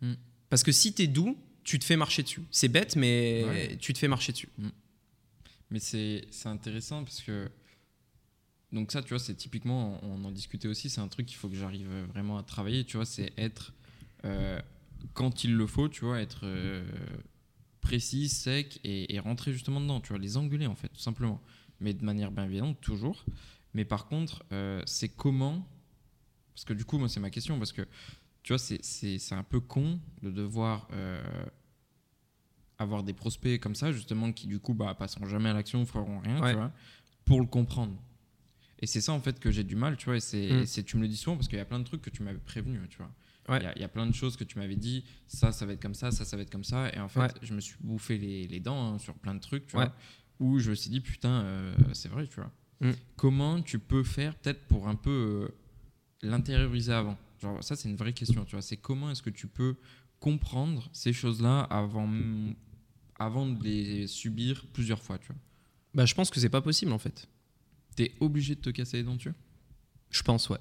[0.00, 0.14] Hmm.
[0.48, 2.42] Parce que si tu es doux, tu te fais marcher dessus.
[2.50, 4.48] C'est bête, mais tu te fais marcher dessus.
[4.58, 4.70] Hmm.
[5.70, 7.50] Mais c'est intéressant parce que.
[8.70, 11.48] Donc, ça, tu vois, c'est typiquement, on en discutait aussi, c'est un truc qu'il faut
[11.48, 13.72] que j'arrive vraiment à travailler, tu vois, c'est être.
[14.26, 14.60] Euh,
[15.14, 16.84] quand il le faut, tu vois, être euh,
[17.80, 21.40] précis, sec et, et, rentrer justement dedans, tu vois, les engueuler en fait, tout simplement
[21.80, 23.24] mais de manière bienveillante, toujours.
[23.74, 25.66] Mais par contre, euh, c'est comment
[26.54, 27.82] Parce que du coup, moi, c'est ma question, parce que
[28.42, 31.22] tu vois, c'est un peu con de devoir euh,
[32.78, 36.20] avoir des prospects comme ça, justement, qui du coup, bah, passeront jamais à l'action, feront
[36.20, 36.72] rien, tu vois,
[37.24, 38.00] pour le comprendre.
[38.80, 41.02] Et c'est ça, en fait, que j'ai du mal, tu vois, et c'est tu me
[41.02, 42.98] le dis souvent, parce qu'il y a plein de trucs que tu m'avais prévenu, tu
[42.98, 43.12] vois.
[43.50, 45.94] Il y, a plein de choses que tu m'avais dit, ça, ça va être comme
[45.94, 46.90] ça, ça, ça va être comme ça.
[46.92, 49.66] Et en fait, je me suis bouffé les, les dents hein, sur plein de trucs,
[49.66, 49.94] tu vois
[50.40, 52.50] où je me suis dit, putain, euh, c'est vrai, tu vois.
[52.80, 52.92] Mm.
[53.16, 55.48] Comment tu peux faire, peut-être pour un peu euh,
[56.22, 57.18] l'intérioriser avant?
[57.40, 58.62] Genre, ça, c'est une vraie question, tu vois.
[58.62, 59.76] C'est comment est-ce que tu peux
[60.20, 62.08] comprendre ces choses-là avant,
[63.18, 65.36] avant de les subir plusieurs fois, tu vois?
[65.94, 67.28] Bah, Je pense que c'est pas possible, en fait.
[67.96, 69.34] T'es obligé de te casser les dents dessus?
[70.10, 70.58] Je pense, ouais.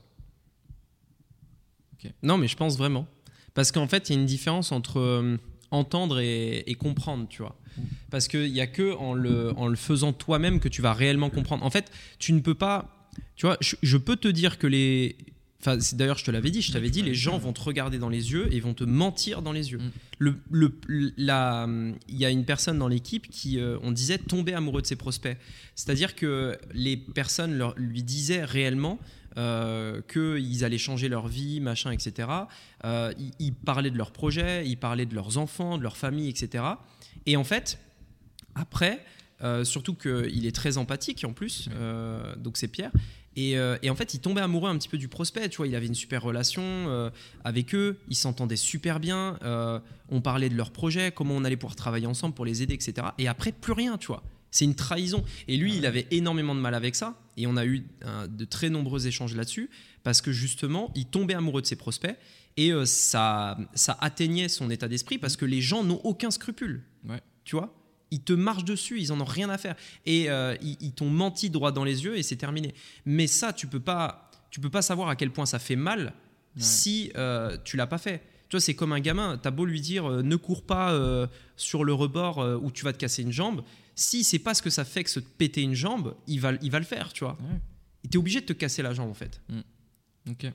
[1.93, 2.11] Ok.
[2.23, 3.07] Non, mais je pense vraiment.
[3.53, 5.38] Parce qu'en fait, il y a une différence entre euh,
[5.72, 7.57] entendre et, et comprendre, tu vois.
[8.09, 11.30] Parce qu'il n'y a que en le, en le faisant toi-même que tu vas réellement
[11.30, 11.63] comprendre.
[11.63, 13.09] En fait, tu ne peux pas.
[13.36, 15.15] Tu vois, je, je peux te dire que les.
[15.59, 18.09] Enfin, d'ailleurs, je te l'avais dit, je t'avais dit, les gens vont te regarder dans
[18.09, 19.80] les yeux et vont te mentir dans les yeux.
[19.80, 19.91] Mm.
[20.20, 20.74] Le, le-
[21.18, 24.95] il y a une personne dans l'équipe qui, euh, on disait, tombait amoureux de ses
[24.95, 25.38] prospects.
[25.76, 28.99] C'est-à-dire que les personnes leur, lui disaient réellement
[29.38, 32.27] euh, qu'ils allaient changer leur vie, machin, etc.
[32.85, 36.27] Euh, ils, ils parlaient de leurs projets, ils parlaient de leurs enfants, de leur famille,
[36.27, 36.63] etc.
[37.27, 37.77] Et en fait,
[38.55, 39.05] après,
[39.43, 41.69] euh, surtout qu'il est très empathique en plus,
[42.38, 42.91] donc c'est Pierre.
[43.35, 45.47] Et, et en fait, il tombait amoureux un petit peu du prospect.
[45.49, 47.11] Tu vois, il avait une super relation
[47.43, 49.38] avec eux, ils s'entendaient super bien.
[50.09, 53.09] on parlait de leurs projets, comment on allait pouvoir travailler ensemble pour les aider, etc.
[53.19, 54.23] Et après, plus rien, tu vois.
[54.49, 55.23] C'est une trahison.
[55.47, 57.13] Et lui, il avait énormément de mal avec ça.
[57.38, 59.69] Et on a eu euh, de très nombreux échanges là-dessus
[60.03, 62.17] parce que justement, il tombait amoureux de ses prospects
[62.57, 66.81] et euh, ça, ça atteignait son état d'esprit parce que les gens n'ont aucun scrupule.
[67.07, 67.21] Ouais.
[67.43, 67.73] Tu vois?
[68.09, 69.75] Ils te marchent dessus, ils en ont rien à faire.
[70.05, 72.73] Et euh, ils, ils t'ont menti droit dans les yeux et c'est terminé.
[73.05, 76.13] Mais ça, tu peux pas, tu peux pas savoir à quel point ça fait mal
[76.55, 76.63] Ouais.
[76.63, 78.23] si euh, tu l'as pas fait.
[78.49, 79.38] Tu vois, c'est comme un gamin.
[79.38, 82.83] T'as beau lui dire euh, ne cours pas euh, sur le rebord euh, où tu
[82.83, 83.61] vas te casser une jambe.
[83.99, 86.69] Si c'est pas ce que ça fait que se péter une jambe, il va, il
[86.71, 87.33] va le faire, tu vois.
[87.41, 87.59] Ouais.
[88.03, 89.41] Et t'es obligé de te casser la jambe en fait.
[90.29, 90.45] Ok.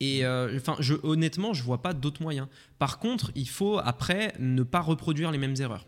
[0.00, 2.48] Et euh, enfin, je, honnêtement, je vois pas d'autres moyens.
[2.78, 5.86] Par contre, il faut après ne pas reproduire les mêmes erreurs.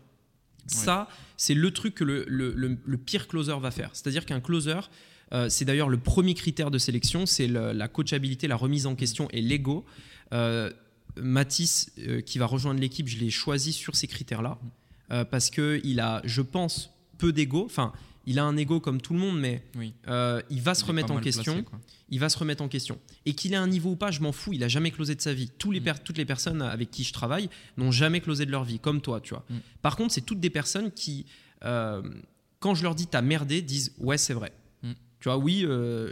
[0.67, 1.07] Ça,
[1.37, 3.89] c'est le truc que le, le- le- le pire closer va faire.
[3.93, 4.79] C'est-à-dire qu'un closer,
[5.33, 9.27] euh, c'est d'ailleurs le premier critère de sélection, c'est la coachabilité, la remise en question
[9.31, 9.85] et l'ego.
[10.33, 10.71] Euh,
[11.17, 14.57] Mathis, euh, qui va rejoindre l'équipe, je l'ai choisi sur ces critères-là
[15.11, 17.63] euh, parce que il a, je pense, peu d'ego.
[17.65, 17.93] Enfin,
[18.25, 19.93] il a un ego comme tout le monde, mais Oui.
[20.07, 21.67] euh, il va se Il remettre en question placé,
[22.09, 22.97] il va se remettre en question.
[23.25, 25.21] Et qu'il ait un niveau ou pas, je m'en fous, il a jamais closé de
[25.21, 25.49] sa vie.
[25.57, 25.95] Tous les Mm.
[26.05, 29.19] toutes les personnes avec qui je travaille n'ont jamais closé de leur vie, comme toi,
[29.19, 29.43] tu vois.
[29.49, 29.55] Mm.
[29.81, 31.25] Par contre, c'est toutes des personnes qui,
[31.65, 32.01] euh,
[32.59, 34.53] quand je leur dis t'as merdé, disent ouais, c'est vrai.
[34.83, 34.91] Mm.
[35.19, 35.65] Tu vois, oui,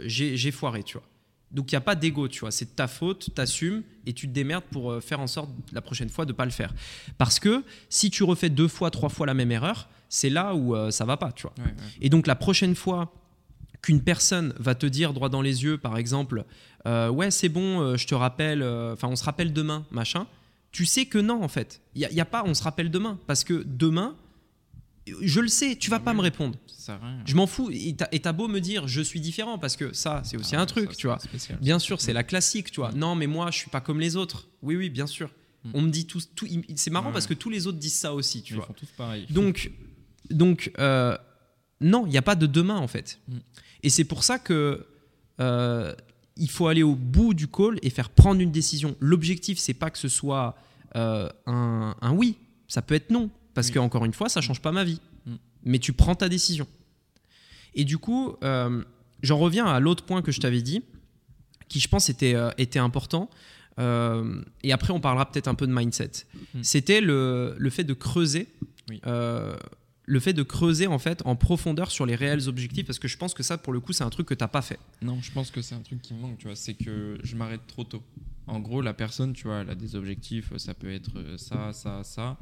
[0.06, 1.06] j'ai foiré, tu vois.
[1.52, 2.50] Donc il n'y a pas d'ego, tu vois.
[2.50, 5.80] C'est de ta faute, t'assumes et tu te démerdes pour euh, faire en sorte la
[5.80, 6.74] prochaine fois de pas le faire.
[7.18, 10.74] Parce que si tu refais deux fois, trois fois la même erreur, c'est là où
[10.74, 11.54] euh, ça va pas, tu vois.
[11.58, 11.72] Ouais, ouais.
[12.00, 13.12] Et donc la prochaine fois
[13.80, 16.44] qu'une personne va te dire droit dans les yeux, par exemple,
[16.86, 20.26] euh, ouais c'est bon, euh, je te rappelle, enfin on se rappelle demain, machin,
[20.70, 21.80] tu sais que non en fait.
[21.94, 24.14] Il n'y a, y a pas on se rappelle demain, parce que demain,
[25.06, 26.56] je le sais, tu vas pas me répondre.
[26.66, 27.18] Ça rien.
[27.24, 30.36] Je m'en fous, et t'as beau me dire je suis différent, parce que ça c'est
[30.36, 31.18] aussi Ah, un truc, ça, tu vois.
[31.18, 31.58] spécial.
[31.60, 32.14] Bien sûr, c'est Mm.
[32.14, 32.92] la classique, tu vois.
[32.92, 34.48] Non, mais moi, je suis pas comme les autres.
[34.62, 35.30] Oui, oui, bien sûr.
[35.64, 35.70] Mm.
[35.74, 36.46] On me dit tous, tout,
[36.76, 38.66] c'est marrant parce que tous les autres disent ça aussi, tu Ils vois.
[38.66, 39.26] font tous pareil.
[39.30, 39.70] Donc,
[40.30, 41.16] donc euh,
[41.80, 43.18] non, il n'y a pas de demain en fait.
[43.28, 43.36] Mm.
[43.84, 44.86] Et c'est pour ça que
[45.40, 45.94] euh,
[46.36, 48.96] il faut aller au bout du call et faire prendre une décision.
[49.00, 50.56] L'objectif, c'est pas que ce soit
[50.96, 52.38] euh, un, un oui,
[52.68, 53.74] ça peut être non, parce Oui.
[53.74, 55.00] que encore une fois, ça change pas ma vie.
[55.26, 55.34] Mm.
[55.64, 56.66] Mais tu prends ta décision.
[57.74, 58.82] Et du coup, euh,
[59.22, 60.82] j'en reviens à l'autre point que je t'avais dit,
[61.68, 63.30] qui je pense était, euh, était important.
[63.78, 66.10] Euh, et après, on parlera peut-être un peu de mindset.
[66.54, 66.62] Mm.
[66.62, 68.48] C'était le, le fait de creuser
[68.90, 69.00] Oui.
[70.04, 73.16] le fait de creuser en fait en profondeur sur les réels objectifs parce que je
[73.16, 75.30] pense que ça pour le coup c'est un truc que t'as pas fait Non, je
[75.30, 77.84] pense que c'est un truc qui me manque, tu vois, c'est que je m'arrête trop
[77.84, 78.02] tôt.
[78.46, 81.72] En gros, la personne, tu vois, elle a des objectifs, ça peut être euh, ça,
[81.72, 82.36] ça, ça.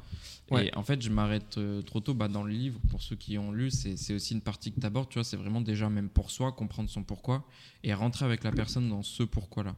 [0.51, 0.69] Ouais.
[0.69, 2.15] Et en fait, je m'arrête euh, trop tôt.
[2.15, 4.87] Bah, dans le livre, pour ceux qui ont lu, c'est aussi une partie que tu
[4.87, 7.45] abordes, tu vois, c'est vraiment déjà même pour soi, comprendre son pourquoi
[7.85, 9.77] et rentrer avec la personne dans ce pourquoi-là.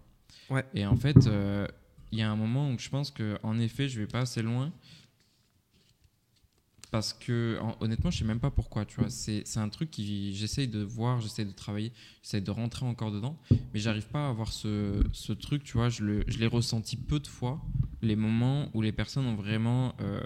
[0.48, 0.64] Ouais.
[0.74, 1.66] Et en fait, euh,
[2.12, 4.42] il y a un moment où je pense que en effet, je vais pas assez
[4.42, 4.72] loin.
[6.92, 9.08] Parce que en- honnêtement, je sais même pas pourquoi, tu vois.
[9.10, 11.90] C'est un truc qui j'essaye de voir, j'essaye de travailler,
[12.22, 13.36] j'essaye de rentrer encore dedans,
[13.74, 15.88] mais j'arrive pas à avoir ce, ce truc, tu vois.
[15.88, 17.60] Je l'ai ressenti peu de fois,
[18.02, 20.20] les moments où les personnes ont vraiment euh,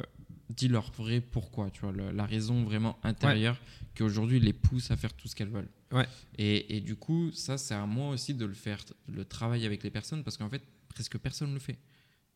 [0.56, 3.58] dit leur vrai pourquoi, tu vois, le- la raison vraiment intérieure
[3.94, 5.70] qui aujourd'hui les pousse à faire tout ce qu'elles veulent.
[5.92, 6.06] Ouais.
[6.36, 9.82] Et, et du coup, ça, c'est à moi aussi de le faire, le travail avec
[9.84, 11.78] les personnes, parce qu'en fait, presque personne le fait.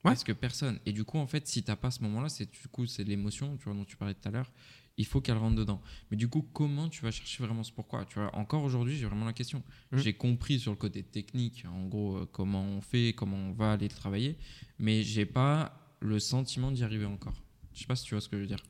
[0.05, 0.13] Ouais.
[0.13, 0.79] Presque personne.
[0.87, 3.57] Et du coup, en fait, si t'as pas ce moment-là, c'est du coup c'est l'émotion,
[3.59, 4.51] tu vois, dont tu parlais tout à l'heure.
[4.97, 5.81] Il faut qu'elle rentre dedans.
[6.11, 8.05] Mais du coup, comment tu vas chercher vraiment ce pourquoi?
[8.07, 9.63] Tu vois, encore aujourd'hui, j'ai vraiment la question.
[9.93, 9.99] Mhm.
[9.99, 13.73] J'ai compris sur le côté technique, en gros, euh, comment on fait, comment on va
[13.73, 14.37] aller travailler,
[14.79, 17.43] mais j'ai pas le sentiment d'y arriver encore.
[17.73, 18.63] Je sais pas si tu vois ce que je veux dire.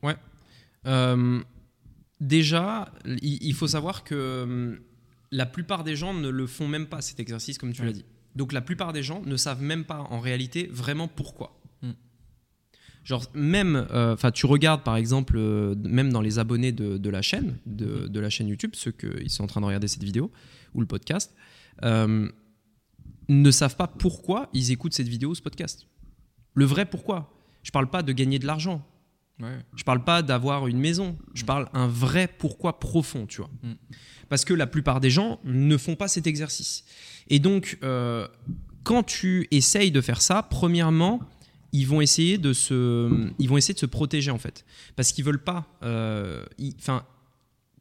[0.87, 1.43] Euh,
[2.19, 4.79] déjà il, faut savoir que hum,
[5.31, 7.87] la plupart des gens ne le font même pas cet exercice comme tu Ouais.
[7.87, 8.05] l'as dit
[8.35, 11.91] donc la plupart des gens ne savent même pas en réalité vraiment pourquoi Mm.
[13.03, 17.09] Genre, même, euh, enfin, tu regardes par exemple, euh, même dans les abonnés de, de
[17.09, 20.03] la chaîne, de, de la chaîne YouTube, ceux qui sont en train de regarder cette
[20.03, 20.31] vidéo
[20.73, 21.33] ou le podcast,
[21.83, 22.29] euh,
[23.27, 25.87] ne savent pas pourquoi ils écoutent cette vidéo ou ce podcast.
[26.53, 27.33] Le vrai pourquoi.
[27.63, 28.85] Je parle pas de gagner de l'argent.
[29.41, 29.57] Ouais.
[29.75, 31.17] Je parle pas d'avoir une maison.
[31.33, 33.49] Je parle un vrai pourquoi profond, tu vois.
[33.63, 33.73] Mm.
[34.29, 36.85] Parce que la plupart des gens ne font pas cet exercice.
[37.29, 38.27] Et donc, euh,
[38.83, 41.19] quand tu essayes de faire ça, premièrement,
[41.73, 44.65] ils vont essayer de se, ils vont essayer de se protéger en fait,
[44.95, 45.65] parce qu'ils veulent pas.
[45.83, 46.45] euh,
[46.79, 47.05] Enfin,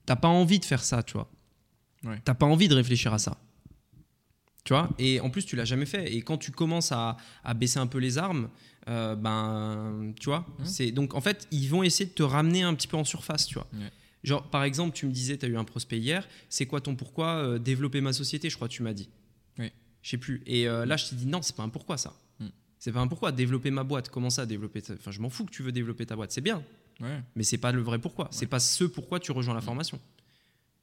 [0.06, 1.30] t'as pas envie de faire ça, tu vois.
[2.04, 2.20] Ouais.
[2.24, 3.36] T'as pas envie de réfléchir à ça.
[4.64, 4.90] Tu vois?
[4.98, 6.12] Et en plus, tu l'as jamais fait.
[6.14, 8.48] Et quand tu commences à, à baisser un peu les armes,
[8.90, 10.64] euh, ben, tu vois Mhm.
[10.66, 13.46] C'est donc en fait, ils vont essayer de te ramener un petit peu en surface,
[13.46, 13.66] tu vois.
[13.72, 13.90] Ouais.
[14.24, 16.94] Genre, par exemple, tu me disais, tu as eu un prospect hier, c'est quoi ton
[16.94, 19.08] pourquoi euh, développer ma société, je crois que tu m'as dit.
[19.58, 19.70] Oui.
[20.02, 20.42] Je sais plus.
[20.46, 22.14] Et euh, là, je t'ai dit, non, c'est pas un pourquoi ça.
[22.38, 22.46] Mm.
[22.78, 23.32] C'est pas un pourquoi.
[23.32, 26.04] Développer ma boîte, comment ça, développer ta- Enfin, je m'en fous que tu veux développer
[26.04, 26.62] ta boîte, c'est bien,
[27.00, 27.22] Ouais.
[27.34, 28.28] mais c'est pas le vrai pourquoi.
[28.30, 29.64] C'est pas ce pourquoi tu rejoins la Mm.
[29.64, 30.00] formation.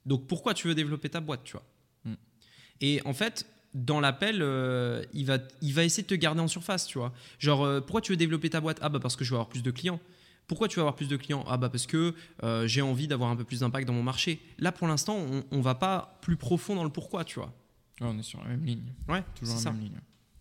[0.05, 1.65] Donc, pourquoi tu veux développer ta boîte, tu vois
[2.05, 2.13] Mm.
[2.81, 6.47] Et en fait, dans l'appel, euh, il, va, il va essayer de te garder en
[6.47, 7.13] surface, tu vois.
[7.39, 8.79] Genre, euh, pourquoi tu veux développer ta boîte?
[8.81, 9.99] Ah, bah parce que je veux avoir plus de clients.
[10.47, 11.43] Pourquoi tu veux avoir plus de clients?
[11.47, 12.13] Ah, bah parce que
[12.43, 14.39] euh, j'ai envie d'avoir un peu plus d'impact dans mon marché.
[14.59, 17.53] Là, pour l'instant, on, on va pas plus profond dans le pourquoi, tu vois.
[17.99, 18.93] Ouais, on est sur la même ligne.
[19.09, 19.71] Ouais, Toujours la ça.
[19.71, 19.99] même ligne.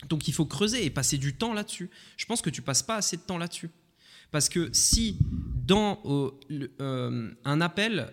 [0.09, 1.91] Donc il faut creuser et passer du temps là-dessus.
[2.17, 3.71] Je pense que tu passes pas assez de temps là-dessus.
[4.31, 5.19] Parce que si
[5.65, 6.01] dans
[6.49, 8.09] le- un appel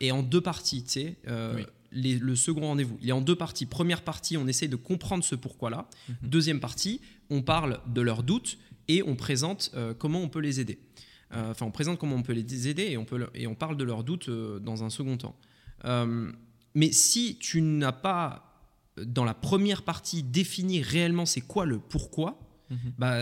[0.00, 1.16] est en deux parties, tu sais,
[1.54, 1.66] Oui.
[1.92, 3.66] Les- le second rendez-vous, il est en deux parties.
[3.66, 5.88] Première partie, on essaye de comprendre ce pourquoi-là.
[6.08, 6.16] Mhm.
[6.22, 10.60] Deuxième partie, on parle de leurs doutes et on présente euh, comment on peut les
[10.60, 10.78] aider.
[11.34, 13.76] Euh, Enfin, on présente comment on peut les aider et on, peut, et on parle
[13.76, 15.36] de leurs doutes euh, dans un second temps.
[16.74, 18.48] Mais si tu n'as pas
[18.96, 22.38] dans la première partie défini réellement c'est quoi le pourquoi,
[22.70, 22.92] Mhm.
[22.98, 23.16] bah,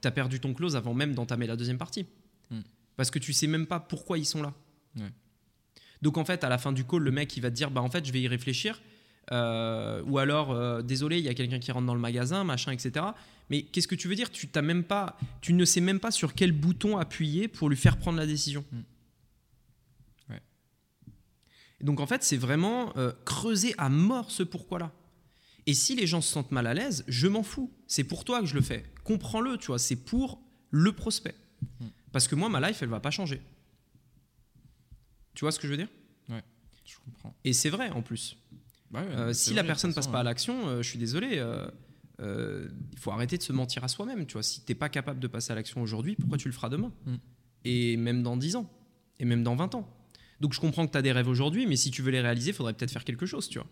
[0.00, 2.06] tu as perdu ton close avant même d'entamer la deuxième partie.
[2.50, 2.60] Mm.
[2.96, 4.52] Parce que tu sais même pas pourquoi ils sont là.
[4.96, 5.10] Ouais.
[6.04, 7.80] Donc en fait, à la fin du call, le mec il va te dire bah
[7.80, 8.80] en fait je vais y réfléchir.
[9.32, 12.72] Euh, ou alors euh, désolé, il y a quelqu'un qui rentre dans le magasin, machin,
[12.72, 13.06] etc.
[13.48, 14.30] Mais qu'est-ce que tu veux dire?
[14.30, 17.76] Tu t'as même pas, tu ne sais même pas sur quel bouton appuyer pour lui
[17.78, 18.66] faire prendre la décision.
[18.70, 18.78] Mm.
[20.28, 20.42] Ouais.
[21.80, 24.92] Et Donc en fait, c'est vraiment euh, creuser à mort ce pourquoi-là.
[25.66, 27.72] Et si les gens se sentent mal à l'aise, je m'en fous.
[27.86, 28.84] C'est pour toi que je le fais.
[29.04, 29.78] Comprends-le, tu vois.
[29.78, 30.38] C'est pour
[30.70, 31.34] le prospect.
[31.80, 31.86] Mm.
[32.12, 33.40] Parce que moi, ma life, elle va pas changer.
[35.34, 35.88] Tu vois ce que je veux dire?
[36.86, 37.34] Je comprends.
[37.44, 38.36] Et c'est vrai en plus.
[38.90, 41.38] Bah ouais, Euh, si la personne toute passe pas à l'action, euh, je suis désolé.
[41.38, 41.66] euh,
[42.20, 44.26] euh, il faut arrêter de se mentir à soi-même.
[44.26, 46.68] Tu vois, si t'es pas capable de passer à l'action aujourd'hui, pourquoi tu le feras
[46.68, 46.92] demain?
[47.06, 47.14] Mm.
[47.64, 48.70] Et même dans 10 ans,
[49.18, 49.88] et même dans 20 ans.
[50.40, 52.50] Donc je comprends que tu as des rêves aujourd'hui, mais si tu veux les réaliser,
[52.50, 53.66] il faudrait peut-être faire quelque chose, tu vois.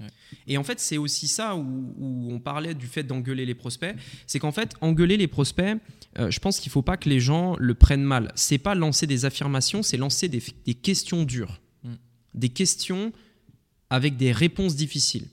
[0.00, 0.06] Ouais.
[0.46, 3.94] Et en fait, c'est aussi ça où, où on parlait du fait d'engueuler les prospects.
[4.26, 5.78] C'est qu'en fait, engueuler les prospects,
[6.18, 8.32] euh, je pense qu'il faut pas que les gens le prennent mal.
[8.34, 11.60] C'est pas lancer des affirmations, c'est lancer des, des questions dures.
[11.84, 11.94] Mm.
[12.34, 13.12] Des questions
[13.90, 15.28] avec des réponses difficiles.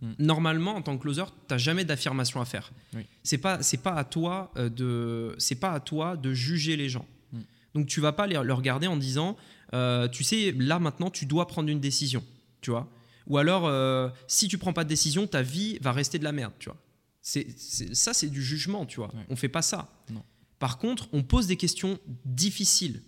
[0.00, 0.12] Mm.
[0.18, 2.72] Normalement, en tant que closer, tu n'as jamais d'affirmation à faire.
[2.94, 3.02] Oui.
[3.22, 6.88] C'est pas c'est pas à toi euh, de c'est pas à toi de juger les
[6.88, 7.06] gens.
[7.32, 7.38] Mm.
[7.74, 9.36] Donc tu vas pas les, le regarder en disant
[9.74, 12.24] euh, tu sais là maintenant tu dois prendre une décision,
[12.60, 12.88] tu vois.
[13.28, 16.32] Ou alors euh, si tu prends pas de décision, ta vie va rester de la
[16.32, 16.78] merde, tu vois.
[17.22, 19.14] Ça c'est du jugement, tu vois.
[19.14, 19.24] Ouais.
[19.28, 19.88] On fait pas ça.
[20.10, 20.22] Non.
[20.58, 23.02] Par contre, on pose des questions difficiles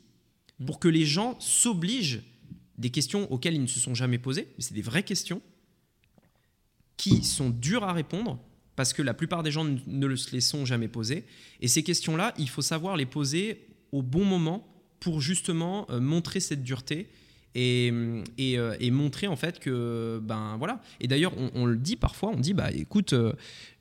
[0.61, 0.67] Mm.
[0.67, 2.21] pour que les gens s'obligent
[2.77, 5.41] des questions auxquelles ils ne se sont jamais posées, mais c'est des vraies questions
[6.97, 8.39] qui sont dures à répondre
[8.77, 11.25] parce que la plupart des gens ne- le- les sont jamais posées.
[11.61, 14.67] Et ces questions-là, il faut savoir les poser au bon moment
[15.01, 17.09] pour justement euh, montrer cette dureté
[17.55, 17.93] et,
[18.39, 20.81] et, euh, et montrer en fait que ben voilà.
[21.01, 23.33] Et d'ailleurs, on, on le dit parfois, on dit bah écoute, euh,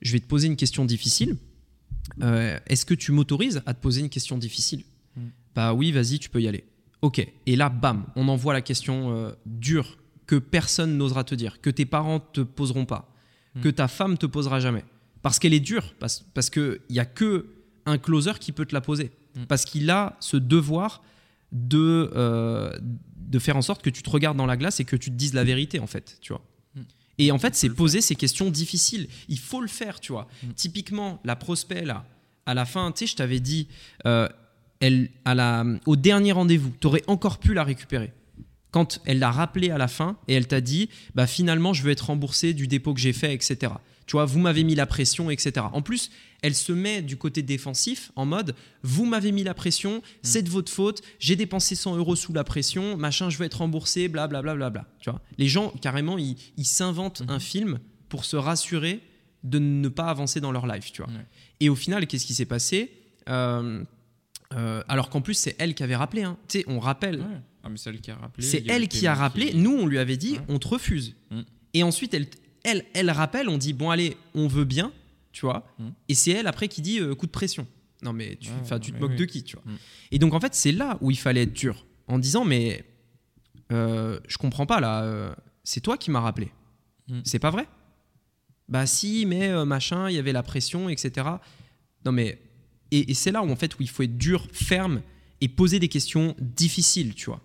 [0.02, 1.36] je vais te poser une question difficile.
[2.22, 4.82] Euh, Est-ce que tu m'autorises à te poser une question difficile?
[5.16, 5.20] Mm.
[5.54, 6.64] Bah oui, vas-y, tu peux y aller.
[7.02, 7.24] Ok.
[7.46, 11.70] Et là, bam, on envoie la question euh, dure que personne n'osera te dire, que
[11.70, 13.06] tes parents te poseront pas,
[13.54, 13.60] Mm.
[13.62, 14.84] que ta femme te posera jamais,
[15.22, 17.46] parce qu'elle est dure, parce, parce que il y a que
[17.84, 19.44] un closer qui peut te la poser, Mm.
[19.48, 21.02] parce qu'il a ce devoir
[21.52, 22.70] de euh,
[23.30, 25.16] de faire en sorte que tu te regardes dans la glace et que tu te
[25.16, 26.42] dises la vérité en fait, tu vois.
[26.74, 26.80] Mm.
[27.18, 29.08] Et en fait, c'est poser ces questions difficiles.
[29.28, 30.28] Il faut le faire, tu vois.
[30.42, 30.52] Mm.
[30.54, 32.04] Typiquement, la prospect là,
[32.44, 33.68] à la fin, tu sais, je t'avais dit,
[34.06, 34.28] euh,
[34.80, 38.12] elle, à la, au dernier rendez-vous, tu aurais encore pu la récupérer.
[38.72, 41.90] Quand elle l'a rappelé à la fin et elle t'a dit, bah finalement, je veux
[41.90, 43.72] être remboursé du dépôt que j'ai fait, etc.
[44.06, 45.66] Tu vois, vous m'avez mis la pression, etc.
[45.72, 46.10] En plus,
[46.42, 50.48] elle se met du côté défensif en mode, vous m'avez mis la pression, c'est de
[50.50, 54.54] votre faute, j'ai dépensé 100 euros sous la pression, machin, je veux être remboursé, blablabla.
[54.54, 57.78] Bla, bla, bla, tu vois, les gens carrément, ils s'inventent un film
[58.08, 59.00] pour se rassurer
[59.44, 61.10] de ne pas avancer dans leur life, tu vois?
[61.10, 61.24] Ouais.
[61.60, 62.92] Et au final, qu'est-ce qui s'est passé?
[63.28, 63.82] Euh,
[64.54, 66.22] euh, alors qu'en plus, c'est elle qui avait rappelé.
[66.24, 66.36] hein.
[66.48, 67.20] Tu sais, on rappelle.
[67.20, 67.26] Ouais.
[67.62, 68.46] Ah, c'est elle qui a rappelé.
[68.46, 69.50] C'est elle le qui a rappelé.
[69.50, 70.40] qui- Nous, on lui avait dit, Ouais.
[70.48, 71.14] on te refuse.
[71.30, 71.40] Mm.
[71.74, 72.26] Et ensuite, elle,
[72.64, 74.92] elle, elle rappelle, on dit, bon, allez, on veut bien,
[75.32, 75.66] tu vois.
[75.78, 75.88] Mm.
[76.08, 77.66] Et c'est elle après qui dit, euh, coup de pression.
[78.02, 78.48] Non, mais tu,
[78.80, 79.16] tu te mais moques oui.
[79.16, 79.72] de qui, tu vois.
[79.72, 79.76] Mm.
[80.12, 81.86] Et donc, en fait, c'est là où il fallait être dur.
[82.06, 82.84] En disant, mais
[83.72, 85.02] euh, je comprends pas, là.
[85.04, 86.50] euh, c'est toi qui m'as rappelé.
[87.08, 87.20] Mm.
[87.24, 87.68] C'est pas vrai?
[88.68, 91.26] Bah, si, mais machin, il y avait la pression, etc.
[92.04, 92.40] Non, mais.
[92.92, 95.02] Et, et c'est là où, en fait, où il faut être dur, ferme
[95.40, 97.40] et poser des questions difficiles, tu vois.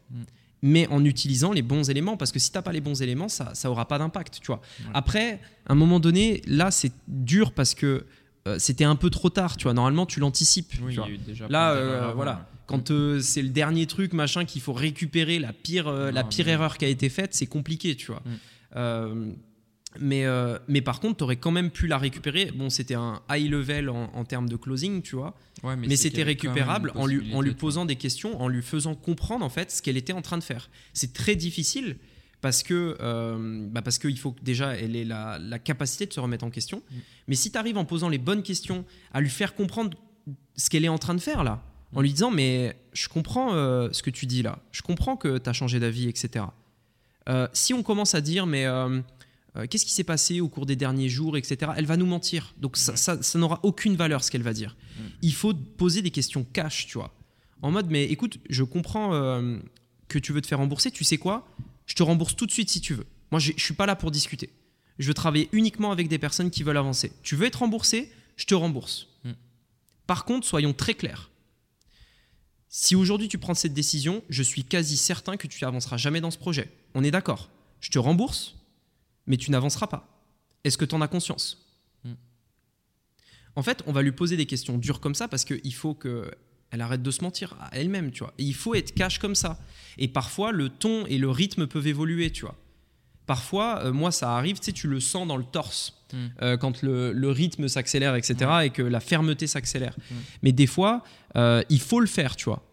[0.67, 3.45] Mais en utilisant les bons éléments parce que si t'as pas les bons éléments ça
[3.53, 4.91] ça aura pas d'impact tu vois Ouais.
[5.01, 8.05] après à un moment donné là c'est dur parce que
[8.47, 12.03] euh, c'était un peu trop tard tu vois normalement tu l'anticipes Oui, tu Là, euh,
[12.05, 12.31] avant, voilà.
[12.33, 12.37] ouais.
[12.67, 16.45] quand euh, c'est le dernier truc machin qu'il faut récupérer la pire euh, la pire
[16.47, 18.35] mais- erreur qui a été faite c'est compliqué tu vois Mm.
[19.99, 22.51] Mais, euh, mais par contre, tu aurais quand même pu la récupérer.
[22.53, 25.35] Bon, c'était un high level en, en termes de closing, tu vois.
[25.63, 29.45] Ouais, Mais, c'était récupérable en lui, en lui posant des questions, en lui faisant comprendre
[29.45, 30.69] en fait ce qu'elle était en train de faire.
[30.93, 31.97] C'est très difficile
[32.41, 36.13] parce que euh, bah parce qu'il faut que déjà elle ait la, la capacité de
[36.13, 36.77] se remettre en question.
[36.77, 36.95] Mm.
[37.29, 39.97] Mais si tu arrives en posant les bonnes questions, à lui faire comprendre
[40.55, 41.63] ce qu'elle est en train de faire là,
[41.95, 45.37] en lui disant mais je comprends euh, ce que tu dis là, je comprends que
[45.37, 46.45] tu as changé d'avis, etc.
[47.29, 48.67] Euh, si on commence à dire mais
[49.57, 51.71] euh, qu'est-ce qui s'est passé au cours des derniers jours, etc.
[51.77, 52.53] Elle va nous mentir.
[52.57, 52.97] Donc ça, Ouais.
[52.97, 54.75] ça- ça n'aura aucune valeur ce qu'elle va dire.
[54.97, 55.01] Mm.
[55.21, 57.13] Il faut poser des questions cash, tu vois.
[57.61, 59.57] En mode, mais écoute, je comprends euh,
[60.07, 60.91] que tu veux te faire rembourser.
[60.91, 61.47] Tu sais quoi?
[61.85, 63.05] Je te rembourse tout de suite si tu veux.
[63.31, 64.49] Moi, je suis pas là pour discuter.
[64.99, 67.11] Je veux travailler uniquement avec des personnes qui veulent avancer.
[67.23, 68.11] Tu veux être remboursé?
[68.37, 69.07] Je te rembourse.
[69.23, 69.31] Mm.
[70.07, 71.29] Par contre, soyons très clairs.
[72.67, 76.31] Si aujourd'hui tu prends cette décision, je suis quasi certain que tu n'avanceras jamais dans
[76.31, 76.69] ce projet.
[76.93, 77.49] On est d'accord?
[77.79, 78.55] Je te rembourse,
[79.27, 80.07] mais tu n'avanceras pas.
[80.63, 81.65] Est-ce que tu en as conscience?
[82.03, 82.13] Mm.
[83.55, 86.81] En fait, on va lui poser des questions dures comme ça parce qu'il faut qu'elle
[86.81, 88.33] arrête de se mentir à elle-même, tu vois.
[88.37, 89.59] Et il faut être cash comme ça.
[89.97, 92.55] Et parfois, le ton et le rythme peuvent évoluer, tu vois.
[93.25, 96.17] Parfois, euh, moi, ça arrive, tu sais, tu le sens dans le torse Mm.
[96.41, 99.95] euh, quand le, le rythme s'accélère, etc., et que la fermeté s'accélère.
[99.97, 100.15] Mm.
[100.43, 101.03] Mais des fois,
[101.35, 102.63] euh, il faut le faire, tu vois.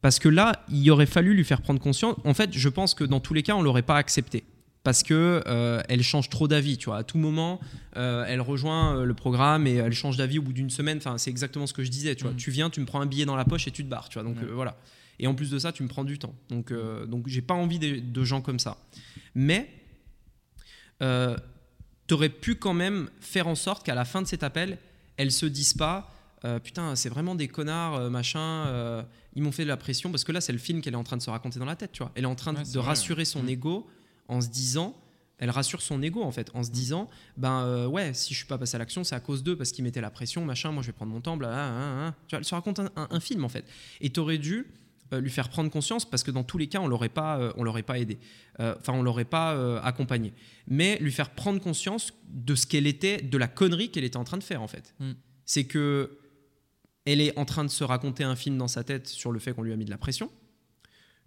[0.00, 2.16] Parce que là, il aurait fallu lui faire prendre conscience.
[2.24, 4.44] En fait, je pense que dans tous les cas, on l'aurait pas accepté.
[4.84, 6.98] Parce que euh, elle change trop d'avis, tu vois.
[6.98, 7.60] À tout moment,
[7.96, 10.98] euh, elle rejoint euh, le programme et elle change d'avis au bout d'une semaine.
[10.98, 12.32] Enfin, c'est exactement ce que je disais, tu vois.
[12.32, 12.36] Mm.
[12.36, 14.18] Tu viens, tu me prends un billet dans la poche et tu te barres, tu
[14.18, 14.28] vois.
[14.28, 14.76] Donc euh, voilà.
[15.20, 16.34] Et en plus de ça, tu me prends du temps.
[16.48, 16.72] Donc,
[17.06, 18.76] donc j'ai pas envie de, de gens comme ça.
[19.36, 19.70] Mais
[21.00, 24.78] tu aurais pu quand même faire en sorte qu'à la fin de cet appel,
[25.16, 26.08] elles se disent pas
[26.44, 29.02] euh, putain, c'est vraiment des connards, euh, machin, euh,
[29.36, 30.10] ils m'ont fait de la pression.
[30.10, 31.76] Parce que là, c'est le film qu'elle est en train de se raconter dans la
[31.76, 32.10] tête, tu vois.
[32.16, 33.48] Elle est en train de- Ouais, de rassurer son Mm.
[33.50, 33.86] ego
[34.28, 34.96] en se disant.
[35.38, 38.46] Elle rassure son ego en fait en se disant ben euh, ouais si je suis
[38.46, 40.82] pas passé à l'action c'est à cause d'eux parce qu'ils mettaient la pression machin moi
[40.84, 43.42] je vais prendre mon temps bla, tu vois elle se raconte un, un- un film
[43.44, 43.64] en fait.
[44.00, 44.68] Et t'aurais dû
[45.12, 47.52] euh, lui faire prendre conscience parce que dans tous les cas on l'aurait pas euh,
[47.56, 48.20] on l'aurait pas aidé.
[48.60, 50.32] Euh, enfin on l'aurait pas euh, accompagné.
[50.68, 54.24] Mais lui faire prendre conscience de ce qu'elle était de la connerie qu'elle était en
[54.24, 54.94] train de faire en fait.
[55.00, 55.12] Mm.
[55.44, 56.18] c'est que
[57.04, 59.54] elle est en train de se raconter un film dans sa tête sur le fait
[59.54, 60.30] qu'on lui a mis de la pression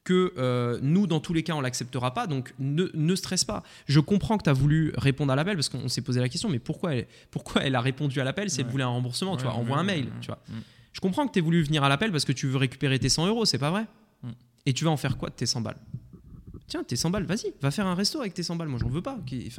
[0.05, 2.27] que euh, nous, dans tous les cas, on l'acceptera pas.
[2.27, 3.63] Donc, ne, ne stresse pas.
[3.87, 6.47] Je comprends que tu as voulu répondre à l'appel parce qu'on s'est posé la question,
[6.47, 9.43] mais pourquoi elle, pourquoi elle a répondu à l'appel si elle voulait un remboursement Tu
[9.45, 10.09] Ouais, vois, envoie un mail.
[10.21, 10.39] Tu vois.
[10.47, 10.53] Mm.
[10.93, 13.09] Je comprends que tu aies voulu venir à l'appel parce que tu veux récupérer tes
[13.09, 13.85] 100 euros, c'est pas vrai
[14.23, 14.29] Mm.
[14.67, 15.75] Et tu vas en faire quoi de tes 100 balles?
[16.67, 18.67] Tiens, tes 100 balles, vas-y, va faire un resto avec tes 100 balles.
[18.69, 19.19] Moi, j'en veux pas.
[19.31, 19.51] Oui.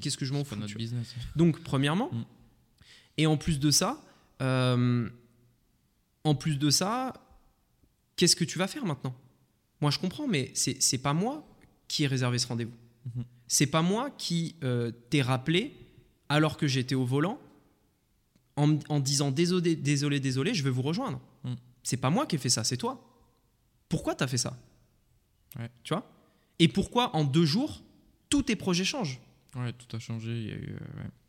[0.00, 1.14] Qu'est-ce que je m'en fous notre business.
[1.34, 2.22] Donc, premièrement, Mm.
[3.18, 4.00] et en plus de ça,
[4.40, 5.08] euh,
[6.24, 7.12] en plus de ça,
[8.16, 9.14] qu'est-ce que tu vas faire maintenant?
[9.82, 11.46] Moi, je comprends, mais c'est pas moi
[11.88, 12.72] qui ai réservé ce rendez-vous.
[13.04, 13.24] Mhm.
[13.48, 15.74] C'est pas moi qui euh, t'ai rappelé
[16.30, 17.38] alors que j'étais au volant
[18.56, 21.20] en, en disant désolé, désolé, désolé, je vais vous rejoindre.
[21.44, 21.54] Mm.
[21.82, 23.04] C'est pas moi qui ai fait ça, c'est toi.
[23.88, 24.56] Pourquoi t'as fait ça?
[25.58, 25.70] Ouais.
[25.82, 26.08] Tu vois?
[26.58, 27.82] Et pourquoi en deux jours
[28.30, 29.20] tous tes projets changent?
[29.56, 30.30] Ouais, tout a changé.
[30.30, 30.76] Il y a eu.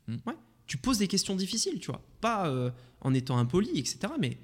[0.09, 0.35] euh, ouais.
[0.67, 2.01] tu poses des questions difficiles, tu vois.
[2.21, 4.13] Pas euh, en étant impoli, etc.
[4.19, 4.37] Mais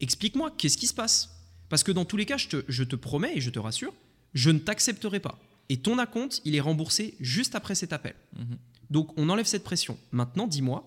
[0.00, 1.39] explique-moi, qu'est-ce qui se passe?
[1.70, 3.94] Parce que dans tous les cas, je te, je te promets et je te rassure,
[4.34, 5.38] je ne t'accepterai pas.
[5.70, 8.14] Et ton acompte, il est remboursé juste après cet appel.
[8.36, 8.58] Mhm.
[8.90, 9.96] Donc on enlève cette pression.
[10.10, 10.84] Maintenant, dis-moi,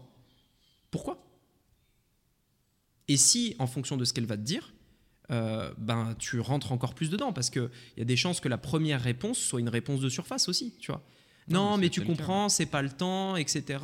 [0.91, 1.25] pourquoi?
[3.07, 4.73] Et si, en fonction de ce qu'elle va te dire,
[5.31, 8.57] euh, ben, tu rentres encore plus dedans, parce qu'il y a des chances que la
[8.57, 11.03] première réponse soit une réponse de surface aussi, tu vois.
[11.49, 12.05] Non, Non, mais tu Mm.
[12.05, 13.79] comprends, c'est pas le temps, etc.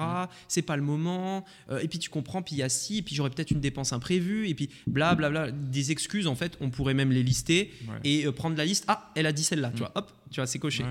[0.47, 1.43] C'est pas le moment.
[1.69, 3.59] Euh, et puis tu comprends, puis il y a ci, et puis j'aurais peut-être une
[3.59, 5.51] dépense imprévue, et puis blablabla.
[5.51, 7.95] Des excuses, en fait, on pourrait même les lister Ouais.
[8.03, 8.85] et euh, prendre la liste.
[8.87, 9.79] Ah, elle a dit celle-là, tu Mm.
[9.79, 9.91] vois.
[9.95, 10.83] Hop, tu vois, c'est coché.
[10.83, 10.89] Ouais.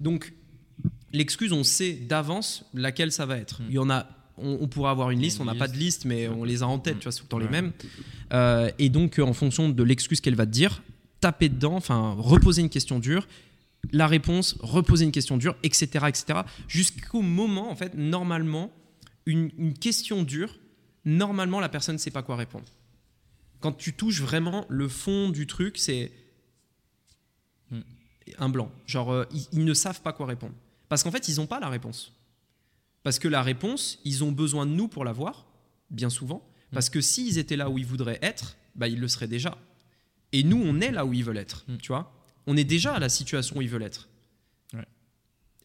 [0.00, 0.32] Donc,
[1.12, 3.60] l'excuse, on sait d'avance laquelle ça va être.
[3.62, 3.64] Mm.
[3.68, 4.06] Il y en a
[4.42, 6.66] on, on pourrait avoir une liste, on n'a pas de liste, mais on les a
[6.66, 6.98] en tête, Mm.
[7.00, 7.72] tu vois, c'est tout le temps les mêmes.
[8.32, 10.82] Euh, et donc, euh, en fonction de l'excuse qu'elle va te dire,
[11.20, 13.28] taper dedans, enfin, reposer une question dure,
[13.92, 16.40] la réponse, reposer une question dure, etc., etc.
[16.68, 18.70] Jusqu'au moment, en fait, normalement,
[19.26, 20.58] une, une question dure,
[21.04, 22.66] normalement, la personne ne sait pas quoi répondre.
[23.60, 26.12] Quand tu touches vraiment le fond du truc, c'est
[27.70, 27.80] Mm.
[28.38, 28.70] un blanc.
[28.86, 30.54] Genre, euh, ils, ils ne savent pas quoi répondre.
[30.88, 32.12] Parce qu'en fait, ils n'ont pas la réponse.
[33.02, 35.46] Parce que la réponse, ils ont besoin de nous pour l'avoir,
[35.90, 36.44] bien souvent.
[36.72, 39.56] Parce que s'ils étaient là où ils voudraient être, bah, ils le seraient déjà.
[40.32, 41.76] Et nous, on est là où ils veulent être, Mm.
[41.78, 42.12] tu vois.
[42.46, 44.08] On est déjà à la situation où ils veulent être.
[44.72, 44.86] Ouais.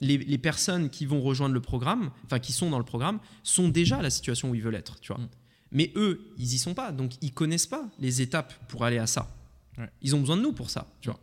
[0.02, 3.70] Les, les personnes qui vont rejoindre le programme, enfin qui sont dans le programme, sont
[3.70, 5.22] déjà à la situation où ils veulent être, tu vois.
[5.22, 5.30] Mm.
[5.72, 9.08] Mais eux, ils y sont pas, donc ils connaissent pas les étapes pour aller à
[9.08, 9.36] ça.
[9.78, 9.90] Ouais.
[10.02, 11.20] Ils ont besoin de nous pour ça, tu vois.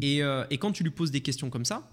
[0.00, 1.90] Et, euh, et quand tu lui poses des questions comme ça,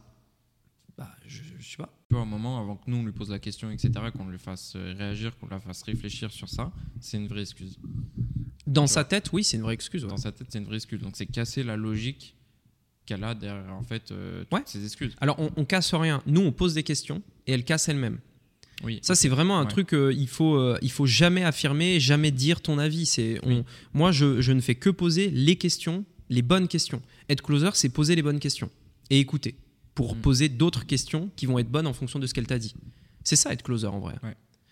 [0.97, 1.93] bah, je, je sais pas.
[2.13, 4.93] Un moment avant que nous on lui pose la question, etc., qu'on lui fasse euh,
[4.97, 6.71] réagir, qu'on la fasse réfléchir sur ça,
[7.01, 7.77] c'est une vraie excuse.
[8.65, 10.03] Dans sa tête, oui, c'est une vraie excuse.
[10.03, 10.09] ouais.
[10.09, 11.01] Dans sa tête, c'est une vraie excuse.
[11.01, 12.36] Donc c'est casser la logique
[13.07, 14.61] qu'elle a derrière en fait euh, toutes Ouais.
[14.65, 15.15] ces excuses.
[15.19, 16.21] Alors, on, on casse rien.
[16.27, 18.19] Nous, on pose des questions et elle casse elle-même.
[18.83, 18.99] Oui.
[19.01, 19.69] Ça, c'est vraiment un Ouais.
[19.71, 23.07] truc, euh, il, faut, euh, il faut jamais affirmer, jamais dire ton avis.
[23.07, 23.63] C'est, Oui.
[23.93, 27.01] Moi, je, je ne fais que poser les questions, les bonnes questions.
[27.29, 28.69] Être closer, c'est poser les bonnes questions
[29.09, 29.55] et écouter
[29.95, 30.19] pour Mm.
[30.21, 32.75] poser d'autres questions qui vont être bonnes en fonction de ce qu'elle t'a dit.
[33.23, 34.13] C'est ça, être closer en vrai.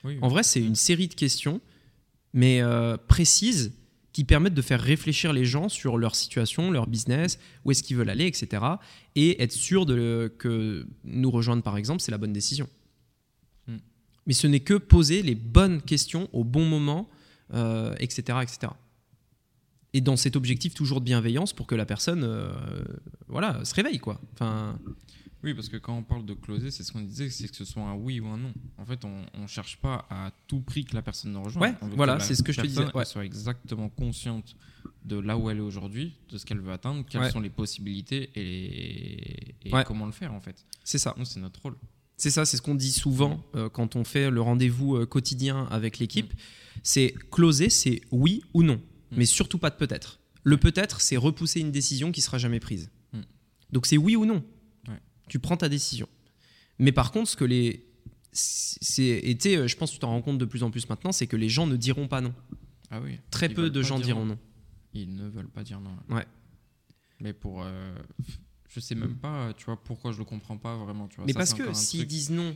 [0.04, 1.62] Oui, En vrai, c'est une série de questions,
[2.34, 2.62] mais
[3.08, 3.74] précises,
[4.16, 7.98] qui permettent de faire réfléchir les gens sur leur situation, leur business, où est-ce qu'ils
[7.98, 8.64] veulent aller, etc.
[9.16, 12.70] Et être sûr de, que nous rejoindre, par exemple, c'est la bonne décision.
[13.68, 13.76] Hmm.
[14.26, 17.10] Mais ce n'est que poser les bonnes questions au bon moment,
[17.54, 18.72] euh, etc., etc.
[19.92, 22.54] Et dans cet objectif toujours de bienveillance pour que la personne euh,
[23.28, 24.00] voilà, se réveille.
[24.00, 24.22] Quoi.
[24.32, 24.80] Enfin,
[25.46, 27.64] Oui, parce que quand on parle de closer, c'est ce qu'on disait, c'est que ce
[27.66, 28.52] soit un oui ou un non.
[28.78, 31.76] En fait, on ne cherche pas à tout prix que la personne nous rejoigne.
[31.82, 33.06] Ouais, voilà, c'est ce que je te disais, ouais.
[33.06, 34.56] soit exactement consciente
[35.04, 37.32] de là où elle est aujourd'hui, de ce qu'elle veut atteindre, quelles Ouais.
[37.32, 40.66] sont les possibilités et, comment le faire en fait.
[40.84, 41.16] c'est ça.
[41.24, 41.76] C'est notre rôle.
[42.18, 45.66] C'est ça, c'est ce qu'on dit souvent euh, quand on fait le rendez-vous euh, quotidien
[45.70, 46.34] avec l'équipe.
[46.82, 48.82] C'est closer, c'est oui ou non,
[49.12, 49.18] Mm.
[49.18, 50.20] mais surtout pas de peut-être.
[50.44, 52.90] Le peut-être, c'est repousser une décision qui sera jamais prise.
[53.14, 53.20] Mm.
[53.72, 54.44] Donc c'est oui ou non.
[55.28, 56.08] Tu prends ta décision.
[56.80, 57.86] Mais par contre, ce que les
[59.00, 61.38] euh, je pense que tu t'en rends compte de plus en plus maintenant, c'est que
[61.38, 62.34] les gens ne diront pas non.
[62.92, 63.18] Ah oui.
[63.32, 64.38] Très peu de gens diront non.
[64.94, 65.96] Ils ne veulent pas dire non.
[66.10, 66.26] Ouais.
[67.22, 67.64] Mais pour.
[67.64, 67.96] euh,
[68.68, 71.08] je sais même pas, tu vois, pourquoi je le comprends pas vraiment.
[71.08, 71.26] Tu vois.
[71.26, 72.56] Mais Ça, parce que s'ils truc- disent non,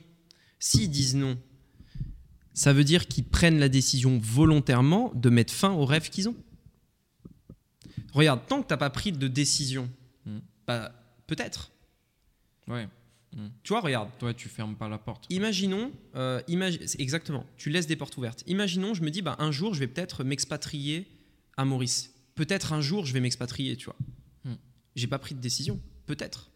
[0.59, 1.37] s'ils disent non,
[2.53, 6.35] ça veut dire qu'ils prennent la décision volontairement de mettre fin aux rêves qu'ils ont.
[8.13, 9.89] Regarde, tant que t'as pas pris de décision,
[10.25, 10.39] Mm.
[10.67, 10.91] bah
[11.27, 11.71] peut-être.
[12.69, 12.87] Ouais.
[13.63, 14.09] Tu vois, regarde.
[14.17, 15.25] Toi, tu fermes pas la porte.
[15.29, 18.43] Imaginons, euh, imagi- exactement, tu laisses des portes ouvertes.
[18.47, 21.07] Imaginons, je me dis, bah, un jour, je vais peut-être m'expatrier
[21.57, 22.13] à Maurice.
[22.33, 23.95] Peut-être un jour, je vais m'expatrier, tu vois.
[24.45, 24.55] Hmm.
[24.95, 25.79] J'ai pas pris de décision.
[26.07, 26.49] Peut-être.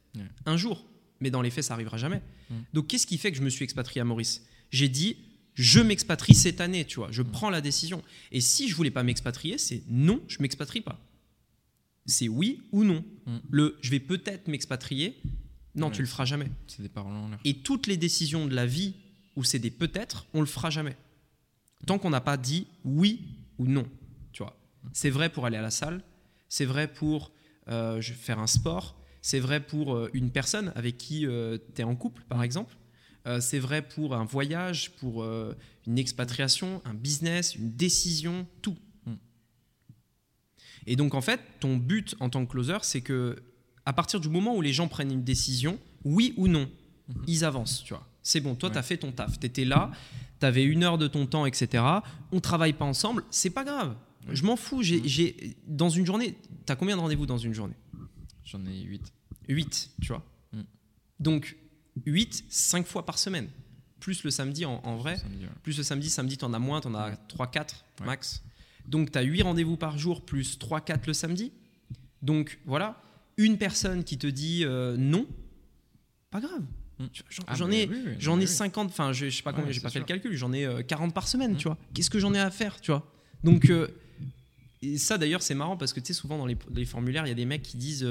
[0.45, 0.87] Un jour.
[1.19, 2.21] Mais dans les faits, ça arrivera jamais.
[2.49, 2.61] Hmm.
[2.73, 4.43] Donc, qu'est-ce qui fait que je me suis expatrié à Maurice?
[4.71, 5.17] J'ai dit,
[5.53, 7.11] je m'expatrie cette année, tu vois.
[7.11, 8.01] Je prends la décision.
[8.31, 10.99] Et si je voulais pas m'expatrier, c'est non, je m'expatrie pas.
[12.07, 13.03] C'est oui ou non.
[13.51, 15.21] Le je vais peut-être m'expatrier,
[15.75, 15.93] non, Ouais.
[15.93, 16.49] tu le feras jamais.
[16.67, 17.39] C'est des paroles en l'air.
[17.45, 18.95] Et toutes les décisions de la vie
[19.35, 20.95] où c'est des peut-être, on le fera jamais.
[21.87, 23.21] Tant qu'on n'a pas dit oui
[23.57, 23.87] ou non.
[24.31, 24.57] Tu vois.
[24.93, 26.03] C'est vrai pour aller à la salle,
[26.49, 27.31] c'est vrai pour
[27.69, 31.95] euh, faire un sport, c'est vrai pour euh, une personne avec qui tu es en
[31.95, 32.75] couple, par exemple.
[33.25, 35.55] Euh, c'est vrai pour un voyage, pour euh,
[35.87, 38.75] une expatriation, un business, une décision, tout.
[39.05, 39.13] Mm.
[40.87, 43.41] Et donc en fait, ton but en tant que closer, c'est que
[43.85, 46.69] à partir du moment où les gens prennent une décision, oui ou non,
[47.27, 48.07] ils avancent, tu vois.
[48.21, 48.73] C'est bon, toi, Ouais.
[48.73, 49.91] tu as fait ton taf, tu étais là,
[50.39, 51.83] tu avais une heure de ton temps, etc.
[52.31, 53.95] On travaille pas ensemble, c'est pas grave.
[54.31, 54.81] Je m'en fous.
[54.83, 57.75] J'ai, j'ai- dans une journée, tu as combien de rendez-vous dans une journée?
[58.45, 59.11] J'en ai 8.
[59.49, 60.23] 8, tu vois.
[60.53, 60.61] Mm.
[61.19, 61.57] Donc,
[62.05, 63.49] 8, 5 fois par semaine.
[63.99, 65.17] Plus le samedi en, en vrai.
[65.17, 65.49] Samedi, ouais.
[65.61, 68.05] Plus le samedi, samedi, tu en as moins, tu en as 3, 4 Ouais.
[68.05, 68.41] max.
[68.87, 71.51] Donc, tu as 8 rendez-vous par jour, plus 3, 4 le samedi.
[72.21, 73.01] Donc, voilà.
[73.37, 75.27] Une personne qui te dit euh, non,
[76.31, 76.61] pas grave.
[76.99, 77.05] Mm.
[77.29, 78.51] J'en, Ah, j'en ai, oui, oui, j'en oui, ai oui.
[78.51, 80.53] 50, enfin, je, je sais pas Ouais, combien, j'ai c'est pas fait le calcul, j'en
[80.53, 81.77] ai euh, 40 par semaine, tu vois.
[81.93, 83.11] Qu'est-ce que j'en ai à faire, tu vois?
[83.43, 83.87] Donc, euh,
[84.81, 87.29] et ça d'ailleurs, c'est marrant parce que tu sais, souvent dans les, les formulaires, il
[87.29, 88.05] y a des mecs qui disent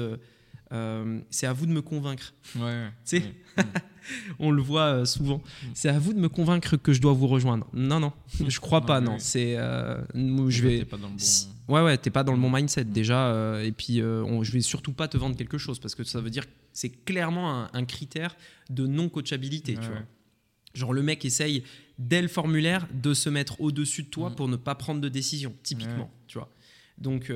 [0.73, 2.33] euh, c'est à vous de me convaincre.
[2.55, 2.89] Ouais, ouais.
[3.05, 3.33] Tu sais?
[3.57, 3.63] Ouais.
[4.39, 5.37] On le voit euh, souvent.
[5.37, 5.67] Mm.
[5.73, 7.67] C'est à vous de me convaincre que je dois vous rejoindre.
[7.73, 8.13] Non, non,
[8.47, 9.15] je crois Non, pas, oui, non.
[9.19, 9.55] C'est.
[9.57, 10.01] euh,
[10.49, 10.79] je vais.
[10.79, 13.27] t'es pas dans le bon- Si- Ouais, ouais, t'es pas dans le bon mindset déjà.
[13.27, 16.03] euh, et puis, euh, on- je vais surtout pas te vendre quelque chose parce que
[16.03, 18.35] ça veut dire que c'est clairement un, un critère
[18.69, 19.73] de non-coachabilité.
[19.75, 19.95] tu Ouais, vois.
[19.97, 20.05] ouais.
[20.73, 21.63] Genre le mec essaye
[21.99, 24.35] dès le formulaire de se mettre au-dessus de toi Mm.
[24.35, 26.09] pour ne pas prendre de décision, typiquement, Ouais.
[26.27, 26.49] tu vois.
[26.97, 27.31] Donc,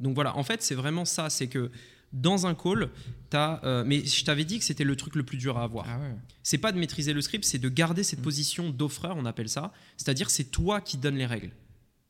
[0.00, 1.70] donc voilà, en fait, c'est vraiment ça, c'est que
[2.12, 2.90] dans un call,
[3.30, 5.86] t'as, euh, mais je t'avais dit que c'était le truc le plus dur à avoir.
[5.88, 6.14] Ah ouais.
[6.42, 8.22] C'est pas de maîtriser le script, c'est de garder cette Mm.
[8.22, 9.72] position d'offreur, on appelle ça.
[9.96, 11.52] C'est-à-dire, c'est toi qui donnes les règles.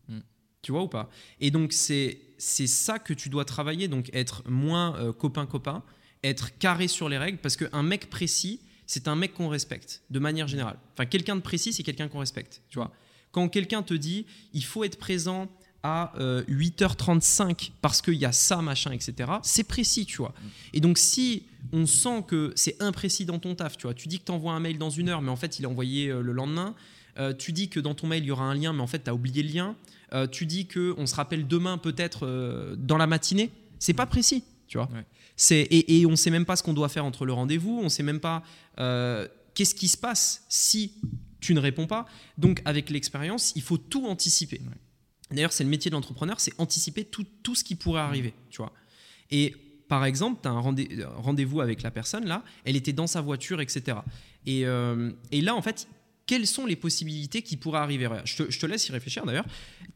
[0.08, 0.18] Mm.
[0.62, 1.10] Tu vois ou pas?
[1.40, 5.82] Et donc, c'est c'est ça que tu dois travailler, donc être moins euh, copain-copain,
[6.22, 10.20] être carré sur les règles, parce qu'un mec précis, c'est un mec qu'on respecte, de
[10.20, 10.78] manière générale.
[10.92, 12.92] Enfin, quelqu'un de précis, c'est quelqu'un qu'on respecte, tu vois.
[13.32, 15.48] Quand quelqu'un te dit, il faut être présent
[15.82, 20.34] à euh, 8h35 parce qu'il y a ça, machin, etc., c'est précis, tu vois.
[20.72, 24.18] Et donc, si on sent que c'est imprécis dans ton taf, tu vois, tu dis
[24.18, 26.20] que tu envoies un mail dans une heure, mais en fait, il est envoyé euh,
[26.20, 26.74] le lendemain.
[27.18, 29.04] Euh, tu dis que dans ton mail, il y aura un lien, mais en fait,
[29.04, 29.76] tu as oublié le lien.
[30.12, 33.50] Euh, tu dis que on se rappelle demain, peut-être euh, dans la matinée.
[33.78, 34.88] C'est pas précis, tu vois.
[34.92, 35.04] Ouais.
[35.36, 37.80] C'est, et, et on sait même pas ce qu'on doit faire entre le rendez-vous.
[37.82, 38.42] On sait même pas
[38.78, 40.92] euh, qu'est-ce qui se passe si
[41.40, 42.06] tu ne réponds pas.
[42.38, 44.60] Donc, avec l'expérience, il faut tout anticiper.
[44.64, 44.76] Ouais.
[45.30, 48.58] D'ailleurs, c'est le métier de l'entrepreneur, c'est anticiper tout, tout ce qui pourrait arriver, tu
[48.58, 48.72] vois.
[49.30, 49.54] Et
[49.88, 53.20] par exemple, tu as un rendez- rendez-vous avec la personne, là, elle était dans sa
[53.20, 53.98] voiture, etc.
[54.46, 55.88] Et, euh, et là, en fait,
[56.26, 58.08] quelles sont les possibilités qui pourraient arriver?
[58.24, 59.46] Je te, je te laisse y réfléchir d'ailleurs.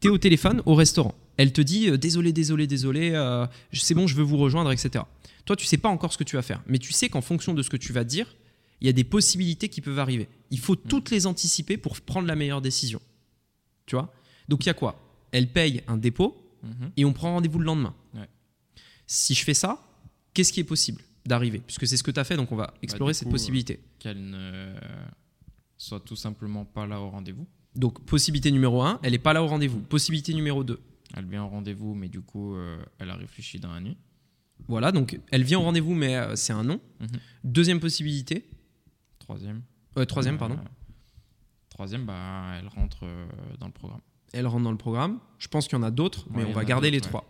[0.00, 1.14] Tu es au téléphone au restaurant.
[1.36, 5.04] Elle te dit euh, désolé, désolé, désolé, euh, c'est bon, je veux vous rejoindre, etc.
[5.44, 7.52] Toi, tu sais pas encore ce que tu vas faire, mais tu sais qu'en fonction
[7.54, 8.34] de ce que tu vas dire,
[8.80, 10.28] il y a des possibilités qui peuvent arriver.
[10.50, 13.00] Il faut toutes les anticiper pour prendre la meilleure décision.
[13.86, 14.12] Tu vois?
[14.48, 14.98] Donc il y a quoi?
[15.32, 16.92] Elle paye un dépôt Mhm.
[16.96, 17.94] et on prend rendez-vous le lendemain.
[18.14, 18.28] Ouais.
[19.06, 19.82] Si je fais ça,
[20.32, 21.58] qu'est-ce qui est possible d'arriver?
[21.58, 23.80] Puisque c'est ce que tu as fait, donc on va explorer du cette coup, possibilité.
[23.98, 24.72] Qu'elle ne
[25.76, 27.46] soit tout simplement pas là au rendez-vous.
[27.74, 29.80] Donc possibilité numéro 1, elle n'est pas là au rendez-vous.
[29.80, 30.78] Possibilité numéro 2,
[31.14, 33.96] Elle vient au rendez-vous, mais du coup, euh, elle a réfléchi dans la nuit.
[34.68, 36.80] voilà, donc elle vient au rendez-vous, mais euh, c'est un non.
[37.00, 37.08] Mhm.
[37.44, 38.48] Deuxième possibilité,
[39.18, 39.62] Troisième.
[39.96, 40.58] euh, troisième, Euh, pardon,
[41.70, 43.26] Troisième, bah, elle rentre euh,
[43.58, 44.00] dans le programme.
[44.32, 45.18] Elle rentre dans le programme.
[45.38, 47.28] Je pense qu'il y en a d'autres, mais Ouais, on va garder les trois.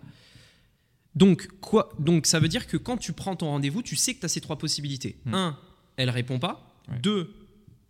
[1.15, 4.21] Donc, quoi donc ça veut dire que quand tu prends ton rendez-vous, tu sais que
[4.21, 5.17] tu as ces trois possibilités.
[5.27, 5.35] Hmm.
[5.35, 5.59] Un,
[5.97, 6.75] elle répond pas.
[6.89, 6.99] Ouais.
[7.01, 7.35] Deux,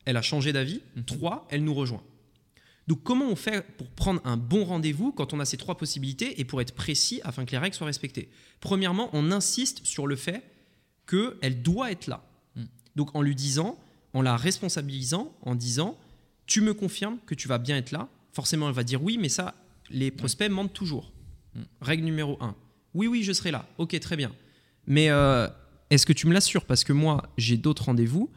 [0.04, 0.80] elle a changé d'avis.
[0.96, 1.04] Mhm.
[1.04, 2.02] Trois, elle nous rejoint.
[2.88, 6.40] Donc comment on fait pour prendre un bon rendez-vous quand on a ces trois possibilités
[6.40, 8.28] et pour être précis afin que les règles soient respectées?
[8.60, 10.42] Premièrement, on insiste sur le fait
[11.06, 12.24] qu'elle doit être là.
[12.56, 12.64] Mm.
[12.96, 13.78] Donc en lui disant,
[14.14, 15.96] en la responsabilisant, en disant,
[16.46, 18.08] tu me confirmes que tu vas bien être là.
[18.32, 19.54] Forcément, elle va dire oui, mais ça,
[19.90, 21.12] les prospects mentent toujours.
[21.54, 21.60] Mm.
[21.80, 22.54] Règle numéro un.
[22.94, 23.66] Oui, oui, je serai là.
[23.78, 24.32] Ok, très bien.
[24.86, 25.48] Mais euh,
[25.90, 26.64] est-ce que tu me l'assures?
[26.64, 28.30] Parce que moi, j'ai d'autres rendez-vous.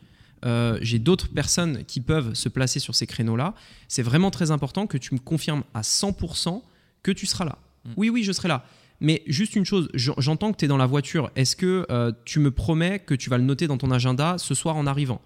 [0.45, 3.55] euh, j'ai d'autres personnes qui peuvent se placer sur ces créneaux-là.
[3.87, 6.61] C'est vraiment très important que tu me confirmes à 100%
[7.03, 7.57] que tu seras là.
[7.85, 7.89] Mm.
[7.97, 8.65] Oui, oui, je serai là.
[9.01, 11.31] Mais juste une chose, j'en- j'entends que tu es dans la voiture.
[11.35, 14.53] Est-ce que euh, tu me promets que tu vas le noter dans ton agenda ce
[14.53, 15.21] soir en arrivant?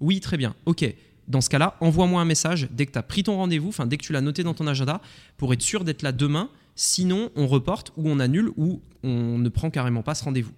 [0.00, 0.54] Oui, très bien.
[0.66, 0.84] Ok.
[1.32, 3.96] Dans ce cas-là, envoie-moi un message dès que tu as pris ton rendez-vous, enfin dès
[3.96, 5.00] que tu l'as noté dans ton agenda,
[5.38, 6.50] pour être sûr d'être là demain.
[6.74, 10.52] Sinon, on reporte ou on annule ou on ne prend carrément pas ce rendez-vous.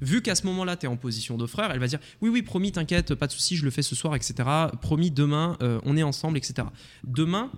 [0.00, 2.70] Vu qu'à ce moment-là, tu es en position d'offreur, elle va dire Oui, oui, promis,
[2.70, 4.48] t'inquiète, pas de souci, je le fais ce soir, etc.
[4.80, 6.68] Promis, demain, euh, on est ensemble, etc.
[7.02, 7.50] Demain,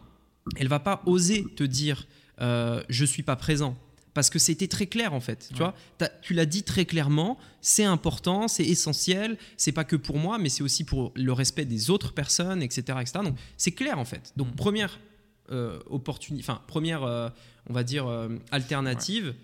[0.56, 2.06] elle va pas oser te dire
[2.40, 3.76] euh, Je suis pas présent.
[4.14, 5.74] Parce que c'était très clair en fait, tu vois.
[6.20, 10.48] Tu l'as dit très clairement, c'est important, c'est essentiel, c'est pas que pour moi, mais
[10.50, 12.98] c'est aussi pour le respect des autres personnes, etc.
[13.00, 13.20] etc.
[13.24, 14.32] Donc c'est clair en fait.
[14.36, 14.56] Donc Mm.
[14.56, 15.00] première
[15.50, 17.28] euh, opportunité, enfin première, euh,
[17.68, 19.34] on va dire euh, alternative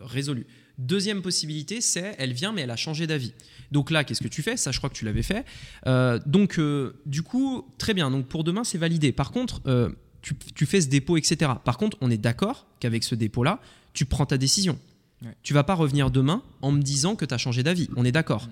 [0.00, 0.46] résolue.
[0.78, 3.32] Deuxième possibilité, c'est elle vient mais elle a changé d'avis.
[3.72, 4.56] Donc là, qu'est-ce que tu fais?
[4.56, 5.44] Ça, je crois que tu l'avais fait.
[5.86, 8.10] Euh, donc euh, du coup, très bien.
[8.10, 9.12] Donc pour demain, c'est validé.
[9.12, 9.90] Par contre, euh,
[10.22, 11.52] tu, tu fais ce dépôt, etc.
[11.64, 13.60] Par contre, on est d'accord qu'avec ce dépôt-là,
[13.96, 14.78] tu prends ta décision.
[15.22, 15.34] Ouais.
[15.42, 17.88] Tu vas pas revenir demain en me disant que tu as changé d'avis.
[17.96, 18.48] On est d'accord.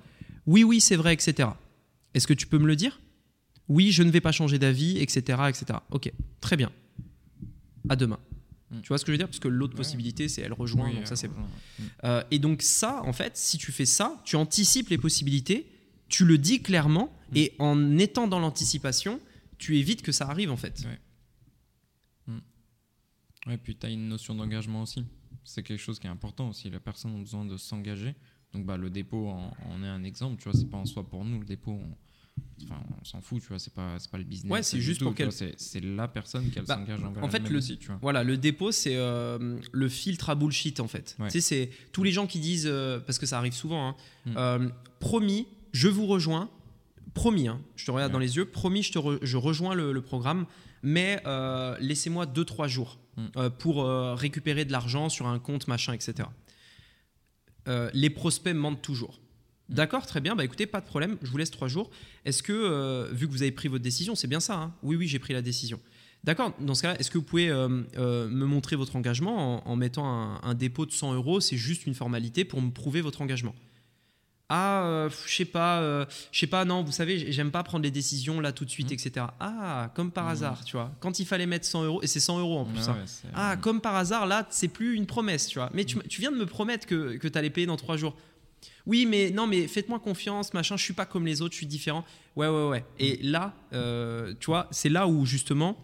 [0.47, 1.51] Oui, oui, c'est vrai, etc.
[2.15, 3.01] Est-ce que tu peux me le dire?
[3.69, 5.79] Oui, je ne vais pas changer d'avis, etc., etc.
[5.91, 6.11] Ok,
[6.41, 6.71] très bien.
[7.89, 8.19] À demain.
[8.71, 8.81] Mm.
[8.81, 9.29] Tu vois ce que je veux dire?
[9.29, 9.79] Parce que l'autre Ouais.
[9.79, 11.35] possibilité, c'est elle rejoint, Oui, donc ça c'est bon.
[11.41, 11.89] euh, mm.
[12.05, 15.67] Euh, et donc ça, en fait, si tu fais ça, tu anticipes les possibilités,
[16.09, 17.37] tu le dis clairement, Mm.
[17.37, 19.21] et en étant dans l'anticipation,
[19.59, 20.85] tu évites que ça arrive en fait.
[20.87, 20.99] Ouais.
[23.47, 25.05] Ouais, puis tu as une notion d'engagement aussi.
[25.45, 26.71] C'est quelque chose qui est important aussi.
[26.71, 28.15] La personne a besoin de s'engager.
[28.53, 30.37] Donc bah, le dépôt en, en est un exemple.
[30.43, 31.41] Tu vois, c'est pas en soi pour nous.
[31.41, 33.41] Le dépôt, on, enfin, on s'en fout.
[33.43, 34.51] Tu vois, c'est pas, c'est pas le business.
[34.53, 37.49] Ouais, c'est juste tout, pour qu'elle- C'est la personne qui Bah, s'engage envers en fait,
[37.49, 37.99] le- aussi, tu vois.
[38.01, 41.17] Voilà, le dépôt, c'est euh, le filtre à bullshit en fait.
[41.19, 41.29] Ouais.
[41.29, 43.97] Tu sais, c'est tous les gens qui disent, euh, parce que ça arrive souvent, hein,
[44.27, 44.33] Mm.
[44.37, 44.69] euh,
[45.01, 46.49] promis, je vous rejoins,
[47.13, 48.13] promis, hein, je te regarde Ouais.
[48.15, 50.47] dans les yeux, promis, je, te re- je rejoins le, le programme,
[50.83, 51.21] mais
[51.81, 52.99] laissez-moi 2-3 jours.
[53.37, 56.29] Euh, pour euh, récupérer de l'argent sur un compte, machin, etc.
[57.69, 59.21] Euh, les prospects mentent toujours.
[59.69, 60.37] D'accord, très bien.
[60.37, 61.17] Bah écoutez, pas de problème.
[61.23, 61.91] Je vous laisse trois jours.
[62.27, 64.75] Est-ce que, vu que vous avez pris votre décision, c'est bien ça hein?
[64.83, 65.81] Oui, oui, j'ai pris la décision.
[66.25, 66.55] D'accord.
[66.59, 70.43] Dans ce cas-là, est-ce que vous pouvez euh, euh, me montrer votre engagement en, mettant
[70.43, 71.41] un, dépôt de 100 euros?
[71.41, 73.55] C'est juste une formalité pour me prouver votre engagement.
[74.51, 76.65] Ah, je sais pas, je sais pas.
[76.65, 78.95] Non, vous savez, j'aime pas prendre les décisions là tout de suite, mmh.
[78.95, 79.27] etc.
[79.41, 80.29] Ah, comme par mmh.
[80.29, 80.93] hasard, tu vois.
[81.01, 82.89] Quand il fallait mettre 100 euros, et c'est 100 euros en plus.
[82.89, 82.97] Hein.
[83.35, 85.71] ah, comme par hasard, là, c'est plus une promesse, tu vois.
[85.73, 88.15] Mais tu, tu viens de me promettre que, que tu allais payer dans trois jours.
[88.87, 91.67] Oui, mais non, mais faites-moi confiance, machin, je suis pas comme les autres, je suis
[91.67, 92.05] différent.
[92.37, 92.85] Ouais, ouais, ouais.
[92.99, 95.77] Et là, euh, tu vois, c'est là où justement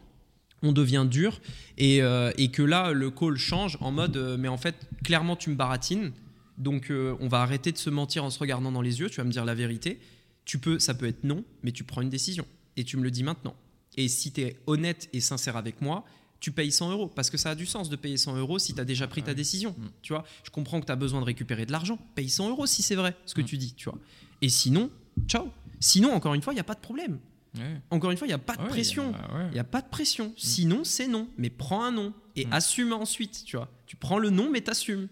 [0.62, 1.40] on devient dur
[1.78, 5.48] et, euh, que là, le call change en mode, euh, mais en fait, clairement, tu
[5.48, 6.12] me baratines.
[6.60, 9.10] Donc, on va arrêter de se mentir en se regardant dans les yeux.
[9.10, 9.98] Tu vas me dire la vérité.
[10.44, 12.46] Tu peux, ça peut être non, mais tu prends une décision
[12.76, 13.54] et tu me le dis maintenant.
[13.96, 16.04] Et si tu es honnête et sincère avec moi,
[16.40, 17.08] tu payes 100 euros.
[17.08, 19.22] Parce que ça a du sens de payer 100 euros si tu as déjà pris
[19.22, 19.74] ta décision.
[19.78, 19.86] Mm.
[20.02, 21.98] Tu vois, je comprends que tu as besoin de récupérer de l'argent.
[22.14, 23.44] Paye 100 euros si c'est vrai ce que mm.
[23.44, 23.74] tu dis.
[23.74, 23.98] Tu vois.
[24.40, 24.90] Et sinon,
[25.26, 25.48] ciao.
[25.78, 27.18] Sinon, encore une fois, il n'y a pas de problème.
[27.90, 29.12] Encore une fois, il n'y a pas de pression.
[29.50, 30.28] Il n'y a pas de pression.
[30.28, 30.34] Mm.
[30.36, 31.28] Sinon, c'est non.
[31.36, 33.44] Mais prends un non et assume ensuite.
[33.44, 33.68] Tu vois.
[33.86, 35.08] Tu prends le non, mais t'assumes.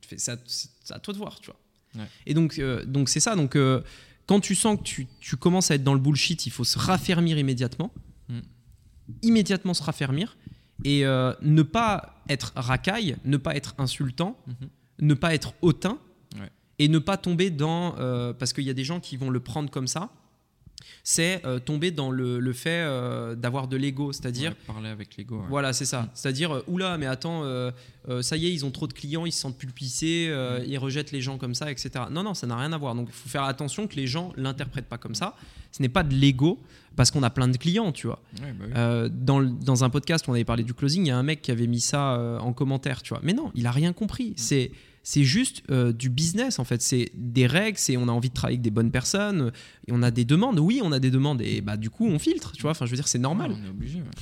[0.00, 1.40] Tu c'est à, toi de voir.
[1.40, 2.06] Tu vois.
[2.26, 3.36] Et donc, euh, donc c'est ça.
[3.36, 3.82] Donc, euh,
[4.26, 6.78] quand tu sens que tu, tu, commences à être dans le bullshit, il faut se
[6.78, 7.92] raffermir immédiatement.
[9.22, 10.36] Immédiatement se raffermir
[10.84, 14.68] et euh, ne pas être racaille, ne pas être insultant, mhm.
[15.00, 15.98] ne pas être hautain
[16.78, 17.92] et ne pas tomber dans
[18.38, 20.10] parce qu'il y a des gens qui vont le prendre comme ça
[21.04, 25.42] c'est euh, tomber dans le, fait euh, d'avoir de l'ego, c'est-à-dire parler avec l'ego.
[25.48, 26.08] Voilà, c'est ça.
[26.14, 27.42] C'est-à-dire euh, oula, mais attends,
[28.20, 30.64] ça y est, ils ont trop de clients, ils se sentent pulpissés, mm.
[30.66, 31.90] ils rejettent les gens comme ça, etc.
[32.10, 32.94] Non, non, ça n'a rien à voir.
[32.94, 35.34] Donc il faut faire attention que les gens l'interprètent pas comme ça.
[35.70, 36.58] Ce n'est pas de l'ego
[36.94, 38.20] parce qu'on a plein de clients, tu vois.
[38.74, 41.40] Bah dans, dans, un podcast, on avait parlé du closing, il y a un mec
[41.40, 43.20] qui avait mis ça en commentaire, tu vois.
[43.22, 44.30] Mais non, il a rien compris.
[44.30, 44.34] Mm.
[44.36, 44.70] C'est
[45.02, 46.80] c'est juste euh, du business en fait.
[46.80, 49.52] C'est des règles, c'est on a envie de travailler avec des bonnes personnes,
[49.86, 50.58] et on a des demandes.
[50.58, 52.72] Oui, on a des demandes et bah du coup on filtre, tu vois.
[52.72, 53.56] Enfin, je veux dire, c'est normal.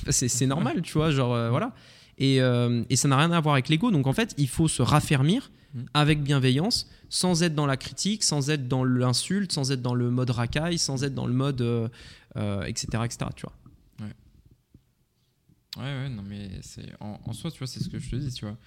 [0.09, 1.73] C'est normal, tu vois, genre euh, voilà.
[2.17, 3.91] Et, euh, et ça n'a rien à voir avec l'ego.
[3.91, 5.81] Donc en fait, il faut se raffermir mm.
[5.93, 10.09] avec bienveillance, sans être dans la critique, sans être dans l'insulte, sans être dans le
[10.09, 11.61] mode racaille, sans être dans le mode
[12.65, 13.29] etc etc.
[13.35, 13.53] Tu vois.
[15.77, 18.15] Ouais, ouais, non, mais c'est en, en, soi, tu vois, c'est ce que je te
[18.17, 18.57] dis, tu vois.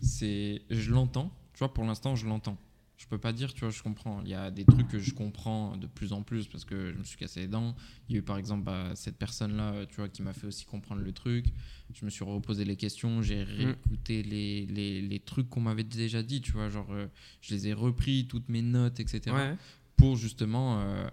[0.00, 2.58] C'est, je l'entends, tu vois, pour l'instant, je l'entends.
[2.96, 4.22] Je peux pas dire, tu vois, je comprends.
[4.22, 6.98] Il y a des trucs que je comprends de plus en plus parce que je
[6.98, 7.74] me suis cassé les dents.
[8.08, 10.64] Il y a eu par exemple bah, cette personne-là, tu vois, qui m'a fait aussi
[10.64, 11.46] comprendre le truc.
[11.92, 13.48] Je me suis reposé les questions, j'ai mm.
[13.48, 17.06] réécouté les, les, les, trucs qu'on m'avait déjà dit, tu vois, genre euh,
[17.40, 19.56] je les ai repris, toutes mes notes, etc.
[19.96, 21.08] Pour justement euh,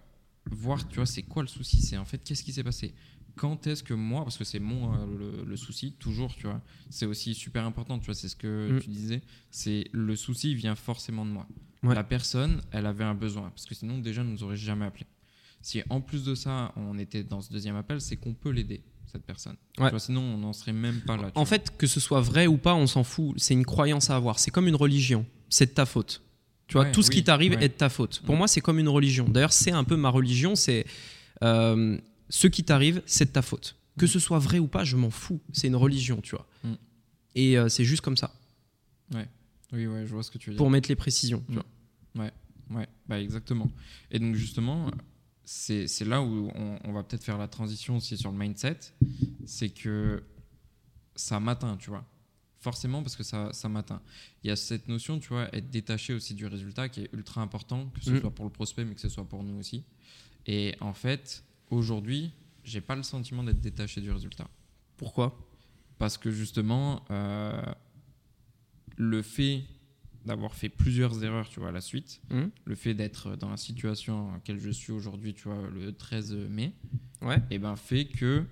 [0.52, 2.94] voir, tu vois, c'est quoi le souci C'est en fait, qu'est-ce qui s'est passé?
[3.36, 7.06] Quand est-ce que moi, parce que c'est mon euh, le, souci, toujours, tu vois, c'est
[7.06, 8.80] aussi super important, tu vois, c'est ce que mm.
[8.82, 11.48] tu disais, c'est le souci vient forcément de moi.
[11.84, 15.06] La personne, elle avait un besoin, parce que sinon, déjà, nous aurait jamais appelé.
[15.62, 18.82] Si en plus de ça, on était dans ce deuxième appel, c'est qu'on peut l'aider,
[19.12, 19.56] cette personne.
[19.98, 21.32] sinon, on n'en serait même pas là.
[21.36, 23.36] En fait, que ce soit vrai ou pas, on s'en fout.
[23.38, 24.40] C'est une croyance à avoir.
[24.40, 25.26] C'est comme une religion.
[25.50, 26.22] C'est de ta faute.
[26.68, 28.22] Tu vois, tout ce qui t'arrive est de ta faute.
[28.26, 29.28] Pour moi, c'est comme une religion.
[29.28, 30.56] D'ailleurs, c'est un peu ma religion.
[30.56, 30.86] C'est
[31.44, 31.98] euh,
[32.32, 33.76] ce qui t'arrive, c'est de ta faute.
[34.00, 35.42] Que ce soit vrai ou pas, je m'en fous.
[35.52, 36.48] C'est une religion, tu vois.
[36.64, 36.74] Mm.
[37.36, 38.34] Et euh, c'est juste comme ça.
[39.14, 39.28] Ouais.
[39.74, 40.58] Oui, ouais, je vois ce que tu veux dire.
[40.58, 41.44] Pour mettre les précisions.
[41.46, 41.56] Tu mm.
[42.16, 42.24] vois.
[42.24, 42.32] Ouais,
[42.72, 43.70] ouais, bah exactement.
[44.12, 44.92] Et donc justement,
[45.44, 48.80] c'est là où on, va peut-être faire la transition aussi sur le mindset.
[49.46, 50.24] C'est que
[51.16, 52.06] ça m'atteint, tu vois.
[52.60, 54.02] Forcément, parce que ça, ça m'atteint.
[54.44, 57.42] Il y a cette notion, tu vois, être détaché aussi du résultat qui est ultra
[57.42, 58.22] important, que ce mm.
[58.22, 59.84] soit pour le prospect, mais que ce soit pour nous aussi.
[60.46, 62.32] Et en fait, aujourd'hui,
[62.64, 64.48] j'ai pas le sentiment d'être détaché du résultat.
[64.98, 65.38] Pourquoi?
[65.98, 67.62] Parce que justement, euh,
[68.98, 69.64] le fait
[70.26, 72.48] d'avoir fait plusieurs erreurs, tu vois, à la suite, hmm.
[72.66, 76.34] le fait d'être dans la situation dans laquelle je suis aujourd'hui, tu vois, le 13
[76.50, 76.76] mai,
[77.24, 77.38] ouais.
[77.38, 78.46] et eh ben fait que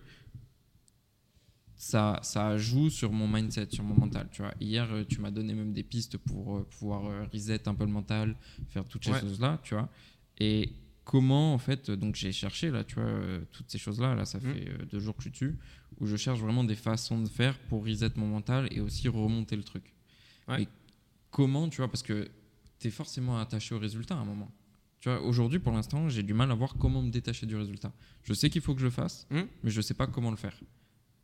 [1.76, 4.28] ça, ça joue sur mon mindset, sur mon mental.
[4.32, 4.54] Tu vois.
[4.60, 7.92] Hier, euh, tu m'as donné même des pistes pour euh, pouvoir reset un peu le
[7.92, 8.36] mental,
[8.70, 9.90] faire toutes ces choses-là, tu vois.
[10.40, 10.74] Et
[11.10, 14.26] comment en fait donc j'ai cherché là tu vois euh, toutes ces choses là là
[14.26, 14.42] ça mm.
[14.42, 15.58] fait euh, deux jours que je suis dessus
[16.00, 19.56] où je cherche vraiment des façons de faire pour reset mon mental et aussi remonter
[19.56, 19.92] le truc.
[20.60, 20.68] Et
[21.32, 22.30] comment tu vois parce que
[22.78, 24.52] tu es forcément attaché au résultat à un moment.
[25.00, 27.92] Tu vois aujourd'hui pour l'instant j'ai du mal à voir comment me détacher du résultat.
[28.22, 29.42] Je sais qu'il faut que je le fasse mm.
[29.64, 30.56] mais je sais pas comment le faire.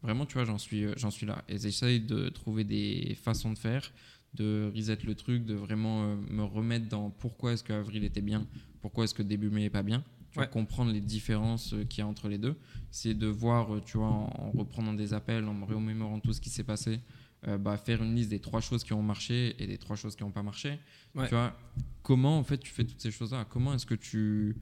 [0.01, 1.43] Vraiment tu vois j'en suis euh, j'en suis là.
[1.47, 3.91] Et j'essaye de trouver des façons de faire
[4.35, 8.45] de reset le truc, de vraiment me remettre dans pourquoi est-ce qu'avril était bien,
[8.81, 10.03] pourquoi est-ce que début mai est pas bien.
[10.43, 12.55] Tu comprendre les différences euh, qu'il y a entre les deux.
[12.91, 16.41] C'est de voir, euh, tu vois, en, reprenant des appels, en me remémorant tout ce
[16.41, 16.99] qui s'est passé,
[17.47, 20.15] euh, bah, faire une liste des trois choses qui ont marché et des trois choses
[20.15, 20.79] qui n'ont pas marché.
[21.13, 21.27] Ouais.
[21.27, 21.57] Tu vois,
[22.03, 23.45] comment en fait tu fais toutes ces choses-là?
[23.49, 24.57] Comment est-ce que tu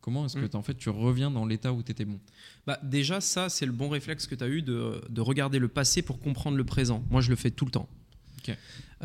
[0.00, 0.56] comment est-ce que Mm.
[0.56, 2.18] en fait tu reviens dans l'état où tu étais bon?
[2.66, 5.68] Bah, déjà, ça, c'est le bon réflexe que tu as eu de, de regarder le
[5.68, 7.04] passé pour comprendre le présent.
[7.10, 7.88] Moi, je le fais tout le temps.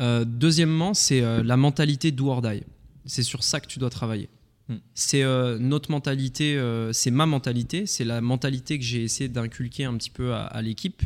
[0.00, 2.62] Euh, deuxièmement, c'est euh, la mentalité do or die.
[3.04, 4.28] C'est sur ça que tu dois travailler.
[4.68, 4.76] Hmm.
[4.94, 6.60] C'est euh, notre mentalité,
[6.92, 10.62] c'est ma mentalité, c'est la mentalité que j'ai essayé d'inculquer un petit peu à, à
[10.62, 11.02] l'équipe.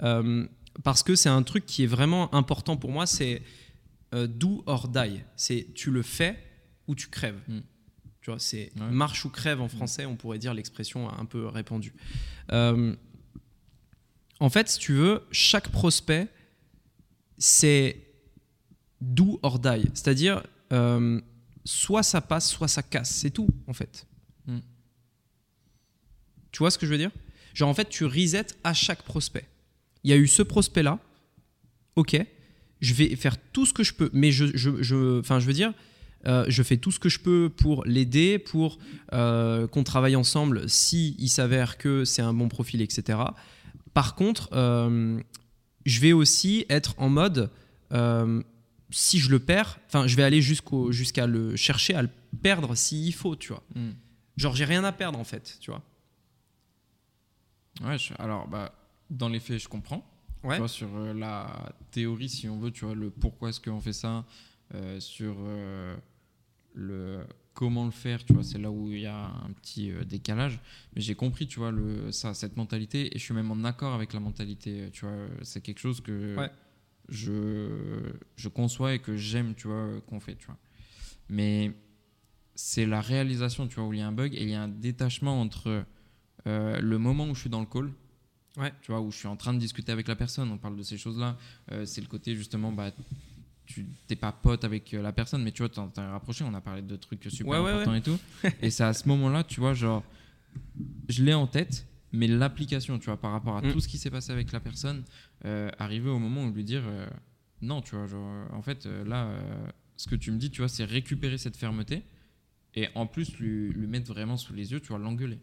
[0.00, 0.44] Hmm.
[0.84, 3.42] Parce que c'est un truc qui est vraiment important pour moi, c'est
[4.12, 5.20] do or die.
[5.36, 6.38] C'est tu le fais
[6.86, 7.40] ou tu crèves.
[7.48, 7.60] Hmm.
[8.22, 8.90] Tu vois, c'est Ouais.
[8.90, 11.94] marche ou crève en français, on pourrait dire l'expression un peu répandue.
[14.40, 16.28] En fait, si tu veux, chaque prospect,
[17.40, 17.96] c'est
[19.00, 19.88] do or die.
[19.94, 21.20] C'est-à-dire, euh,
[21.64, 23.10] soit ça passe, soit ça casse.
[23.10, 24.06] C'est tout, en fait.
[24.46, 24.58] Mm.
[26.52, 27.10] Tu vois ce que je veux dire?
[27.54, 29.48] Genre, en fait, tu resets à chaque prospect.
[30.04, 30.98] Il y a eu ce prospect-là,
[31.96, 32.16] ok,
[32.80, 35.52] je vais faire tout ce que je peux, mais je, je, je, enfin, je veux
[35.52, 35.72] dire,
[36.26, 38.78] euh, je fais tout ce que je peux pour l'aider, pour
[39.12, 43.18] euh, qu'on travaille ensemble si il s'avère que c'est un bon profil, etc.
[43.94, 45.20] Par contre, euh,
[45.86, 47.50] je vais aussi être en mode,
[47.92, 48.42] euh,
[48.90, 52.10] si je le perds, enfin, je vais aller jusqu'au, jusqu'à le chercher à le
[52.42, 53.62] perdre s'il faut, tu vois.
[54.36, 55.82] Genre, j'ai rien à perdre en fait, tu vois.
[57.82, 58.72] Ouais, je- alors bah,
[59.10, 60.06] dans les faits, je comprends.
[60.42, 60.54] Ouais.
[60.54, 63.80] Tu vois, sur euh, la théorie, si on veut, tu vois, le pourquoi est-ce qu'on
[63.80, 64.24] fait ça,
[64.74, 65.36] euh, sur
[66.74, 67.20] le
[67.60, 70.58] comment le faire, tu vois, c'est là où il y a un petit euh, décalage.
[70.94, 73.92] Mais j'ai compris, tu vois, le, ça, cette mentalité, et je suis même en accord
[73.92, 76.50] avec la mentalité, tu vois, c'est quelque chose que Ouais.
[77.10, 80.56] je, je conçois et que j'aime, tu vois, qu'on fait, tu vois.
[81.28, 81.72] Mais
[82.54, 84.62] c'est la réalisation, tu vois, où il y a un bug et il y a
[84.62, 85.84] un détachement entre
[86.46, 87.92] euh, le moment où je suis dans le call,
[88.56, 88.72] Ouais.
[88.80, 90.82] tu vois, où je suis en train de discuter avec la personne, on parle de
[90.82, 91.36] ces choses-là,
[91.72, 92.90] euh, c'est le côté justement, bah,
[93.72, 96.54] tu t'es pas pote avec euh, la personne, mais tu vois, t'en t'es rapproché, on
[96.54, 98.18] a parlé de trucs super Ouais, ouais, importants et tout.
[98.62, 100.02] et c'est à ce moment-là, tu vois, genre,
[101.08, 103.72] je l'ai en tête, mais l'application, tu vois, par rapport à Mm.
[103.72, 105.04] tout ce qui s'est passé avec la personne,
[105.44, 107.06] euh, arriver au moment où lui dire, euh,
[107.62, 109.66] non, tu vois, genre, euh, en fait, là, euh,
[109.96, 112.02] ce que tu me dis, tu vois, c'est récupérer cette fermeté
[112.74, 115.38] et en plus lui, lui mettre vraiment sous les yeux, tu vois, l'engueuler.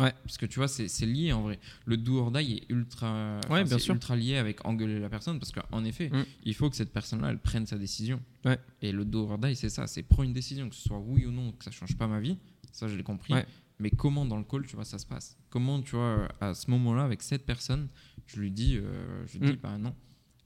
[0.00, 0.12] Ouais.
[0.24, 1.58] Parce que tu vois, c'est lié en vrai.
[1.84, 3.94] Le do or die est ultra, enfin, Ouais, bien c'est sûr.
[3.94, 6.24] ultra lié avec engueuler la personne parce qu'en effet, Mm.
[6.44, 8.20] il faut que cette personne-là, elle prenne sa décision.
[8.44, 8.58] Ouais.
[8.82, 11.26] Et le do or die, c'est ça, c'est prendre une décision, que ce soit oui
[11.26, 12.36] ou non, que ça change pas ma vie.
[12.72, 13.34] Ça, je l'ai compris.
[13.34, 13.46] Ouais.
[13.78, 15.36] Mais comment dans le call, tu vois, ça se passe?
[15.48, 17.88] Comment, tu vois, à ce moment-là, avec cette personne,
[18.26, 19.60] je lui dis, euh, je lui dis, Mm.
[19.62, 19.94] bah non.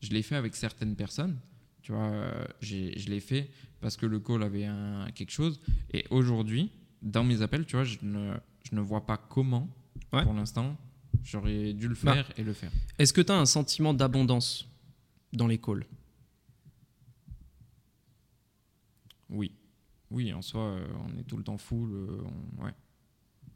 [0.01, 1.39] Je l'ai fait avec certaines personnes,
[1.83, 3.51] tu vois, euh, je l'ai fait
[3.81, 5.61] parce que le call avait un, quelque chose.
[5.93, 6.71] Et aujourd'hui,
[7.03, 9.69] dans mes appels, tu vois, je ne, je ne vois pas comment,
[10.13, 10.23] Ouais.
[10.23, 10.77] pour l'instant,
[11.23, 12.15] j'aurais dû le Bah.
[12.15, 12.71] faire et le faire.
[12.99, 14.69] Est-ce que tu as un sentiment d'abondance
[15.33, 15.87] dans les calls?
[19.31, 19.53] Oui.
[20.11, 21.91] Oui, en soi, euh, on est tout le temps full.
[21.93, 22.23] euh,
[22.59, 22.75] on- ouais.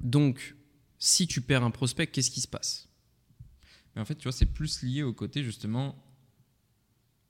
[0.00, 0.56] Donc,
[0.98, 2.88] si tu perds un prospect, qu'est-ce qui se passe?
[3.94, 5.94] Mais en fait, tu vois, c'est plus lié au côté justement.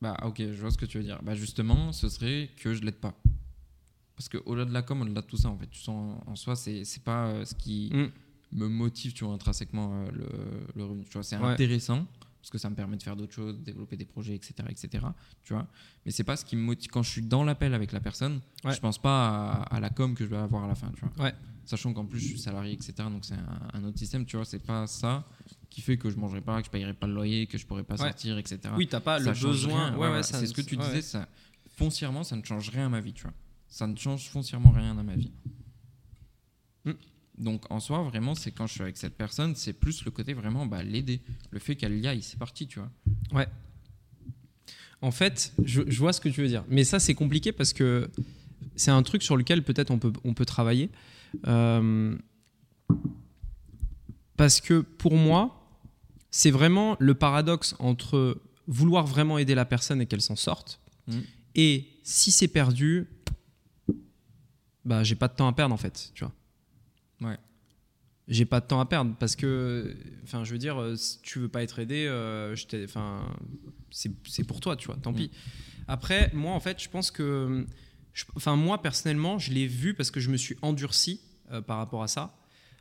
[0.00, 1.20] Bah, ok, je vois ce que tu veux dire.
[1.22, 3.20] Bah, justement, ce serait que je l'aide pas.
[4.18, 6.34] Parce que au-delà de la com, au-delà de tout ça, en fait, tu sens en
[6.36, 8.08] soi, c'est c'est pas euh, ce qui Mm.
[8.58, 10.28] me motive, tu vois, intrinsèquement euh, le,
[10.74, 11.04] le revenu.
[11.04, 11.44] Tu vois, c'est Ouais.
[11.52, 12.04] intéressant
[12.40, 15.04] parce que ça me permet de faire d'autres choses, développer des projets, etc., etc.
[15.44, 15.66] Tu vois,
[16.04, 18.40] mais c'est pas ce qui me motive quand je suis dans l'appel avec la personne.
[18.64, 18.72] Ouais.
[18.74, 21.04] Je pense pas à, à la com que je vais avoir à la fin, tu
[21.04, 21.24] vois.
[21.26, 21.34] Ouais.
[21.64, 22.94] Sachant qu'en plus je suis salarié, etc.
[23.10, 24.44] Donc c'est un, un autre système, tu vois.
[24.46, 25.24] C'est pas ça
[25.70, 27.84] qui fait que je mangerai pas, que je payerai pas le loyer, que je pourrai
[27.84, 28.08] pas Ouais.
[28.08, 28.58] sortir, etc.
[28.76, 30.22] Oui, t'as pas Ça le besoin.
[30.22, 31.02] c'est ce que tu disais.
[31.02, 31.28] Ça,
[31.76, 33.32] foncièrement, ça ne change rien à ma vie, tu vois.
[33.68, 35.32] Ça ne change foncièrement rien à ma vie.
[36.84, 36.92] Mm.
[37.38, 40.34] Donc en soi, vraiment, c'est quand je suis avec cette personne, c'est plus le côté
[40.34, 41.20] vraiment bah, l'aider.
[41.50, 43.46] Le fait qu'elle y aille, c'est parti, tu vois.
[45.00, 46.64] En fait, je, je vois ce que tu veux dire.
[46.68, 48.10] Mais ça, c'est compliqué parce que
[48.74, 50.90] c'est un truc sur lequel peut-être on peut, on peut travailler.
[51.46, 52.16] Euh,
[54.36, 55.58] parce que pour moi,
[56.30, 60.80] c'est vraiment le paradoxe entre vouloir vraiment aider la personne et qu'elle s'en sorte.
[61.06, 61.22] Mhm.
[61.54, 63.08] Et si c'est perdu,
[64.88, 66.32] bah, j'ai pas de temps à perdre en fait, tu vois.
[67.20, 67.38] Ouais.
[68.26, 71.38] J'ai pas de temps à perdre parce que, enfin, je veux dire, euh, si tu
[71.38, 72.54] veux pas être aidé, euh,
[72.84, 73.34] enfin,
[73.90, 75.30] c'est c'est pour toi, tu vois, tant pis.
[75.86, 77.66] Après, moi, en fait, je pense que,
[78.36, 81.20] enfin, moi, personnellement, je l'ai vu parce que je me suis endurci
[81.50, 82.36] euh, par rapport à ça,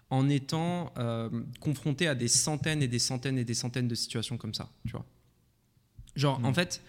[0.09, 1.29] en étant euh,
[1.61, 4.91] confronté à des centaines et des centaines et des centaines de situations comme ça, tu
[4.91, 5.05] vois.
[6.15, 6.45] Genre, Mm.
[6.45, 6.81] en fait,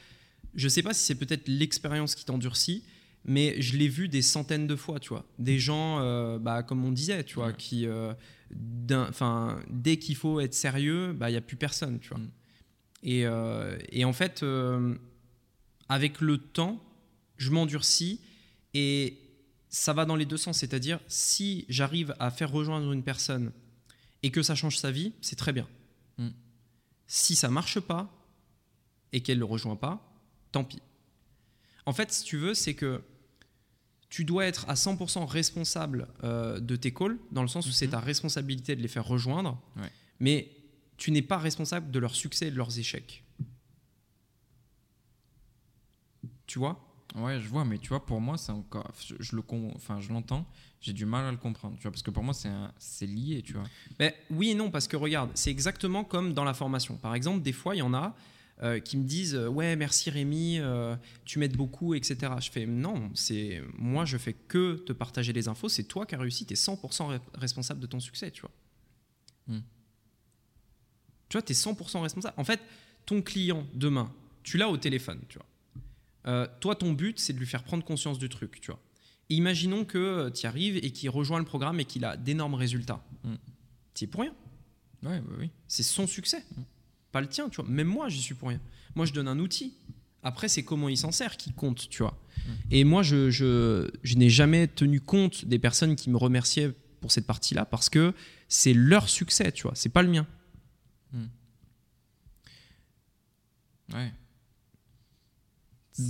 [0.55, 2.83] je sais pas si c'est peut-être l'expérience qui t'endurcit,
[3.29, 5.27] mais je l'ai vu des centaines de fois, tu vois.
[5.39, 7.55] Des gens, euh, bah, comme on disait, tu vois, Ouais.
[7.57, 8.15] qui, euh,
[8.91, 12.19] enfin, dès qu'il faut être sérieux, bah, il n'y a plus personne, tu vois.
[12.19, 12.31] Mm.
[13.03, 14.45] Et, euh, et en fait,
[15.91, 16.83] avec le temps,
[17.37, 18.23] je m'endurcis
[18.73, 19.19] et
[19.69, 20.59] ça va dans les deux sens.
[20.59, 23.53] C'est-à-dire, si j'arrive à faire rejoindre une personne
[24.23, 25.69] et que ça change sa vie, c'est très bien.
[26.17, 26.29] Mm.
[27.07, 28.11] Si ça marche pas
[29.13, 30.19] et qu'elle ne le rejoint pas,
[30.51, 30.81] tant pis.
[31.85, 33.03] En fait, si tu veux, c'est que
[34.11, 37.87] tu dois être à 100% responsable euh, de tes calls, dans le sens où c'est
[37.87, 37.93] Mhm.
[37.93, 39.91] ta responsabilité de les faire rejoindre, Ouais.
[40.21, 40.51] mais
[40.97, 43.23] tu n'es pas responsable de leur succès et de leurs échecs.
[46.47, 46.85] Tu vois?
[47.15, 48.91] Ouais, je vois, mais tu vois, pour moi, c'est encore.
[49.07, 50.47] Je, je le con- enfin, je l'entends,
[50.81, 52.73] j'ai du mal à le comprendre, tu vois, parce que pour moi, c'est un-
[53.03, 53.65] lié, tu vois.
[53.99, 56.97] Mais oui et non, parce que regarde, c'est exactement comme dans la formation.
[56.97, 58.15] Par exemple, des fois, il y en a
[58.63, 62.33] euh, qui me disent euh, Ouais, merci Rémi, euh, tu m'aides beaucoup, etc.
[62.41, 66.15] Je fais Non, c'est moi, je fais que te partager les infos, c'est toi qui
[66.15, 66.77] as réussi, tu es 100%
[67.17, 68.51] re- responsable de ton succès, tu vois.
[69.47, 69.61] Hmm.
[71.29, 72.35] Tu vois, tu es 100% responsable.
[72.37, 72.61] En fait,
[73.07, 74.13] ton client, demain,
[74.43, 75.47] tu l'as au téléphone, tu vois.
[76.27, 78.81] Euh, toi, ton but, c'est de lui faire prendre conscience du truc, tu vois.
[79.31, 83.05] Imaginons que tu y arrives et qu'il rejoint le programme et qu'il a d'énormes résultats.
[83.25, 83.35] Hmm.
[84.01, 84.35] Es pour rien.
[85.03, 85.51] Ouais, bah oui.
[85.67, 86.63] C'est son succès, Mm.
[87.13, 87.71] Pas le tien, tu vois.
[87.71, 88.61] Même moi, j'y suis pour rien.
[88.95, 89.75] Moi, je donne un outil.
[90.23, 92.19] Après, c'est comment il s'en sert qui compte, tu vois.
[92.37, 92.51] Mm.
[92.73, 97.13] Et moi, je, je, je n'ai jamais tenu compte des personnes qui me remerciaient pour
[97.13, 98.13] cette partie-là parce que
[98.49, 99.73] c'est leur succès, tu vois.
[99.75, 100.27] C'est pas le mien.
[103.95, 104.13] Ouais.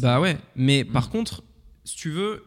[0.01, 0.39] Bah ouais.
[0.57, 0.93] Mais Mm.
[0.93, 1.43] par contre,
[1.85, 2.45] si tu veux,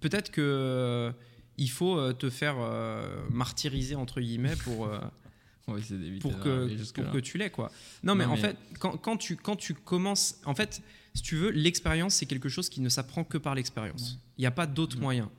[0.00, 1.12] peut-être que euh,
[1.56, 4.86] il faut euh, te faire euh, martyriser entre guillemets pour.
[4.86, 4.98] euh,
[5.70, 7.04] On va essayer d'éviter pour que, jusque-là.
[7.04, 7.70] pour que tu l'aies quoi.
[8.02, 10.82] Non mais Non, en mais- fait quand, quand tu, quand tu commences en fait
[11.14, 14.18] si tu veux l'expérience c'est quelque chose qui ne s'apprend que par l'expérience.
[14.38, 15.02] Il n'y a pas d'autre Ouais.
[15.02, 15.30] moyen.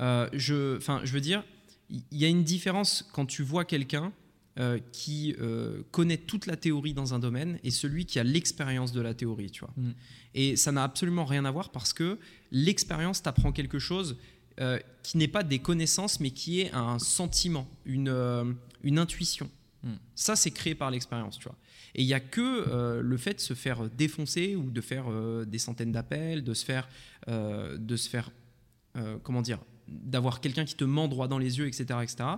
[0.00, 0.78] Euh, je,
[1.12, 1.44] veux dire
[1.90, 4.12] il y a une différence quand tu vois quelqu'un
[4.58, 8.90] euh, qui euh, connaît toute la théorie dans un domaine et celui qui a l'expérience
[8.92, 9.72] de la théorie tu vois.
[9.76, 9.90] Mm.
[10.34, 12.18] Et ça n'a absolument rien à voir parce que
[12.50, 14.16] l'expérience t'apprend quelque chose
[15.02, 19.50] qui n'est pas des connaissances mais qui est un sentiment, une, une intuition.
[19.82, 19.94] Mm.
[20.14, 21.56] Ça, c'est créé par l'expérience, tu vois.
[21.94, 25.04] Et il n'y a que euh, le fait de se faire défoncer ou de faire
[25.08, 26.88] euh, des centaines d'appels, de se faire,
[27.28, 28.30] euh, de se faire,
[29.22, 29.58] comment dire,
[29.88, 32.28] d'avoir quelqu'un qui te ment droit dans les yeux, etc., etc.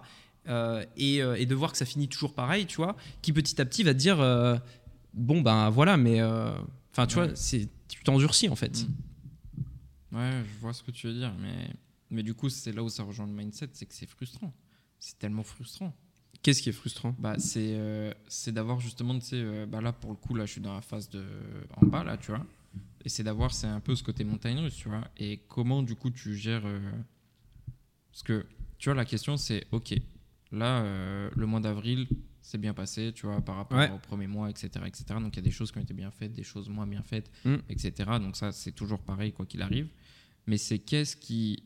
[0.97, 3.85] et, et de voir que ça finit toujours pareil, tu vois, qui petit à petit
[3.85, 4.19] va te dire,
[5.15, 7.27] bon ben voilà, mais, enfin, tu Ouais.
[7.28, 8.86] vois, c'est, tu t'endurcis en fait.
[10.12, 10.16] Mm.
[10.16, 11.70] Ouais, je vois ce que tu veux dire, mais,
[12.10, 14.52] mais du coup, c'est là où ça rejoint le mindset, c'est que c'est frustrant.
[14.98, 15.94] C'est tellement frustrant.
[16.43, 18.12] Qu'est-ce qui est frustrant Bah, c'est euh,
[18.48, 20.81] d'avoir justement, tu sais, euh, bah là pour le coup, là je suis dans la
[20.81, 21.24] phase de
[21.77, 22.47] en bas, là, tu vois.
[23.05, 25.06] Et c'est d'avoir, c'est un peu ce côté montagne russe, tu vois.
[25.19, 26.65] Et comment du coup tu gères.
[26.66, 26.78] euh,
[28.12, 28.47] Parce que,
[28.78, 29.94] tu vois, la question c'est, ok,
[30.52, 32.06] là, euh, le mois d'avril,
[32.40, 33.90] c'est bien passé, tu vois, par rapport Ouais.
[33.90, 35.05] au premier mois, etc., etc.
[35.20, 37.02] Donc il y a des choses qui ont été bien faites, des choses moins bien
[37.02, 37.56] faites, Mm.
[37.69, 37.93] etc.
[38.20, 39.89] Donc ça, c'est toujours pareil, quoi qu'il arrive.
[40.47, 41.62] Mais c'est qu'est-ce qui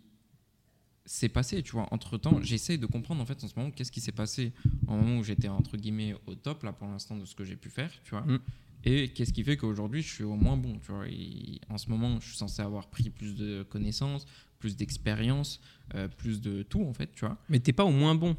[1.04, 1.88] s'est passé, tu vois.
[1.90, 4.52] Entre temps, j'essaye de comprendre en fait en ce moment qu'est-ce qui s'est passé
[4.86, 7.56] au moment où j'étais entre guillemets au top là pour l'instant de ce que j'ai
[7.56, 8.22] pu faire, tu vois.
[8.22, 8.38] Mm.
[8.84, 11.06] Et qu'est-ce qui fait qu'aujourd'hui je suis au moins bon, tu vois.
[11.08, 14.26] Et en ce moment, je suis censé avoir pris plus de connaissances,
[14.58, 15.60] plus d'expérience,
[15.94, 17.36] euh, plus de tout en fait, tu vois.
[17.48, 18.36] Mais t'es pas au moins bon.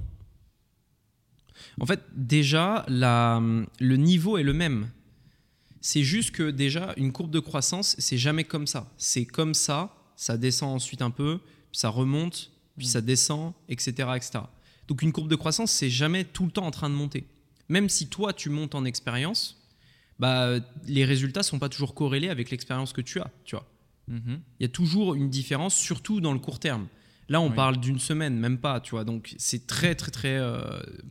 [1.80, 3.41] En fait, déjà, la,
[3.80, 4.90] le niveau est le même.
[5.81, 8.91] C'est juste que déjà, une courbe de croissance, c'est jamais comme ça.
[8.98, 11.40] C'est comme ça, ça descend ensuite un peu,
[11.72, 14.40] puis ça remonte, puis ça descend, etc., etc.
[14.88, 17.28] Donc une courbe de croissance, c'est jamais tout le temps en train de monter.
[17.70, 19.62] Même si toi, tu montes en expérience,
[20.20, 23.68] bah, les résultats sont pas toujours corrélés avec l'expérience que tu as, tu vois.
[24.08, 24.41] Mhm.
[24.60, 26.88] Il y a toujours une différence, surtout dans le court terme.
[27.34, 27.56] Là, on Oui.
[27.56, 29.04] parle d'une semaine, même pas, tu vois.
[29.06, 30.60] Donc, c'est très, très, très euh,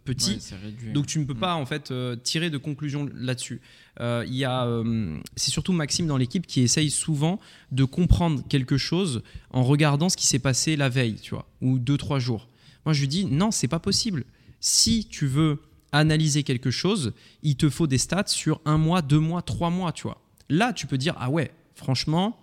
[0.04, 0.38] petit.
[0.62, 0.92] Réduit.
[0.92, 1.38] donc, tu ne peux Mm.
[1.40, 3.60] pas, en fait, euh, tirer de conclusion là-dessus.
[4.00, 7.40] Euh, Il y a, euh, c'est surtout Maxime dans l'équipe qui essaye souvent
[7.72, 11.80] de comprendre quelque chose en regardant ce qui s'est passé la veille, tu vois, ou
[11.80, 12.46] deux, trois jours.
[12.86, 14.24] Moi, je lui dis, non, c'est pas possible.
[14.60, 15.58] Si tu veux
[15.90, 19.90] analyser quelque chose, il te faut des stats sur un mois, deux mois, trois mois,
[19.90, 20.22] tu vois.
[20.48, 22.38] Là, tu peux dire, ah ouais, franchement,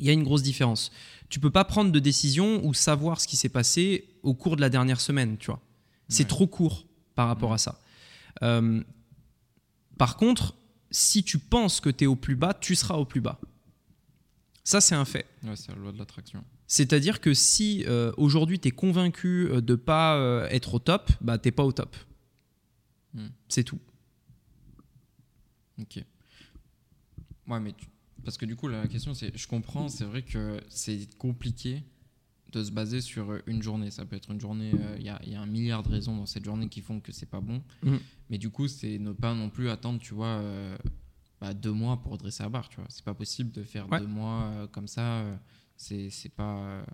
[0.00, 0.90] il y a une grosse différence.
[1.28, 4.60] Tu peux pas prendre de décision ou savoir ce qui s'est passé au cours de
[4.60, 5.60] la dernière semaine, tu vois.
[6.08, 6.28] C'est Ouais.
[6.28, 7.54] trop court par rapport Ouais.
[7.54, 7.80] à ça.
[8.42, 8.82] Euh,
[9.98, 10.56] par contre,
[10.90, 13.38] si tu penses que tu es au plus bas, tu seras au plus bas.
[14.64, 15.26] Ça, c'est un fait.
[15.44, 16.44] Ouais, c'est la loi de l'attraction.
[16.66, 21.10] C'est-à-dire que si euh, aujourd'hui tu es convaincu euh, de pas euh, être au top,
[21.20, 21.96] bah t'es pas au top.
[23.14, 23.28] Hmm.
[23.48, 23.78] C'est tout.
[25.80, 26.04] Ok.
[27.48, 27.86] Ouais, mais tu-
[28.24, 31.82] parce que du coup, la question c'est, je comprends, c'est vrai que c'est compliqué
[32.52, 33.90] de se baser sur une journée.
[33.90, 35.88] Ça peut être une journée, euh, il y, a, il y a un milliard de
[35.88, 37.62] raisons dans cette journée qui font que c'est pas bon.
[37.84, 38.00] Mhm.
[38.28, 40.76] Mais du coup, c'est ne pas non plus attendre, tu vois, euh,
[41.40, 42.86] bah, deux mois pour redresser la barre, tu vois.
[42.88, 44.00] C'est pas possible de faire Ouais.
[44.00, 45.20] deux mois euh, comme ça.
[45.20, 45.36] euh,
[45.76, 46.84] c'est c'est pas.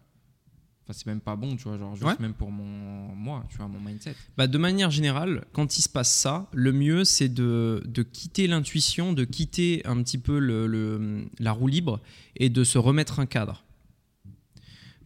[0.88, 1.78] Euh, Enfin, c'est même pas bon, tu vois.
[1.78, 2.14] Genre, juste Ouais.
[2.20, 3.14] même pour mon.
[3.14, 4.14] Moi, tu vois, mon mindset.
[4.36, 8.46] Bah, de manière générale, quand il se passe ça, le mieux c'est de, de quitter
[8.46, 12.00] l'intuition, de quitter un petit peu le, le- la roue libre
[12.36, 13.64] et de se remettre un cadre.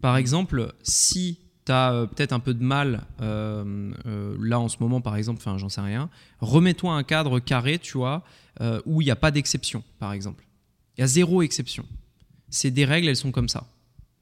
[0.01, 4.79] Par exemple, si tu as peut-être un peu de mal, euh, euh, là en ce
[4.81, 6.09] moment par exemple, enfin j'en sais rien,
[6.41, 8.25] remets-toi un cadre carré, tu vois,
[8.61, 10.45] euh, où il n'y a pas d'exception, par exemple.
[10.97, 11.85] Il y a zéro exception.
[12.49, 13.67] C'est des règles, elles sont comme ça.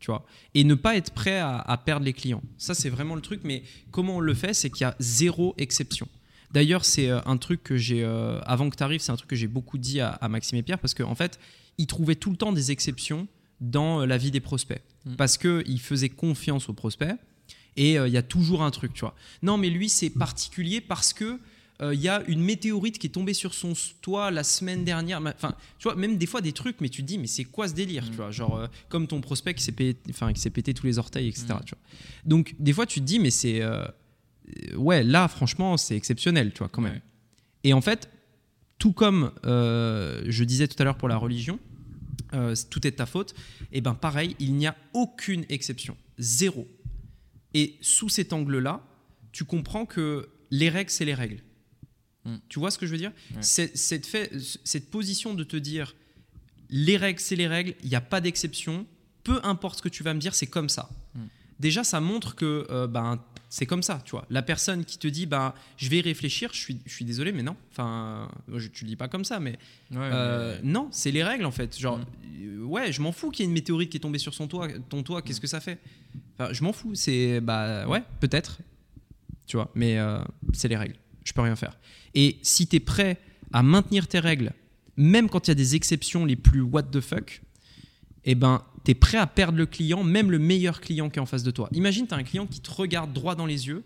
[0.01, 2.43] Tu vois et ne pas être prêt à, à perdre les clients.
[2.57, 3.41] Ça, c'est vraiment le truc.
[3.45, 6.09] Mais comment on le fait C'est qu'il y a zéro exception.
[6.53, 9.29] D'ailleurs, c'est euh, un truc que j'ai, euh, avant que tu arrives, c'est un truc
[9.29, 11.39] que j'ai beaucoup dit à, à Maxime et Pierre parce qu'en fait,
[11.79, 13.29] ils trouvaient tout le temps des exceptions
[13.61, 14.83] dans euh, la vie des prospects.
[15.05, 15.15] Mm.
[15.17, 17.17] Parce qu'ils faisaient confiance aux prospects
[17.77, 19.15] et euh, il y a toujours un truc, tu vois.
[19.43, 21.41] Non, mais lui, c'est particulier parce que
[21.81, 23.73] euh, il y a une météorite qui est tombée sur son
[24.03, 25.21] toit la semaine dernière.
[25.25, 27.69] Enfin, tu vois, même des fois des trucs, mais tu te dis, mais c'est quoi
[27.69, 28.11] ce délire, Mm.
[28.11, 30.87] tu vois Genre, euh, comme ton prospect qui s'est pété, enfin, qui s'est pété tous
[30.87, 31.47] les orteils, etc.
[31.51, 31.65] Mm.
[31.65, 31.83] Tu vois.
[32.25, 33.61] Donc, des fois, tu te dis, mais c'est.
[33.63, 33.85] euh,
[34.77, 36.95] ouais, là, franchement, c'est exceptionnel, tu vois, quand même.
[36.95, 37.03] Ouais.
[37.65, 38.09] Et en fait,
[38.79, 41.59] tout comme euh, je disais tout à l'heure pour la religion,
[42.35, 43.35] euh, tout est de ta faute,
[43.73, 46.67] et ben pareil, il n'y a aucune exception, zéro.
[47.55, 48.85] Et sous cet angle-là,
[49.33, 51.43] tu comprends que les règles, c'est les règles.
[52.25, 52.37] Mm.
[52.49, 53.43] Tu vois ce que je veux dire Ouais.
[53.43, 54.31] Cette, fait,
[54.65, 55.95] cette position de te dire,
[56.71, 58.87] les règles, c'est les règles, il n'y a pas d'exception,
[59.25, 60.89] peu importe ce que tu vas me dire, c'est comme ça.
[61.15, 61.21] Mm.
[61.61, 64.27] Déjà, ça montre que euh, ben, c'est comme ça, tu vois.
[64.31, 67.33] La personne qui te dit, ben, je vais y réfléchir, je suis, je suis désolé,
[67.33, 67.57] mais non.
[67.73, 69.53] Enfin, je, tu le dis pas comme ça, mais
[69.91, 71.79] Ouais, euh, non, c'est les règles en fait.
[71.79, 72.05] Genre, Mm.
[72.43, 74.47] euh, ouais, je m'en fous qu'il y ait une météorite qui est tombée sur son
[74.47, 75.79] toit, ton toit, qu'est-ce que ça fait?
[76.39, 76.95] Enfin, je m'en fous.
[76.95, 78.59] C'est bah ouais, peut-être,
[79.47, 80.19] tu vois, mais euh,
[80.53, 80.97] c'est les règles.
[81.29, 81.79] Je peux rien faire.
[82.15, 83.21] Et si tu es prêt
[83.53, 84.55] à maintenir tes règles,
[84.97, 87.43] même quand il y a des exceptions les plus what the fuck,
[88.25, 91.23] eh ben, tu es prêt à perdre le client, même le meilleur client qui est
[91.23, 91.69] en face de toi.
[91.73, 93.85] Imagine, tu as un client qui te regarde droit dans les yeux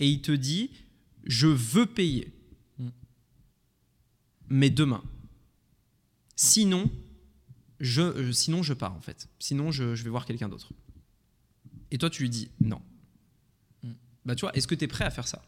[0.00, 0.70] et il te dit
[1.22, 2.32] Je veux payer.
[4.48, 5.04] Mais demain.
[6.34, 6.90] Sinon,
[7.78, 9.28] je, euh, sinon, je pars en fait.
[9.38, 10.72] Sinon, je, je vais voir quelqu'un d'autre.
[11.92, 12.82] Et toi, tu lui dis non.
[13.84, 13.92] Mm.
[14.24, 15.44] Bah, tu vois, est-ce que tu es prêt à faire ça?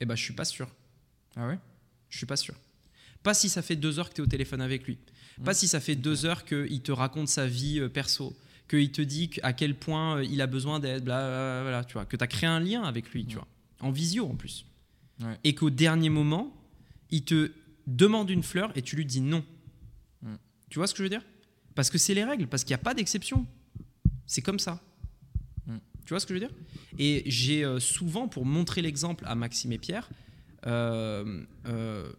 [0.00, 0.68] Eh bah, je suis pas sûr.
[1.36, 1.58] Ah ouais?
[2.10, 2.54] Je suis pas sûr.
[3.22, 4.98] Pas si ça fait deux heures que tu es au téléphone avec lui.
[5.44, 5.54] Pas Mm.
[5.54, 8.36] si ça fait deux heures qu'il te raconte sa vie euh, perso.
[8.68, 12.04] Qu'il te dit à quel point euh, il a besoin d'aide, blablabla, tu vois.
[12.06, 13.46] Que tu as créé un lien avec lui, tu vois.
[13.80, 14.64] En visio en plus.
[15.20, 15.38] Ouais.
[15.44, 16.52] Et qu'au dernier moment,
[17.10, 17.52] il te
[17.86, 19.44] demande une fleur et tu lui dis non.
[20.22, 20.34] Mm.
[20.70, 21.22] Tu vois ce que je veux dire?
[21.74, 23.46] Parce que c'est les règles, parce qu'il n'y a pas d'exception.
[24.26, 24.82] C'est comme ça.
[26.06, 26.56] Tu vois ce que je veux dire?
[26.98, 30.08] Et j'ai euh, souvent, pour montrer l'exemple à Maxime et Pierre,
[30.66, 32.12] euh, euh,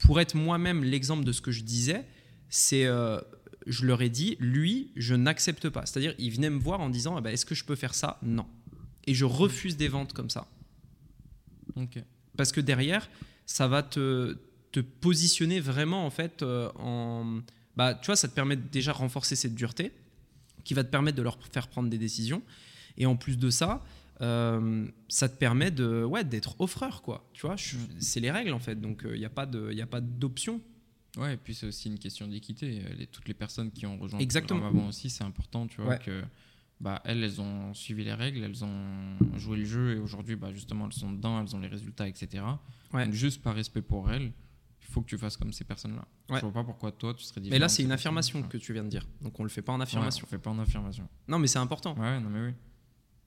[0.00, 2.04] pour être moi-même l'exemple de ce que je disais,
[2.50, 3.20] c'est, euh,
[3.66, 5.86] je leur ai dit, lui, je n'accepte pas.
[5.86, 8.18] C'est-à-dire, il venait me voir en disant, eh ben, est-ce que je peux faire ça?
[8.22, 8.46] Non.
[9.06, 10.46] Et je refuse des ventes comme ça.
[12.36, 13.08] Parce que derrière,
[13.46, 14.36] ça va te,
[14.70, 17.40] te positionner vraiment en fait en...
[17.76, 19.92] Bah, tu vois, ça te permet de déjà renforcer cette dureté,
[20.62, 22.42] qui va te permettre de leur faire prendre des décisions.
[22.96, 23.82] Et en plus de ça,
[24.20, 27.28] euh, ça te permet de ouais, d'être offreur, quoi.
[27.32, 29.82] Tu vois, je- c'est les règles en fait, donc il n'y a pas de- y
[29.82, 30.60] a pas d'option.
[31.16, 32.82] Ouais, et puis c'est aussi une question d'équité.
[32.84, 34.58] Euh, les- Toutes les personnes qui ont rejoint Exactement.
[34.58, 35.98] le programme avant aussi, c'est important, tu vois, Ouais.
[35.98, 36.22] que
[36.80, 40.52] bah, elles, elles ont suivi les règles, elles ont joué le jeu, et aujourd'hui, bah,
[40.52, 42.42] justement, elles sont dedans, elles ont les résultats, etc.
[42.92, 43.04] Ouais.
[43.04, 44.32] Donc, juste par respect pour elles,
[44.80, 46.04] il faut que tu fasses comme ces personnes-là.
[46.28, 46.36] Ouais.
[46.40, 47.54] Je vois pas pourquoi toi, tu serais différent.
[47.54, 49.62] Mais là, c'est ces une affirmation que tu viens de dire, donc on le fait
[49.62, 50.26] pas en affirmation.
[50.26, 51.08] on fait pas en affirmation.
[51.28, 51.96] Non, mais c'est important.
[51.96, 52.52] Ouais, non, mais oui.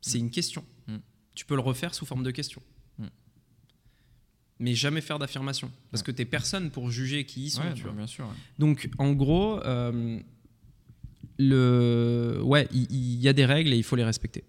[0.02, 0.64] C'est une question.
[0.88, 0.98] Mm.
[1.36, 2.62] Tu peux le refaire sous forme de question.
[2.98, 3.06] Mm.
[4.60, 5.72] Mais jamais faire d'affirmation.
[5.92, 6.08] Parce Ouais.
[6.08, 7.62] que t'es personne pour juger qui ils sont.
[7.62, 7.98] Ouais, tu bah, vois.
[7.98, 8.26] bien sûr.
[8.26, 8.34] ouais.
[8.60, 10.20] Donc, en gros, euh,
[11.38, 12.42] le...
[12.44, 14.44] ouais, il y, a des règles et il faut les respecter.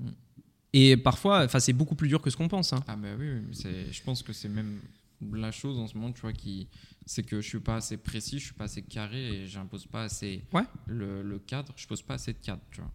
[0.00, 0.08] Mm.
[0.72, 2.72] Et parfois, c'est beaucoup plus dur que ce qu'on pense.
[2.72, 2.82] hein.
[2.88, 3.26] Ah bah oui,
[3.92, 4.80] je pense que c'est même
[5.32, 6.66] la chose en ce moment, tu vois, qui,
[7.06, 10.02] c'est que je suis pas assez précis, je suis pas assez carré et j'impose pas
[10.04, 10.64] assez Ouais.
[10.86, 12.90] le, le cadre, je pose pas assez de cadre, tu vois.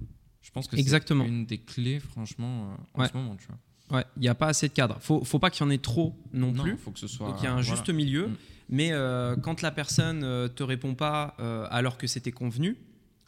[0.50, 3.08] Je pense que c'est une des clés, franchement, euh, en Ouais.
[3.08, 3.98] ce moment, tu vois.
[4.00, 4.98] Ouais, il n'y a pas assez de cadre.
[5.00, 6.72] Faut, faut pas qu'il y en ait trop non, Non, plus.
[6.72, 7.28] il faut que ce soit.
[7.28, 7.70] Donc il y a un voilà.
[7.70, 8.30] juste milieu.
[8.30, 8.36] Mm.
[8.70, 12.78] Mais euh, quand la personne euh, te répond pas euh, alors que c'était convenu,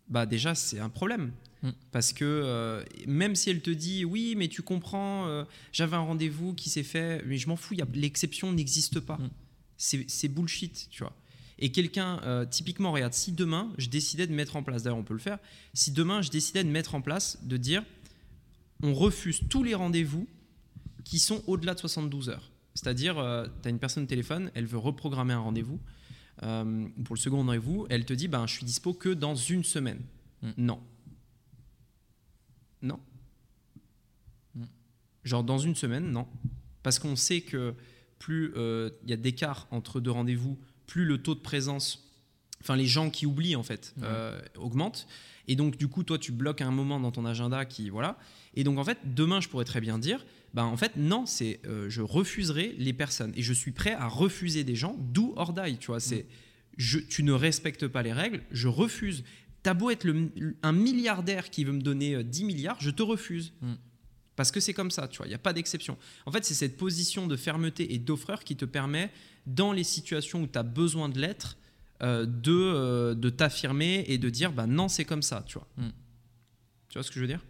[0.07, 1.31] bah déjà c'est un problème.
[1.61, 1.69] Mm.
[1.91, 6.72] Parce que même si elle te dit oui, mais tu comprends, j'avais un rendez-vous qui
[6.72, 9.18] s'est fait, mais je m'en fous, l'exception n'existe pas.
[9.18, 9.30] Mm.
[9.77, 11.14] C'est bullshit, tu vois.
[11.62, 15.04] Et quelqu'un, euh, typiquement, regarde, si demain je décidais de mettre en place, d'ailleurs on
[15.04, 15.40] peut le faire,
[15.74, 17.84] si demain je décidais de mettre en place, de dire
[18.84, 20.28] on refuse tous les rendez-vous
[21.04, 22.52] qui sont au-delà de 72 heures.
[22.74, 23.16] C'est-à-dire,
[23.62, 25.80] tu as une personne au téléphone, elle veut reprogrammer un rendez-vous.
[26.44, 29.64] euh, pour le second rendez-vous, elle te dit ben, Je suis dispo que dans une
[29.64, 30.02] semaine.
[30.42, 30.50] Mm.
[30.58, 30.80] Non.
[32.82, 33.00] Non.
[34.56, 34.64] Mm.
[35.24, 36.28] Genre dans une semaine, non.
[36.82, 37.76] Parce qu'on sait que
[38.18, 40.58] plus euh, il y a d'écart entre deux rendez-vous,
[40.92, 42.04] plus le taux de présence,
[42.62, 44.04] enfin les gens qui oublient en fait, Ouais.
[44.08, 45.08] euh, augmente.
[45.48, 48.18] Et donc du coup, toi, tu bloques un moment dans ton agenda qui voilà.
[48.54, 51.60] Et donc en fait, demain, je pourrais très bien dire, ben en fait non, c'est
[51.66, 55.54] euh, je refuserai les personnes et je suis prêt à refuser des gens, d'où or
[55.54, 56.00] die, tu vois.
[56.00, 56.26] C'est
[56.78, 59.24] je, tu ne respectes pas les règles, je refuse.
[59.64, 60.32] T'as beau être le-
[60.64, 63.54] un milliardaire qui veut me donner euh, 10 milliards, je te refuse.
[63.62, 63.74] Mm.
[64.42, 66.00] Parce que c'est comme ça, tu vois, il n'y a pas d'exception.
[66.26, 69.12] En fait, c'est cette position de fermeté et d'offreur qui te permet,
[69.46, 71.58] dans les situations où tu as besoin de l'être,
[72.02, 75.68] euh, de, euh, de t'affirmer et de dire, bah non, c'est comme ça, tu vois.
[75.78, 75.90] Mm.
[76.90, 77.46] Tu vois ce que je veux dire?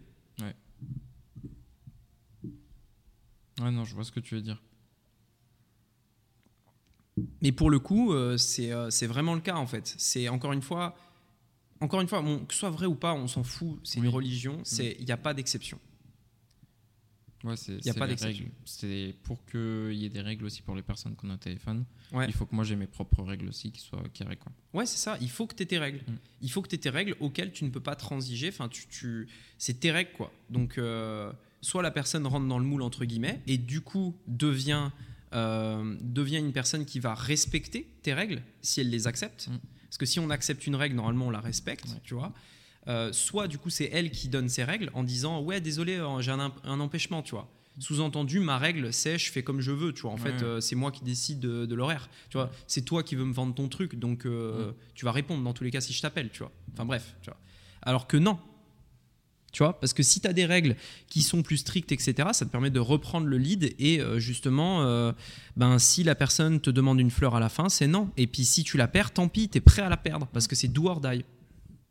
[3.62, 4.62] Ouais, non, je vois ce que tu veux dire.
[7.40, 9.94] Mais pour le coup, euh, c'est vraiment le cas, en fait.
[9.96, 10.94] C'est encore une fois,
[11.80, 14.08] encore une fois, bon, que ce soit vrai ou pas, on s'en fout, c'est Oui.
[14.08, 15.80] une religion, c'est il n'y a pas d'exception.
[17.44, 18.44] Ouais, c'est Y a pas d'exception.
[18.44, 18.54] règles.
[18.64, 21.84] C'est pour qu'il y ait des règles aussi pour les personnes qu'on a au téléphone.
[22.12, 22.26] Ouais.
[22.28, 24.36] Il faut que moi j'ai mes propres règles aussi qui soient carrées.
[24.36, 24.52] Quoi.
[24.74, 25.18] Ouais, c'est ça.
[25.20, 25.98] Il faut que tu aies tes règles.
[26.06, 26.14] Mm.
[26.42, 28.48] Il faut que tu aies tes règles auxquelles tu ne peux pas transiger.
[28.48, 29.26] Enfin, tu, tu...
[29.58, 30.32] c'est tes règles, quoi.
[30.50, 34.90] Donc, euh, soit la personne rentre dans le moule, entre guillemets, et du coup devient,
[35.34, 39.48] euh, devient une personne qui va respecter tes règles si elle les accepte.
[39.48, 39.58] Mm.
[39.86, 42.00] Parce que si on accepte une règle, normalement, on la respecte, Ouais.
[42.04, 42.32] tu vois.
[42.88, 46.20] Euh, soit, du coup, c'est elle qui donne ses règles en disant Ouais, désolé, euh,
[46.20, 46.50] j'ai un,
[46.80, 47.48] empêchement, tu vois.
[47.78, 50.10] Sous-entendu, ma règle, c'est je fais comme je veux, tu vois.
[50.10, 50.20] En Ouais.
[50.32, 52.10] fait, euh, c'est moi qui décide de, de l'horaire.
[52.28, 55.42] Tu vois, c'est toi qui veux me vendre ton truc, donc euh, tu vas répondre
[55.42, 56.52] dans tous les cas si je t'appelle, tu vois.
[56.74, 57.38] Enfin bref, tu vois.
[57.82, 58.38] Alors que non.
[59.52, 60.76] Tu vois, parce que si tu as des règles
[61.08, 65.12] qui sont plus strictes, etc., ça te permet de reprendre le lead et justement, euh,
[65.56, 68.10] ben, si la personne te demande une fleur à la fin, c'est non.
[68.16, 70.46] Et puis si tu la perds, tant pis, tu es prêt à la perdre parce
[70.46, 71.24] que c'est do or die.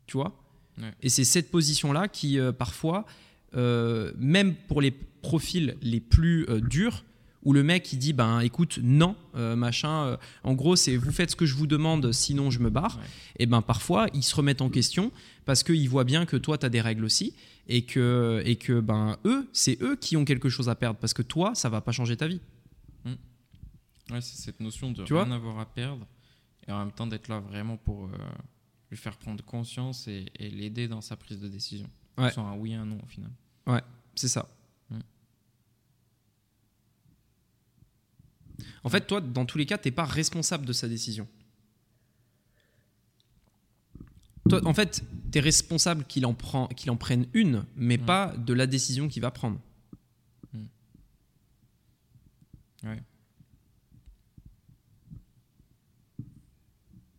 [0.06, 0.41] Tu vois
[0.78, 0.92] Ouais.
[1.02, 3.04] Et c'est cette position-là qui, euh, parfois,
[3.54, 7.04] euh, même pour les profils les plus euh, durs,
[7.44, 11.10] où le mec il dit ben écoute non euh, machin euh, en gros c'est vous
[11.10, 13.04] faites ce que je vous demande sinon je me barre Ouais.
[13.40, 15.10] et ben parfois ils se remettent en question
[15.44, 17.34] parce qu'ils voient bien que toi tu as des règles aussi
[17.66, 21.14] et que et que ben eux c'est eux qui ont quelque chose à perdre parce
[21.14, 22.40] que toi ça va pas changer ta vie
[24.10, 26.06] Ouais, c'est cette notion de Tu rien vois avoir à perdre
[26.68, 28.08] et en même temps d'être là vraiment pour euh,
[28.92, 31.88] lui faire prendre conscience et, et l'aider dans sa prise de décision.
[32.18, 32.30] Ouais.
[32.30, 33.30] soit un oui et un non au final.
[34.14, 34.46] c'est ça
[34.90, 34.98] Mm.
[38.84, 41.26] en fait toi dans tous les cas t'es pas responsable de sa décision
[44.50, 48.04] toi, en fait, tu es responsable qu'il en, prend, qu'il en prenne une, mais Mm.
[48.04, 49.58] pas de la décision qu'il va prendre.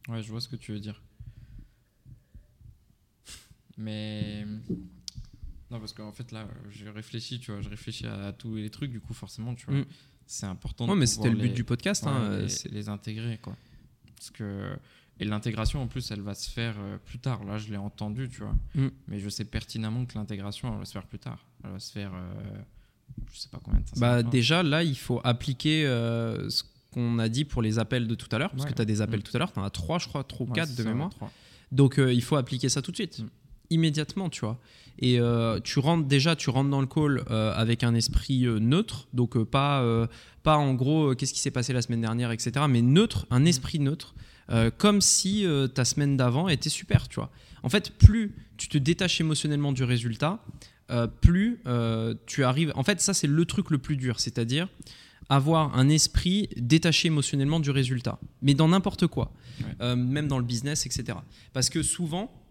[0.10, 1.02] Ouais, je vois ce que tu veux dire.
[3.84, 4.46] Mais.
[5.72, 8.92] Non, parce qu'en fait, là, je réfléchis, tu vois, je réfléchis à, tous les trucs,
[8.92, 9.86] du coup, forcément, tu vois, Mm.
[10.28, 12.04] c'est important Ouais, de mais c'était le but les- du podcast.
[12.04, 13.56] ouais, hein, les, c'est- les intégrer, quoi.
[14.16, 14.76] Parce que.
[15.20, 17.44] Et l'intégration, en plus, elle va se faire euh, plus tard.
[17.44, 18.56] Là, je l'ai entendu, tu vois.
[18.76, 18.88] Mm.
[19.08, 21.46] Mais je sais pertinemment que l'intégration, elle va se faire plus tard.
[21.64, 22.12] Elle va se faire.
[22.14, 22.62] euh,
[23.32, 24.00] je sais pas combien de temps.
[24.00, 28.16] Bah, déjà, là, il faut appliquer euh, ce qu'on a dit pour les appels de
[28.16, 28.70] tout à l'heure, parce Ouais.
[28.72, 29.24] que tu as des appels Mm.
[29.24, 31.12] tout à l'heure, tu en as trois, je crois, trois ou quatre de ça, mémoire.
[31.72, 33.22] Donc, euh, il faut appliquer ça tout de suite.
[33.70, 34.60] Immédiatement, tu vois.
[35.00, 38.60] Et euh, tu rentres déjà, tu rentres dans le call euh, avec un esprit euh,
[38.60, 39.84] neutre, donc pas,
[40.44, 43.80] pas en gros, qu'est-ce qui s'est passé la semaine dernière, etc., mais neutre, un esprit
[43.80, 44.14] neutre,
[44.78, 47.32] comme si ta semaine d'avant était super, tu vois.
[47.64, 50.44] En fait, plus tu te détaches émotionnellement du résultat,
[51.22, 51.62] plus
[52.26, 52.72] tu arrives.
[52.76, 54.68] En fait, ça, c'est le truc le plus dur, c'est-à-dire
[55.30, 59.32] avoir un esprit détaché émotionnellement du résultat, mais dans n'importe quoi,
[59.80, 59.96] Ouais.
[59.96, 61.18] Même dans le business, etc.
[61.54, 62.43] Parce que souvent,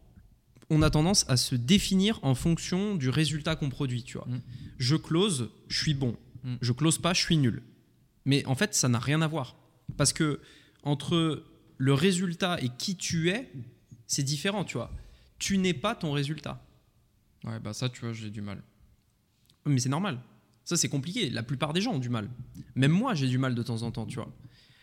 [0.73, 4.27] on a tendance à se définir en fonction du résultat qu'on produit, tu vois.
[4.27, 4.41] Mm.
[4.79, 6.17] Je close, je suis bon.
[6.45, 6.55] Mm.
[6.63, 7.63] Je close pas, je suis nul.
[8.25, 9.55] Mais en fait, ça n'a rien à voir.
[9.99, 10.41] Parce que
[10.83, 11.45] entre
[11.77, 13.53] le résultat et qui tu es,
[14.07, 14.91] c'est différent, tu vois.
[15.39, 16.65] Tu n'es pas ton résultat.
[17.45, 18.63] Ouais, bah ça, tu vois, j'ai du mal.
[19.67, 20.21] Mais c'est normal.
[20.65, 21.29] Ça, c'est compliqué.
[21.29, 22.31] La plupart des gens ont du mal.
[22.77, 24.33] Même moi, j'ai du mal de temps en temps, tu vois.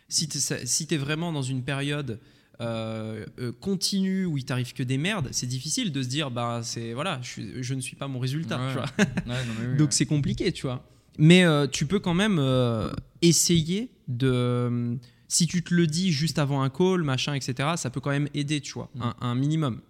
[0.08, 2.20] Si tu es, si vraiment dans une période
[2.62, 6.62] euh, euh, continue où il t'arrive que des merdes, c'est difficile de se dire, bah,
[6.64, 8.68] c'est voilà, je, suis- je ne suis pas mon résultat, Ouais.
[8.68, 8.86] tu vois.
[9.34, 10.86] Ouais, non, oui, Donc c'est compliqué, tu vois.
[11.18, 12.92] Mais euh, tu peux quand même euh,
[13.22, 14.98] essayer de.
[15.28, 18.30] Si tu te le dis juste avant un call, machin, etc., ça peut quand même
[18.34, 19.02] aider, tu vois, Mm.
[19.04, 19.82] un, un minimum.